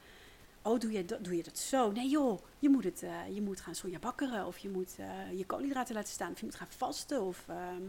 [0.61, 1.91] Oh, doe je dat, doe je dat zo?
[1.91, 4.45] Nee, joh, je moet, het, eh, je moet gaan soja bakkeren.
[4.45, 4.95] Of je moet
[5.35, 6.31] je koolhydraten laten staan.
[6.31, 7.21] Of je moet gaan vasten.
[7.21, 7.83] Of ehm,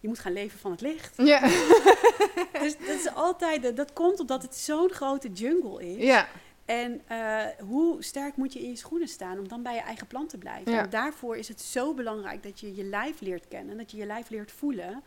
[0.00, 1.16] je moet gaan leven van het licht.
[1.16, 1.40] Ja.
[2.62, 6.04] dus dat is altijd, dat komt omdat het zo'n grote jungle is.
[6.04, 6.28] ja,
[6.64, 10.06] En eh, hoe sterk moet je in je schoenen staan om dan bij je eigen
[10.06, 10.72] plan te blijven?
[10.72, 10.82] Ja.
[10.82, 14.06] En daarvoor is het zo belangrijk dat je je lijf leert kennen, dat je je
[14.06, 15.02] lijf leert voelen.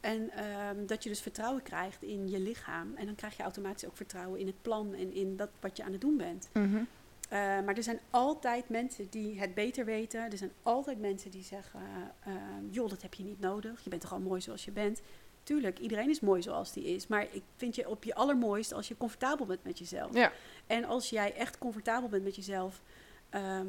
[0.00, 2.92] En ehm, dat je dus vertrouwen krijgt in je lichaam.
[2.96, 5.84] En dan krijg je automatisch ook vertrouwen in het plan en in dat wat je
[5.84, 6.48] aan het doen bent.
[6.52, 6.82] Mhm.
[7.28, 10.20] Eh, maar er zijn altijd mensen die het beter weten.
[10.20, 11.80] Er zijn altijd mensen die zeggen:
[12.24, 12.32] eh,
[12.70, 13.80] joh, dat heb je niet nodig.
[13.84, 15.00] Je bent toch al mooi zoals je bent.
[15.42, 17.06] Tuurlijk, iedereen is mooi zoals die is.
[17.06, 20.14] Maar ik vind je op je allermooist als je comfortabel bent met jezelf.
[20.14, 20.32] ja.
[20.66, 22.82] En als jij echt comfortabel bent met jezelf,
[23.30, 23.66] ehm,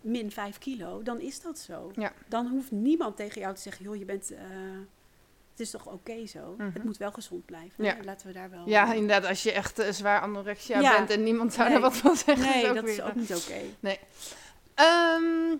[0.00, 1.90] min 5 kilo, dan is dat zo.
[1.94, 2.12] Ja.
[2.28, 4.32] Dan hoeft niemand tegen jou te zeggen, joh, je bent,
[5.58, 6.54] het is toch oké zo.
[6.58, 6.70] Mhm.
[6.72, 7.84] Het moet wel gezond blijven.
[7.84, 7.96] Ja.
[8.04, 8.62] Laten we daar wel...
[8.68, 10.96] ja, inderdaad, als je echt eh, zwaar anorexia Ja.
[10.96, 11.80] bent en niemand zou er Nee.
[11.80, 12.46] wat van zeggen.
[12.46, 13.96] Nee, is ook dat is ook niet oké.
[14.74, 15.56] Ehm,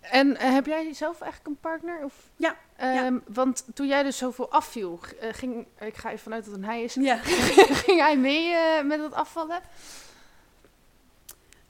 [0.00, 2.04] en eh, heb jij zelf eigenlijk een partner?
[2.04, 2.14] Of?
[2.36, 3.04] Ja, ja.
[3.04, 6.62] Ehm, Want toen jij dus zoveel afviel, eh, ging, ik ga even vanuit dat het
[6.62, 7.16] een hij is, Ja.
[7.84, 9.60] ging hij mee eh, met het afvallen?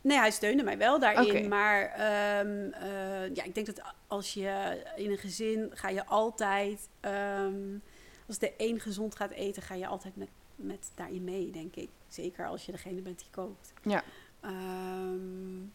[0.09, 1.48] Nee, hij steunde mij wel daarin.
[1.48, 6.88] Maar ehm, eh, ja, ik denk dat als je in een gezin ga je altijd,
[7.00, 7.78] ehm,
[8.26, 11.88] als de een gezond gaat eten, ga je altijd met, met daarin mee, denk ik.
[12.09, 13.72] Zeker als je degene bent die kookt.
[13.82, 14.02] Ja.
[14.40, 15.66] Ehm,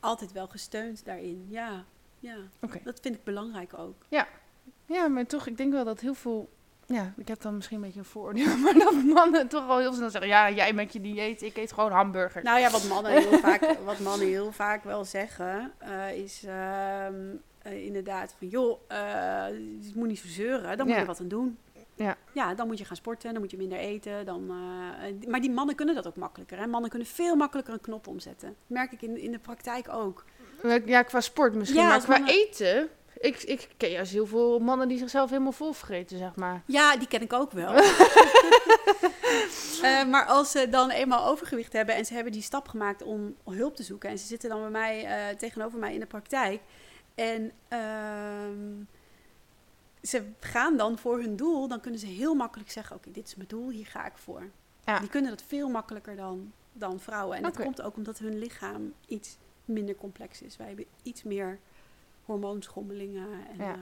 [0.00, 1.84] altijd wel gesteund daarin, ja.
[2.20, 2.36] ja.
[2.84, 4.02] Dat vind ik belangrijk ook.
[4.86, 6.48] Ja, maar toch, ik denk wel dat heel veel...
[6.86, 9.92] Ja, ik heb dan misschien een beetje een vooroordeel, maar dat mannen toch al heel
[9.92, 10.30] snel zeggen...
[10.30, 12.44] Ja, jij met je dieet, ik eet gewoon hamburgers.
[12.44, 17.14] Nou ja, wat mannen heel vaak, wat mannen heel vaak wel zeggen, eh, is ehm,
[17.62, 18.98] eh, inderdaad van joh, eh,
[19.80, 21.00] je moet niet zo zeuren, dan moet Ja.
[21.00, 21.58] je wat aan doen.
[21.94, 22.16] Ja.
[22.32, 24.24] ja, dan moet je gaan sporten, dan moet je minder eten.
[24.24, 26.58] Dan, eh, maar die mannen kunnen dat ook makkelijker.
[26.58, 26.66] Hè?
[26.66, 28.48] Mannen kunnen veel makkelijker een knop omzetten.
[28.48, 30.24] Dat merk ik in, in de praktijk ook.
[30.84, 32.88] Ja, qua sport misschien, Ja, maar qua mannen- eten...
[33.20, 36.62] Ik, ik ken juist heel veel mannen die zichzelf helemaal volvreten, zeg maar.
[36.66, 37.74] Ja, die ken ik ook wel.
[39.82, 43.36] Eh, maar als ze dan eenmaal overgewicht hebben en ze hebben die stap gemaakt om
[43.44, 46.60] hulp te zoeken en ze zitten dan bij mij eh, tegenover mij in de praktijk
[47.16, 48.84] en ehm,
[50.02, 53.34] ze gaan dan voor hun doel, dan kunnen ze heel makkelijk zeggen: Oké, dit is
[53.34, 54.50] mijn doel, hier ga ik voor.
[54.84, 54.98] Ja.
[54.98, 57.36] Die kunnen dat veel makkelijker dan, dan vrouwen.
[57.36, 60.56] En dat komt ook omdat hun lichaam iets minder complex is.
[60.56, 61.58] Wij hebben iets meer
[62.26, 63.28] hormoonschommelingen.
[63.48, 63.72] En, Ja.
[63.72, 63.80] ehm,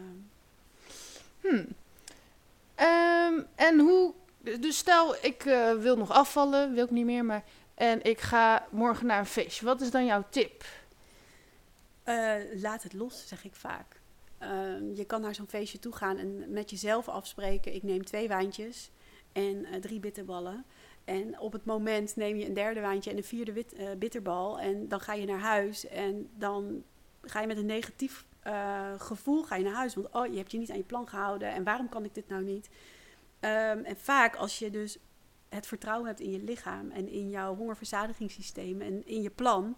[1.40, 1.66] Hmm.
[2.74, 4.14] Ehm, en hoe...
[4.60, 7.44] Dus stel, ik eh, wil nog afvallen, wil ik niet meer, maar...
[7.74, 9.64] En ik ga morgen naar een feestje.
[9.64, 10.64] Wat is dan jouw tip?
[12.02, 14.00] Eh, laat het los, zeg ik vaak.
[14.38, 17.74] Ehm, je kan naar zo'n feestje toe gaan en met jezelf afspreken.
[17.74, 18.90] Ik neem twee wijntjes
[19.32, 20.64] en eh, drie bitterballen.
[21.04, 24.60] En op het moment neem je een derde wijntje en een vierde wit, bitterbal.
[24.60, 26.82] En dan ga je naar huis en dan
[27.22, 29.94] ga je met een negatief eh, gevoel ga je naar huis.
[29.94, 32.28] Want oh, je hebt je niet aan je plan gehouden en waarom kan ik dit
[32.28, 32.68] nou niet?
[33.40, 34.98] Ehm, en vaak als je dus
[35.48, 39.76] het vertrouwen hebt in je lichaam en in jouw hongerverzadigingssysteem en in je plan,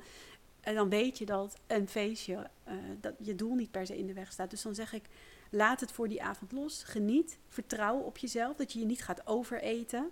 [0.61, 4.07] en dan weet je dat een feestje, eh, dat je doel niet per se in
[4.07, 4.51] de weg staat.
[4.51, 5.05] Dus dan zeg ik,
[5.51, 6.83] laat het voor die avond los.
[6.83, 10.11] Geniet, vertrouw op jezelf, dat je je niet gaat overeten.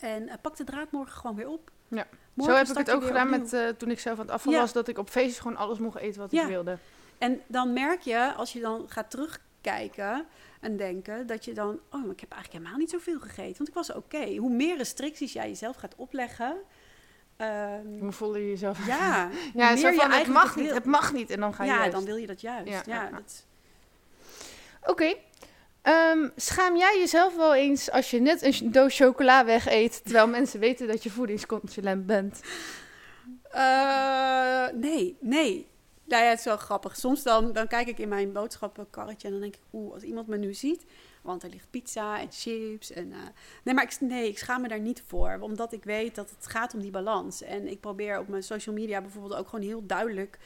[0.00, 1.70] En eh, pak de draad morgen gewoon weer op.
[1.88, 2.06] Ja.
[2.34, 3.60] Morgen Zo heb ik het ook gedaan opnieuw.
[3.60, 4.64] met, toen ik zelf aan het afvallen Ja.
[4.64, 4.72] was.
[4.74, 6.42] Dat ik op feestjes gewoon alles mocht eten wat Ja.
[6.42, 6.78] ik wilde.
[7.18, 10.26] En dan merk je, als je dan gaat terugkijken
[10.60, 13.56] en denken, dat je dan, oh, maar ik heb eigenlijk helemaal niet zoveel gegeten.
[13.56, 14.36] Want ik was oké.
[14.36, 16.56] Hoe meer restricties jij jezelf gaat opleggen,
[17.36, 18.86] ehm, Hoe voelde je jezelf?
[18.86, 21.30] ja, Ja, zo van, het mag niet, het mag niet.
[21.30, 21.92] En dan ga je ja, juist.
[21.92, 22.68] dan wil je dat juist.
[22.68, 23.10] Ja, Ja, ja, ja.
[23.10, 23.46] dat,
[24.82, 25.14] Oké.
[25.82, 30.28] Ehm, schaam jij jezelf wel eens als je net een doos chocola weg eet, terwijl
[30.28, 32.40] mensen weten dat je voedingsconsulent bent?
[33.50, 35.68] Eh, nee, nee.
[36.08, 36.96] Nou ja, het is wel grappig.
[36.96, 40.26] Soms dan, dan kijk ik in mijn boodschappenkarretje en dan denk ik, oeh, als iemand
[40.26, 40.84] me nu ziet,
[41.22, 43.12] want er ligt pizza en chips en...
[43.12, 43.18] eh,
[43.64, 46.46] nee, maar ik, nee, ik schaam me daar niet voor, omdat ik weet dat het
[46.46, 47.42] gaat om die balans.
[47.42, 50.38] En ik probeer op mijn social media bijvoorbeeld ook gewoon heel duidelijk...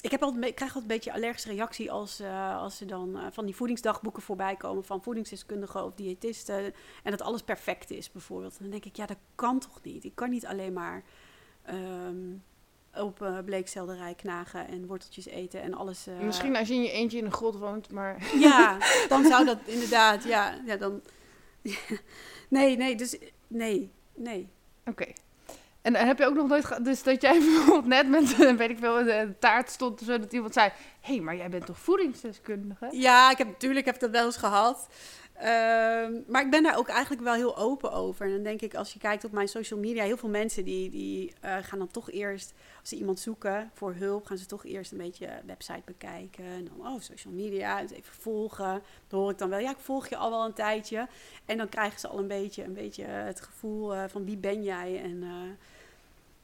[0.00, 3.18] Ik, heb altijd, ik krijg altijd een beetje allergische reactie als, eh, als er dan
[3.18, 6.74] eh, van die voedingsdagboeken voorbij komen van voedingsdeskundigen of diëtisten.
[7.02, 8.52] En dat alles perfect is bijvoorbeeld.
[8.52, 10.04] En dan denk ik, ja, dat kan toch niet?
[10.04, 11.04] Ik kan niet alleen maar
[11.62, 12.34] ehm,
[12.98, 16.06] op eh bleekselderij knagen en worteltjes eten en alles.
[16.06, 18.22] eh, Misschien als je in je eentje in een grot woont, maar...
[18.38, 18.78] Ja,
[19.08, 21.00] dan zou dat inderdaad, ja, ja dan.
[22.48, 23.16] Nee, nee, dus
[23.46, 24.48] nee, nee.
[24.84, 25.04] Oké.
[25.82, 26.84] En dan heb je ook nog nooit...
[26.84, 30.52] Dus dat jij bijvoorbeeld net met, eh, weet ik veel, een taart stond, zodat iemand
[30.52, 30.68] zei...
[31.00, 32.88] Hé, hey, maar jij bent toch voedingsdeskundige?
[32.90, 34.88] Ja, ik heb natuurlijk heb dat wel eens gehad.
[35.38, 38.26] Ehm, maar ik ben daar ook eigenlijk wel heel open over.
[38.26, 40.90] En dan denk ik, als je kijkt op mijn social media, heel veel mensen die,
[40.90, 44.64] die eh, gaan dan toch eerst, als ze iemand zoeken voor hulp, gaan ze toch
[44.64, 46.44] eerst een beetje website bekijken.
[46.44, 48.82] En dan, oh, social media, eens even volgen.
[49.08, 51.08] Dan hoor ik dan wel, ja, ik volg je al wel een tijdje.
[51.44, 54.62] En dan krijgen ze al een beetje, een beetje het gevoel eh, van wie ben
[54.62, 55.02] jij?
[55.02, 55.50] En, eh,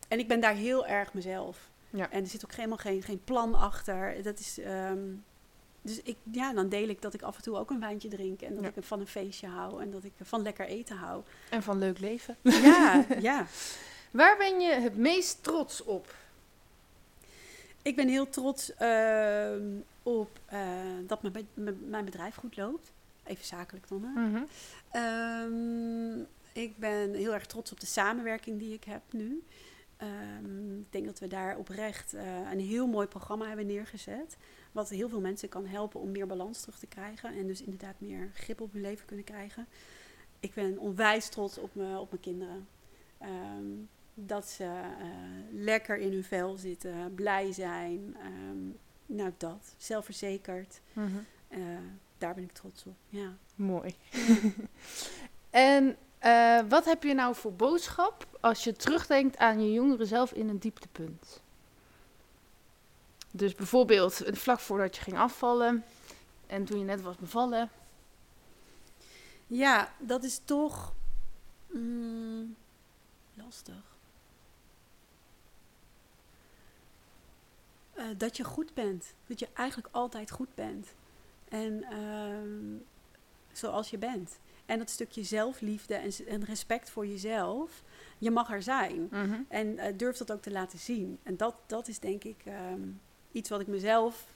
[0.09, 1.71] en ik ben daar heel erg mezelf.
[1.91, 2.11] Ja.
[2.11, 4.23] En er zit ook helemaal geen, geen plan achter.
[4.23, 4.59] Dat is...
[4.59, 5.01] ehm,
[5.83, 8.41] dus ik, ja, dan deel ik dat ik af en toe ook een wijntje drink.
[8.43, 8.71] En dat Ja.
[8.75, 9.83] ik van een feestje hou.
[9.83, 11.23] En dat ik van lekker eten hou.
[11.51, 12.37] En van leuk leven.
[12.43, 13.47] Ja, ja.
[14.11, 16.15] Waar ben je het meest trots op?
[17.83, 19.67] Ik ben heel trots ehm,
[20.03, 20.61] op eh,
[21.07, 22.93] dat mijn, be- mijn- mijn bedrijf goed loopt.
[23.25, 24.05] Even zakelijk dan.
[24.05, 24.21] Hè?
[24.21, 24.43] Mhm.
[24.91, 26.19] Ehm,
[26.53, 29.43] ik ben heel erg trots op de samenwerking die ik heb nu.
[29.97, 34.37] Ehm, ik denk dat we daar oprecht eh, een heel mooi programma hebben neergezet.
[34.73, 37.37] Wat heel veel mensen kan helpen om meer balans terug te krijgen.
[37.37, 39.67] En dus inderdaad meer grip op hun leven kunnen krijgen.
[40.41, 42.69] Ik ben onwijs trots op, me, op mijn kinderen.
[43.19, 43.65] Ehm,
[44.15, 45.07] dat ze eh,
[45.51, 48.17] lekker in hun vel zitten, blij zijn.
[48.19, 48.59] Ehm,
[49.07, 49.75] nou, dat.
[49.77, 50.81] Zelfverzekerd.
[50.93, 51.09] Mhm.
[51.49, 51.59] Eh,
[52.19, 52.97] daar ben ik trots op.
[53.09, 53.37] Ja.
[53.55, 53.95] Mooi.
[55.51, 60.33] en eh, wat heb je nou voor boodschap als je terugdenkt aan je jongere zelf
[60.33, 61.42] in een dieptepunt?
[63.35, 65.85] Dus bijvoorbeeld vlak voordat je ging afvallen
[66.47, 67.71] en toen je net was bevallen.
[69.47, 70.95] Ja, dat is toch
[71.71, 72.57] mm,
[73.35, 73.93] lastig.
[77.93, 79.15] Eh, dat je goed bent.
[79.27, 80.95] Dat je eigenlijk altijd goed bent.
[81.49, 82.77] En ehm,
[83.53, 84.39] zoals je bent.
[84.67, 85.95] En dat stukje zelfliefde
[86.27, 87.83] en, respect voor jezelf.
[88.19, 89.11] Je mag er zijn.
[89.49, 91.19] En eh, durf dat ook te laten zien.
[91.23, 92.89] En dat, dat is denk ik ehm,
[93.33, 94.27] iets wat ik mezelf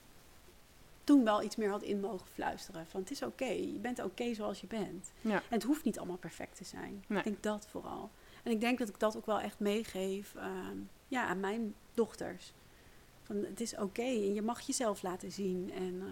[1.05, 2.87] toen wel iets meer had in mogen fluisteren.
[2.87, 5.13] Van het is oké, je bent oké zoals je bent.
[5.21, 5.35] Ja.
[5.35, 7.05] En het hoeft niet allemaal perfect te zijn.
[7.07, 7.19] Nee.
[7.19, 8.11] Ik denk dat vooral.
[8.43, 10.77] En ik denk dat ik dat ook wel echt meegeef ehm,
[11.09, 12.53] ja, aan mijn dochters.
[13.23, 15.73] Van, het is oké en je mag jezelf laten zien.
[15.73, 16.03] En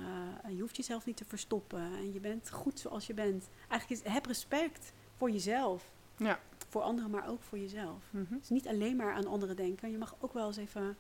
[0.45, 1.81] eh, je hoeft jezelf niet te verstoppen.
[1.81, 3.49] En je bent goed zoals je bent.
[3.69, 5.91] Eigenlijk is, heb respect voor jezelf.
[6.17, 6.41] Ja.
[6.69, 8.03] Voor anderen, maar ook voor jezelf.
[8.11, 8.39] Mhm.
[8.39, 9.91] Dus niet alleen maar aan anderen denken.
[9.91, 10.97] Je mag ook wel eens even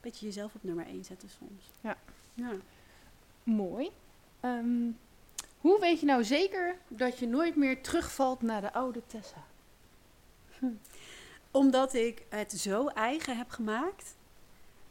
[0.00, 1.64] beetje jezelf op nummer 1 zetten soms.
[1.80, 1.96] Ja.
[2.34, 2.52] ja.
[3.42, 3.90] Mooi.
[4.40, 4.90] Ehm,
[5.58, 9.44] Hoe weet je nou zeker dat je nooit meer terugvalt naar de oude Tessa?
[11.50, 14.16] Omdat ik het zo eigen heb gemaakt.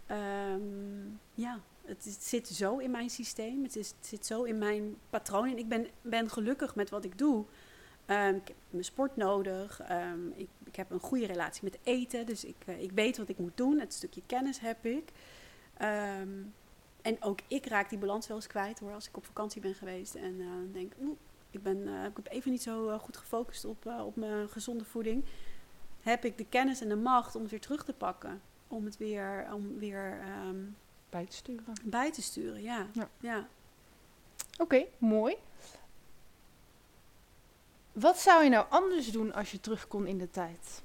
[0.05, 3.63] Ehm, ja, het, is- het zit zo in mijn systeem.
[3.63, 5.49] Het, is, het zit zo in mijn patroon.
[5.49, 7.45] En ik ben, ben gelukkig met wat ik doe.
[8.09, 9.81] Ehm, ik heb mijn sport nodig.
[9.81, 12.25] Ehm, ik, ik heb een goede relatie met eten.
[12.25, 13.79] Dus ik, eh, ik weet wat ik moet doen.
[13.79, 15.11] Het stukje kennis heb ik.
[15.77, 16.29] Ehm,
[17.01, 18.93] en ook ik raak die balans wel eens kwijt hoor.
[18.93, 21.17] Als ik op vakantie ben geweest en eh, denk, oeh,
[21.51, 25.25] ik ben eh, ik heb even niet zo goed gefocust op, op mijn gezonde voeding.
[26.01, 28.41] Heb ik de kennis en de macht om het weer terug te pakken.
[28.67, 30.19] Om het weer, om weer
[31.09, 31.73] Bij te sturen.
[31.83, 32.87] bij te sturen, ja.
[32.93, 33.09] Ja.
[33.19, 33.47] ja.
[34.57, 35.35] Oké, mooi.
[37.91, 40.81] Wat zou je nou anders doen als je terug kon in de tijd?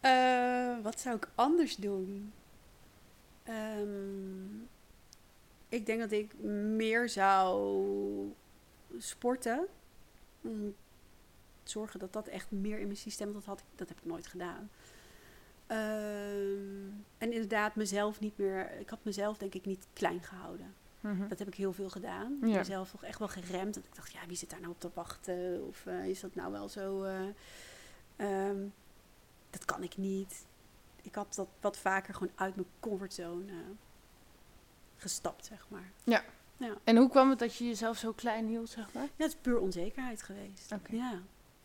[0.00, 2.32] Eh, wat zou ik anders doen?
[3.42, 4.56] Ehm,
[5.68, 6.38] ik denk dat ik
[6.76, 8.32] meer zou
[8.98, 9.66] sporten.
[11.62, 14.26] Zorgen dat dat echt meer in mijn systeem, dat, had ik, dat heb ik nooit
[14.26, 14.70] gedaan.
[15.66, 18.80] Ehm, en inderdaad, mezelf niet meer.
[18.80, 20.74] Ik had mezelf denk ik niet klein gehouden.
[21.00, 21.28] Mhm.
[21.28, 22.38] Dat heb ik heel veel gedaan.
[22.42, 22.56] Ja.
[22.58, 23.74] Mezelf toch echt wel geremd.
[23.74, 25.66] Dat ik dacht, ja, wie zit daar nou op te wachten?
[25.66, 27.02] Of eh, is dat nou wel zo...
[27.02, 27.20] eh,
[28.16, 28.56] ehm,
[29.50, 30.46] dat kan ik niet.
[31.02, 33.52] Ik had dat wat vaker gewoon uit mijn comfortzone
[34.96, 35.90] gestapt, zeg maar.
[36.84, 39.02] En hoe kwam het dat je jezelf zo klein hield, zeg maar?
[39.02, 40.72] Ja, het is puur onzekerheid geweest.
[40.72, 40.94] Oké.
[40.94, 41.18] Ja,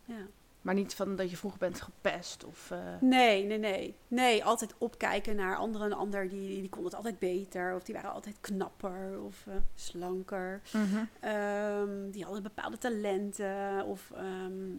[0.05, 0.26] ja.
[0.64, 2.72] Maar niet van dat je vroeger bent gepest of...
[2.72, 3.95] eh, Nee, nee, nee.
[4.07, 5.88] Nee, altijd opkijken naar anderen.
[5.88, 7.76] Een ander die, die kon het altijd beter.
[7.76, 10.61] Of die waren altijd knapper of eh, slanker.
[10.73, 11.03] mhm.
[11.19, 13.85] Ehm, die hadden bepaalde talenten.
[13.85, 14.69] Of ehm,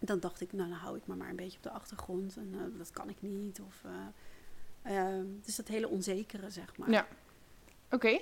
[0.00, 2.36] dan dacht ik, nou dan hou ik me maar een beetje op de achtergrond.
[2.36, 3.60] En eh, dat kan ik niet.
[3.60, 3.82] Of,
[4.82, 6.90] eh, ehm, dus dat hele onzekere, zeg maar.
[6.90, 7.06] Ja.
[7.92, 8.18] Oké.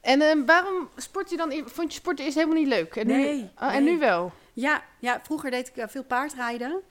[0.00, 1.50] En eh, waarom sport je dan...
[1.50, 2.96] e- Vond je sporten eerst helemaal niet leuk?
[2.96, 4.32] En nu, Nee, Oh, En nu wel?
[4.52, 6.82] Ja, ja, vroeger deed ik eh, veel paardrijden.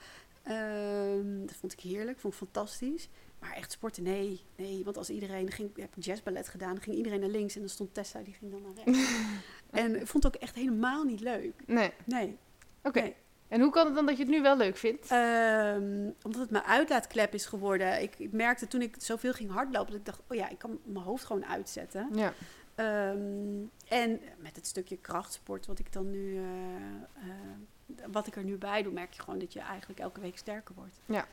[0.43, 3.09] Ehm, dat vond ik heerlijk, vond ik fantastisch.
[3.39, 4.41] Maar echt sporten, nee.
[4.55, 7.59] nee want als iedereen ging, ik heb jazzballet gedaan, dan ging iedereen naar links en
[7.61, 9.11] dan stond Tessa, die ging dan naar rechts.
[9.71, 11.53] en ik vond het ook echt helemaal niet leuk.
[11.65, 11.91] Nee.
[12.05, 12.37] Nee.
[12.83, 13.01] Oké.
[13.01, 13.15] Nee.
[13.53, 15.07] En hoe kan het dan dat je het nu wel leuk vindt?
[15.07, 18.01] Ehm, omdat het mijn uitlaatklep is geworden.
[18.01, 20.79] Ik, ik merkte toen ik zoveel ging hardlopen, dat ik dacht, oh ja, ik kan
[20.83, 22.09] mijn hoofd gewoon uitzetten.
[22.13, 22.33] ja.
[22.75, 26.43] Ehm, en met het stukje krachtsport wat ik dan nu, eh,
[27.15, 30.37] eh, wat ik er nu bij doe, merk je gewoon dat je eigenlijk elke week
[30.37, 30.99] sterker wordt.
[31.05, 31.25] Ja.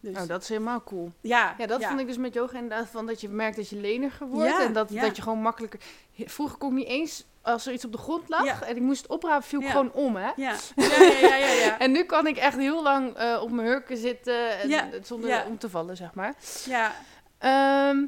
[0.00, 1.12] Dus, Oh, dat is helemaal cool.
[1.20, 3.76] ja, Ja, dat vond ik dus met yoga inderdaad van dat je merkt dat je
[3.76, 4.50] leniger wordt.
[4.50, 5.80] Ja, en dat, dat je gewoon makkelijker...
[6.14, 8.62] Vroeger kon ik niet eens, als er iets op de grond lag Ja.
[8.62, 9.70] en ik moest het oprapen, viel ik Ja.
[9.70, 10.30] gewoon om, hè.
[10.36, 11.78] Ja, ja, ja, ja.
[11.84, 15.58] En nu kan ik echt heel lang eh, op mijn hurken zitten en, zonder om
[15.58, 16.34] te vallen, zeg maar.
[16.66, 16.92] ja.
[17.38, 18.06] Ehm,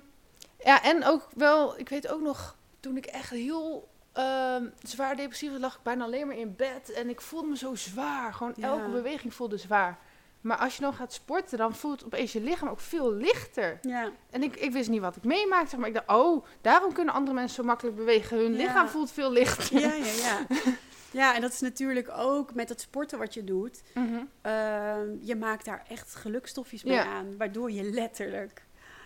[0.64, 5.50] ja, en ook wel, ik weet ook nog, toen ik echt heel ehm, zwaar depressief
[5.50, 6.92] was, lag ik bijna alleen maar in bed.
[6.92, 8.34] En ik voelde me zo zwaar.
[8.34, 9.98] Gewoon elke beweging voelde zwaar.
[10.42, 13.78] Maar als je dan gaat sporten, dan voelt opeens je lichaam ook veel lichter.
[13.82, 14.10] ja.
[14.30, 17.14] En ik, ik wist niet wat ik meemaakte, zeg maar ik dacht, oh, daarom kunnen
[17.14, 18.36] andere mensen zo makkelijk bewegen.
[18.38, 18.56] Hun Ja.
[18.56, 19.80] lichaam voelt veel lichter.
[19.80, 20.46] Ja, ja, ja.
[21.10, 23.82] Ja, en dat is natuurlijk ook met het sporten wat je doet.
[23.94, 24.22] Mhm.
[24.42, 27.04] ehm, je maakt daar echt gelukstofjes mee Ja.
[27.04, 28.62] aan, waardoor je letterlijk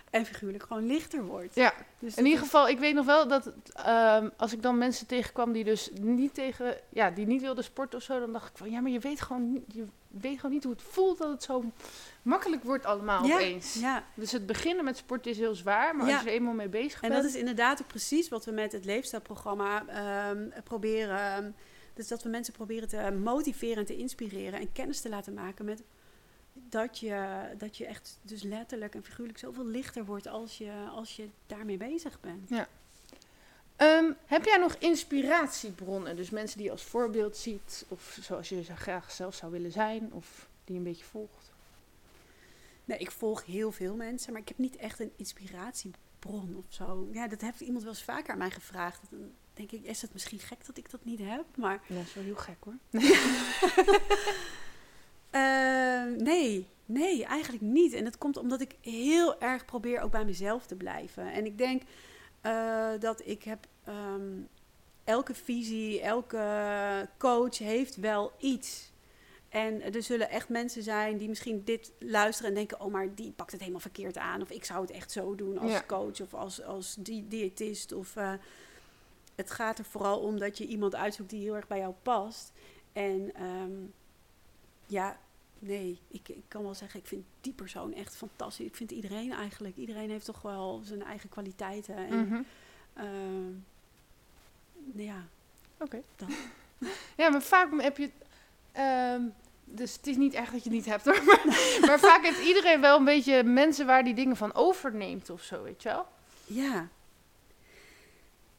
[0.09, 1.55] en figuurlijk gewoon lichter wordt.
[1.55, 5.07] Ja, Dus in ieder geval, ik weet nog wel dat ehm, als ik dan mensen
[5.07, 8.57] tegenkwam die dus niet tegen, ja, die niet wilden sporten of zo, dan dacht ik
[8.57, 11.29] van, ja, maar je weet gewoon, niet- je weet gewoon niet hoe het voelt dat
[11.29, 11.63] het zo
[12.21, 13.73] makkelijk wordt allemaal Ja, opeens.
[13.73, 16.13] Ja, Dus het beginnen met sporten is heel zwaar, maar Ja.
[16.13, 18.51] als je er eenmaal mee bezig en bent, dat is inderdaad ook precies wat we
[18.51, 21.55] met het leefstijlprogramma ehm, proberen.
[21.93, 25.65] Dus dat we mensen proberen te motiveren en te inspireren en kennis te laten maken
[25.65, 25.83] met
[26.69, 31.15] dat je, dat je echt dus letterlijk en figuurlijk zoveel lichter wordt als je, als
[31.15, 32.49] je daarmee bezig bent.
[33.75, 36.15] Ehm, heb jij nog inspiratiebronnen?
[36.15, 39.71] Dus mensen die je als voorbeeld ziet, of zoals je zo graag zelf zou willen
[39.71, 41.51] zijn, of die je een beetje volgt?
[42.85, 47.07] Nee, ik volg heel veel mensen, maar ik heb niet echt een inspiratiebron of zo.
[47.11, 49.01] Ja, dat heeft iemand wel eens vaker aan mij gevraagd.
[49.09, 51.45] Dan denk ik, is het misschien gek dat ik dat niet heb?
[51.55, 52.77] Maar Ja, dat is wel heel gek hoor.
[55.29, 57.93] eh, nee, nee, eigenlijk niet.
[57.93, 61.31] En dat komt omdat ik heel erg probeer ook bij mezelf te blijven.
[61.31, 61.81] En ik denk
[62.41, 63.67] eh, dat ik heb...
[63.83, 64.31] ehm,
[65.03, 68.91] elke visie, elke coach heeft wel iets.
[69.49, 73.31] En er zullen echt mensen zijn die misschien dit luisteren en denken: oh, maar die
[73.31, 74.41] pakt het helemaal verkeerd aan.
[74.41, 75.83] Of ik zou het echt zo doen als Ja.
[75.87, 77.91] coach of als, als di- diëtist.
[77.91, 78.33] Of, eh,
[79.35, 82.51] het gaat er vooral om dat je iemand uitzoekt die heel erg bij jou past.
[82.93, 83.71] En ehm,
[84.87, 85.17] ja,
[85.59, 88.65] nee, ik, ik kan wel zeggen, ik vind die persoon echt fantastisch.
[88.65, 89.75] Ik vind iedereen eigenlijk.
[89.77, 91.95] Iedereen heeft toch wel zijn eigen kwaliteiten.
[91.95, 92.41] En, Mhm.
[92.93, 93.51] Ehm,
[94.95, 95.25] ja,
[95.79, 96.01] Oké.
[96.15, 96.29] Dan.
[97.17, 98.09] Ja, maar vaak heb je...
[98.71, 99.21] ehm,
[99.65, 101.23] dus het is niet echt dat je het niet hebt hoor.
[101.25, 105.41] Maar, maar vaak heeft iedereen wel een beetje mensen waar die dingen van overneemt of
[105.43, 106.05] zo, weet je wel?
[106.45, 106.87] ja.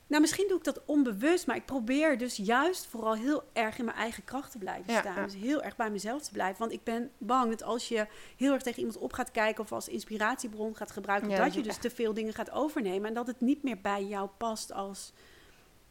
[0.09, 3.85] Nou, misschien doe ik dat onbewust, maar ik probeer dus juist vooral heel erg in
[3.85, 5.15] mijn eigen kracht te blijven Ja, staan.
[5.15, 5.25] ja.
[5.25, 6.59] Dus heel erg bij mezelf te blijven.
[6.59, 8.07] Want ik ben bang dat als je
[8.37, 11.55] heel erg tegen iemand op gaat kijken of als inspiratiebron gaat gebruiken, Ja, dat dat
[11.55, 14.29] je dus echt- te veel dingen gaat overnemen en dat het niet meer bij jou
[14.39, 15.13] past als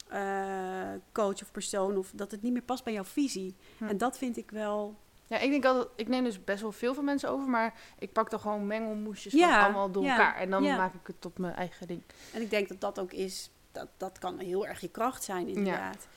[0.07, 3.55] eh, coach of persoon of dat het niet meer past bij jouw visie.
[3.77, 3.87] Hm.
[3.87, 4.95] En dat vind ik wel.
[5.27, 8.11] Ja, ik denk altijd, ik neem dus best wel veel van mensen over, maar ik
[8.13, 10.35] pak dan gewoon mengelmoesjes Ja, van allemaal door ja, elkaar.
[10.35, 10.77] En dan ja.
[10.77, 12.01] maak ik het tot mijn eigen ding.
[12.33, 13.51] En ik denk dat dat ook is.
[13.77, 16.07] Dat, dat kan heel erg je kracht zijn, inderdaad.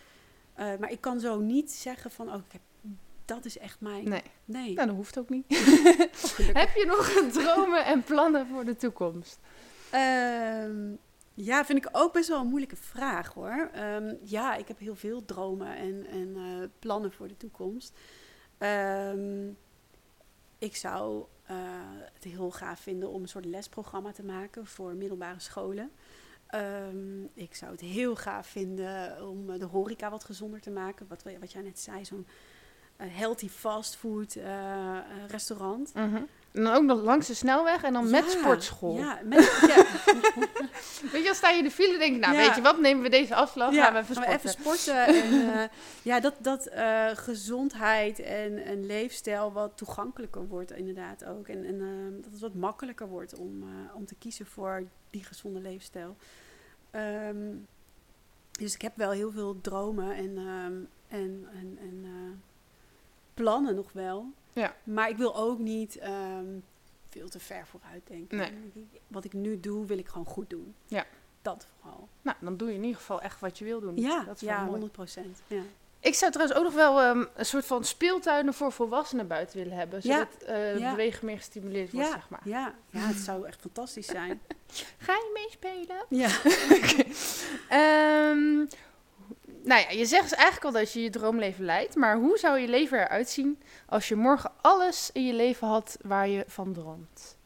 [0.55, 2.61] Eh, maar ik kan zo niet zeggen van, oh, ik heb,
[3.25, 4.09] dat is echt mijn.
[4.09, 4.75] Nee, Nee.
[4.75, 5.45] nou, dat hoeft ook niet.
[5.57, 6.53] Gelukkig.
[6.53, 9.39] Heb je nog dromen en plannen voor de toekomst?
[9.91, 10.93] Ehm,
[11.35, 13.71] ja, vind ik ook best wel een moeilijke vraag hoor.
[13.73, 17.93] Ehm, ja, ik heb heel veel dromen en, en eh, plannen voor de toekomst.
[18.59, 19.49] Ehm,
[20.59, 21.57] ik zou eh,
[22.13, 25.91] het heel gaaf vinden om een soort lesprogramma te maken voor middelbare scholen.
[26.51, 31.07] Ehm, ik zou het heel gaaf vinden om eh, de horeca wat gezonder te maken.
[31.09, 32.27] Wat, wat jij net zei, zo'n
[33.01, 35.93] eh, healthy fastfood eh, eh, restaurant.
[36.53, 38.97] En dan ook nog langs de snelweg en dan met sportschool.
[38.97, 39.77] Ja, met, ja,
[41.13, 42.81] Weet je, dan sta je in de file en denk ik, nou weet je wat,
[42.81, 44.43] nemen we deze afslag, gaan we even gaan sporten.
[44.45, 45.07] we even sporten.
[45.07, 45.69] en, eh,
[46.03, 51.49] ja, dat, dat eh, gezondheid en een leefstijl wat toegankelijker wordt inderdaad ook.
[51.49, 55.25] En, en eh, dat het wat makkelijker wordt om, eh, om te kiezen voor die
[55.25, 56.17] gezonde leefstijl.
[56.91, 57.55] Ehm,
[58.51, 60.75] dus ik heb wel heel veel dromen en, ehm,
[61.09, 62.43] en, en, en
[63.35, 64.33] plannen nog wel.
[64.53, 64.75] Ja.
[64.85, 66.45] Maar ik wil ook niet ehm,
[67.09, 68.37] veel te ver vooruit denken.
[68.39, 68.53] Nee.
[69.07, 70.75] Wat ik nu doe, wil ik gewoon goed doen.
[70.87, 71.05] Ja.
[71.43, 72.09] Dat vooral.
[72.23, 73.97] Nou, dan doe je in ieder geval echt wat je wil doen.
[73.97, 74.71] Ja, dat is ja mooi.
[74.71, 75.43] 100 procent.
[75.47, 75.61] Ja.
[76.01, 79.77] Ik zou trouwens ook nog wel ehm, een soort van speeltuinen voor volwassenen buiten willen
[79.77, 80.03] hebben.
[80.03, 80.91] Zodat eh Ja.
[80.91, 82.41] bewegen meer gestimuleerd wordt, Ja, zeg maar.
[82.45, 84.41] ja, ja, het zou echt fantastisch zijn.
[84.99, 86.05] Ga je meespelen?
[86.09, 86.29] Ja.
[87.69, 88.67] Ehm,
[89.63, 91.95] nou ja, je zegt dus eigenlijk al dat je je droomleven leidt.
[91.95, 95.97] Maar hoe zou je leven eruit zien als je morgen alles in je leven had
[96.03, 97.39] waar je van droomt?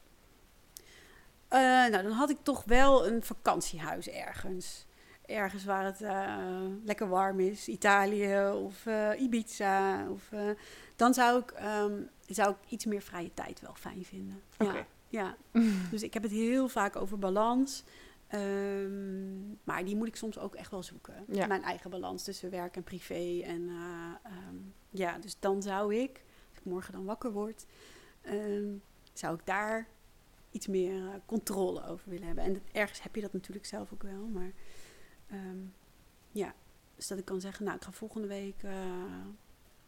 [1.47, 4.85] Eh, nou, dan had ik toch wel een vakantiehuis ergens.
[5.25, 6.37] Ergens waar het eh,
[6.83, 7.67] lekker warm is.
[7.67, 10.07] Italië of eh, Ibiza.
[10.09, 10.29] Of,
[10.95, 11.93] dan zou ik, ehm,
[12.27, 14.41] zou ik iets meer vrije tijd wel fijn vinden.
[14.57, 14.73] Oké.
[14.73, 15.61] Ja, ja.
[15.91, 17.83] Dus ik heb het heel vaak over balans.
[18.39, 21.25] Ehm, maar die moet ik soms ook echt wel zoeken.
[21.27, 21.47] Ja.
[21.47, 23.41] Mijn eigen balans tussen werk en privé.
[23.43, 24.55] En eh, ehm,
[24.89, 27.65] ja, dus dan zou ik, als ik morgen dan wakker word,
[28.21, 28.67] ehm,
[29.13, 29.87] zou ik daar
[30.51, 32.43] iets meer eh, controle over willen hebben.
[32.43, 34.25] En dat- ergens heb je dat natuurlijk zelf ook wel.
[34.27, 34.51] Maar
[36.31, 36.53] ja,
[36.95, 38.71] dus dat ik kan zeggen, nou, ik ga volgende week eh,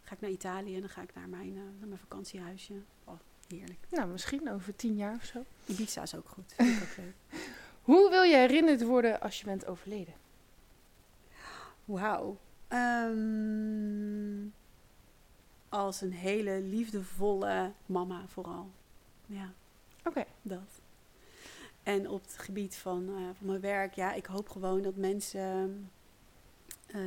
[0.02, 2.74] ga ik naar Italië en dan ga ik naar mijn, naar mijn vakantiehuisje.
[3.04, 3.80] Oh, heerlijk.
[3.90, 5.44] Nou, misschien over tien jaar of zo.
[5.66, 6.54] Ibiza is ook goed.
[6.58, 7.40] Vind ik ook leuk.
[7.88, 10.14] Hoe wil je herinnerd worden als je bent overleden?
[11.86, 12.38] Wauw.
[12.68, 14.48] Ehm,
[15.70, 18.70] als een hele liefdevolle mama vooral.
[19.26, 19.54] Ja,
[20.04, 20.26] Oké.
[20.42, 20.82] dat.
[21.84, 25.90] En op het gebied van, eh, van mijn werk, ja, ik hoop gewoon dat mensen
[26.88, 27.02] eh,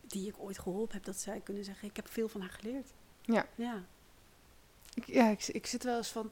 [0.00, 2.92] die ik ooit geholpen heb, dat zij kunnen zeggen, ik heb veel van haar geleerd.
[3.22, 3.46] Ja.
[3.54, 3.84] Ja.
[4.94, 6.30] Ik, ja, ik, ik zit wel eens van...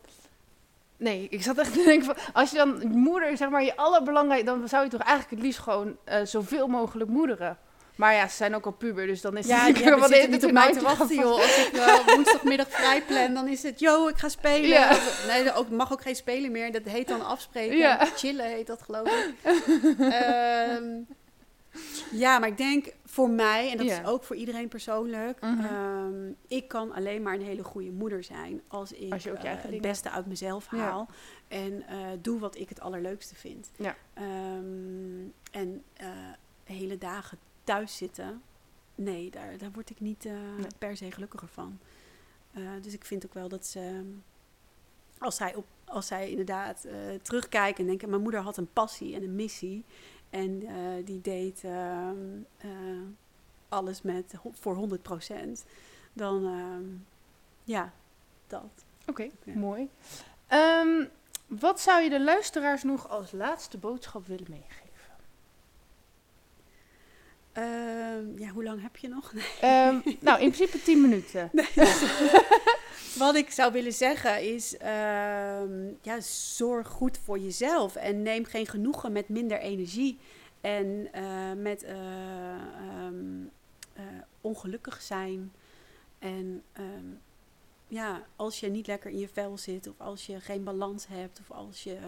[1.03, 2.17] Nee, ik zat echt te denken van...
[2.33, 4.51] Als je dan moeder, zeg maar, je allerbelangrijkste...
[4.59, 7.59] Dan zou je toch eigenlijk het liefst gewoon eh, zoveel mogelijk moederen.
[7.97, 10.29] Maar ja, ze zijn ook al puber, dus dan is Ja, het wel zitten de-
[10.29, 11.33] niet op mij te wachten, joh.
[11.41, 14.69] Als ik eh, woensdagmiddag vrij plan, dan is het, yo, ik ga spelen.
[14.69, 14.97] Ja.
[15.27, 16.73] Nee, ook, mag ook geen spelen meer.
[16.73, 17.77] Dat heet dan afspreken.
[17.77, 18.07] Ja.
[18.17, 19.35] Chillen heet dat, geloof ik.
[19.99, 20.85] Ehm,
[22.11, 25.41] ja, maar ik denk voor mij, en dat is ook voor iedereen persoonlijk...
[25.41, 25.65] Mhm.
[25.65, 28.63] ehm, ik kan alleen maar een hele goede moeder zijn...
[28.69, 30.79] als ik Als je ook je eh, het beste uit mezelf Ja.
[30.79, 31.09] haal...
[31.49, 33.71] en eh, doe wat ik het allerleukste vind.
[33.77, 33.97] Ja.
[34.15, 36.09] Ehm, en eh,
[36.65, 38.43] hele dagen thuis zitten...
[38.95, 40.67] Nee, daar, daar word ik niet Nee.
[40.79, 41.79] per se gelukkiger van.
[42.81, 44.13] Dus ik vind ook wel dat ze,
[45.19, 46.87] als zij, op, als zij inderdaad
[47.23, 49.85] terugkijken en denken: Mijn moeder had een passie en een missie.
[50.33, 52.17] En eh, die deed ehm,
[52.59, 52.69] eh,
[53.69, 55.65] alles met, voor 100%
[56.13, 56.85] Dan, ehm,
[57.65, 57.93] ja,
[58.47, 58.85] dat.
[59.07, 59.55] Oké, Ja.
[59.55, 59.89] mooi.
[60.47, 61.05] Ehm,
[61.47, 64.81] wat zou je de luisteraars nog als laatste boodschap willen meegeven?
[68.37, 69.33] Ja, hoe lang heb je nog?
[70.21, 71.51] Nou, in principe 10 minuten.
[73.19, 76.21] Wat ik zou willen zeggen is, ehm, ja,
[76.57, 80.19] zorg goed voor jezelf en neem geen genoegen met minder energie.
[80.63, 83.45] En eh, met eh, ehm,
[83.93, 84.05] eh,
[84.41, 85.53] ongelukkig zijn.
[86.19, 87.07] En ehm,
[87.89, 91.41] ja, als je niet lekker in je vel zit, of als je geen balans hebt,
[91.41, 91.99] of als je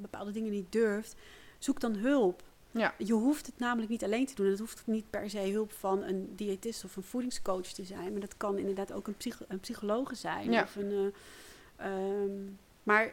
[0.00, 1.16] bepaalde dingen niet durft,
[1.58, 2.42] zoek dan hulp.
[2.74, 2.94] Ja.
[2.98, 4.46] Je hoeft het namelijk niet alleen te doen.
[4.46, 8.10] Het hoeft niet per se hulp van een diëtist of een voedingscoach te zijn.
[8.12, 10.50] Maar dat kan inderdaad ook een, psycho een psychologe zijn.
[10.50, 10.62] Ja.
[10.62, 11.12] Of een,
[11.76, 12.30] eh, ehm,
[12.82, 13.12] maar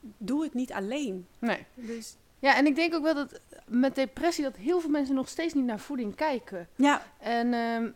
[0.00, 1.26] doe het niet alleen.
[1.38, 1.64] Nee.
[1.74, 5.28] Dus Ja, en ik denk ook wel dat met depressie dat heel veel mensen nog
[5.28, 6.68] steeds niet naar voeding kijken.
[6.74, 7.90] ja, En ehm,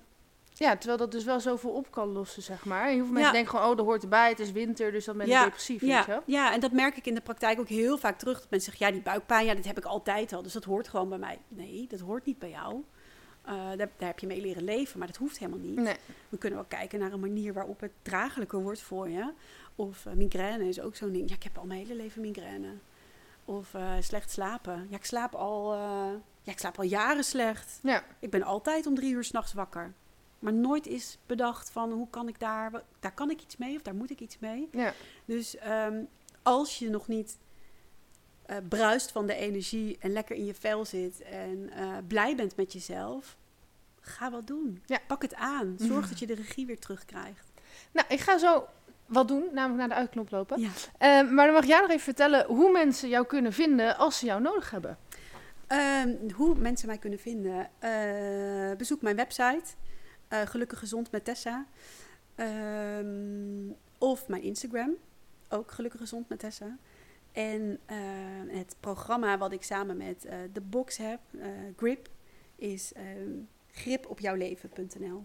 [0.55, 2.87] ja, terwijl dat dus wel zoveel op kan lossen, zeg maar.
[2.87, 5.27] Heel veel mensen denken gewoon, oh, dat hoort erbij, het is winter, dus dan ben
[5.27, 7.69] ik Ja, depressief, weet je ja, ja, en dat merk ik in de praktijk ook
[7.69, 8.41] heel vaak terug.
[8.41, 10.43] Dat mensen zeggen, ja, die buikpijn, ja, dat heb ik altijd al.
[10.43, 11.39] Dus dat hoort gewoon bij mij.
[11.49, 12.85] Nee, dat hoort niet bij jou.
[13.43, 15.77] Eh, daar, daar heb je mee leren leven, maar dat hoeft helemaal niet.
[15.77, 15.97] Nee.
[16.29, 19.33] We kunnen wel kijken naar een manier waarop het draaglijker wordt voor je.
[19.75, 21.29] Of eh, migraine is ook zo'n ding.
[21.29, 22.69] Ja, ik heb al mijn hele leven migraine.
[23.45, 24.87] Of eh, slecht slapen.
[24.91, 25.75] Ja, ik slaap al,
[26.43, 27.79] ja, ik slaap al jaren slecht.
[27.83, 28.05] Ja.
[28.19, 29.93] Ik ben altijd om drie uur s'nachts wakker.
[30.41, 33.83] Maar nooit is bedacht van hoe kan ik daar, daar kan ik iets mee of
[33.83, 34.69] daar moet ik iets mee.
[34.73, 34.93] Ja.
[35.25, 36.03] Dus ehm,
[36.43, 37.39] als je nog niet
[38.47, 42.57] eh, bruist van de energie en lekker in je vel zit en eh, blij bent
[42.57, 43.37] met jezelf,
[44.01, 44.83] ga wat doen.
[44.87, 44.99] Ja.
[45.07, 45.75] Pak het aan.
[45.79, 47.53] Zorg dat je de regie weer terugkrijgt.
[47.93, 48.67] Nou, ik ga zo
[49.07, 50.61] wat doen, namelijk naar de uitknop lopen.
[50.61, 50.69] Ja.
[50.99, 54.27] Ehm, maar dan mag jij nog even vertellen hoe mensen jou kunnen vinden als ze
[54.27, 54.99] jou nodig hebben.
[55.67, 57.71] Ehm, hoe mensen mij kunnen vinden?
[57.79, 59.65] Eh, bezoek mijn website,
[60.31, 61.67] eh, Gelukkig Gezond met Tessa.
[62.35, 64.95] Ehm, of mijn Instagram,
[65.49, 66.77] ook Gelukkig Gezond met Tessa.
[67.33, 67.97] En eh,
[68.49, 72.09] het programma wat ik samen met eh, de box heb, eh, Grip,
[72.57, 73.31] is ehm
[73.73, 75.25] gripopjouwleven.nl.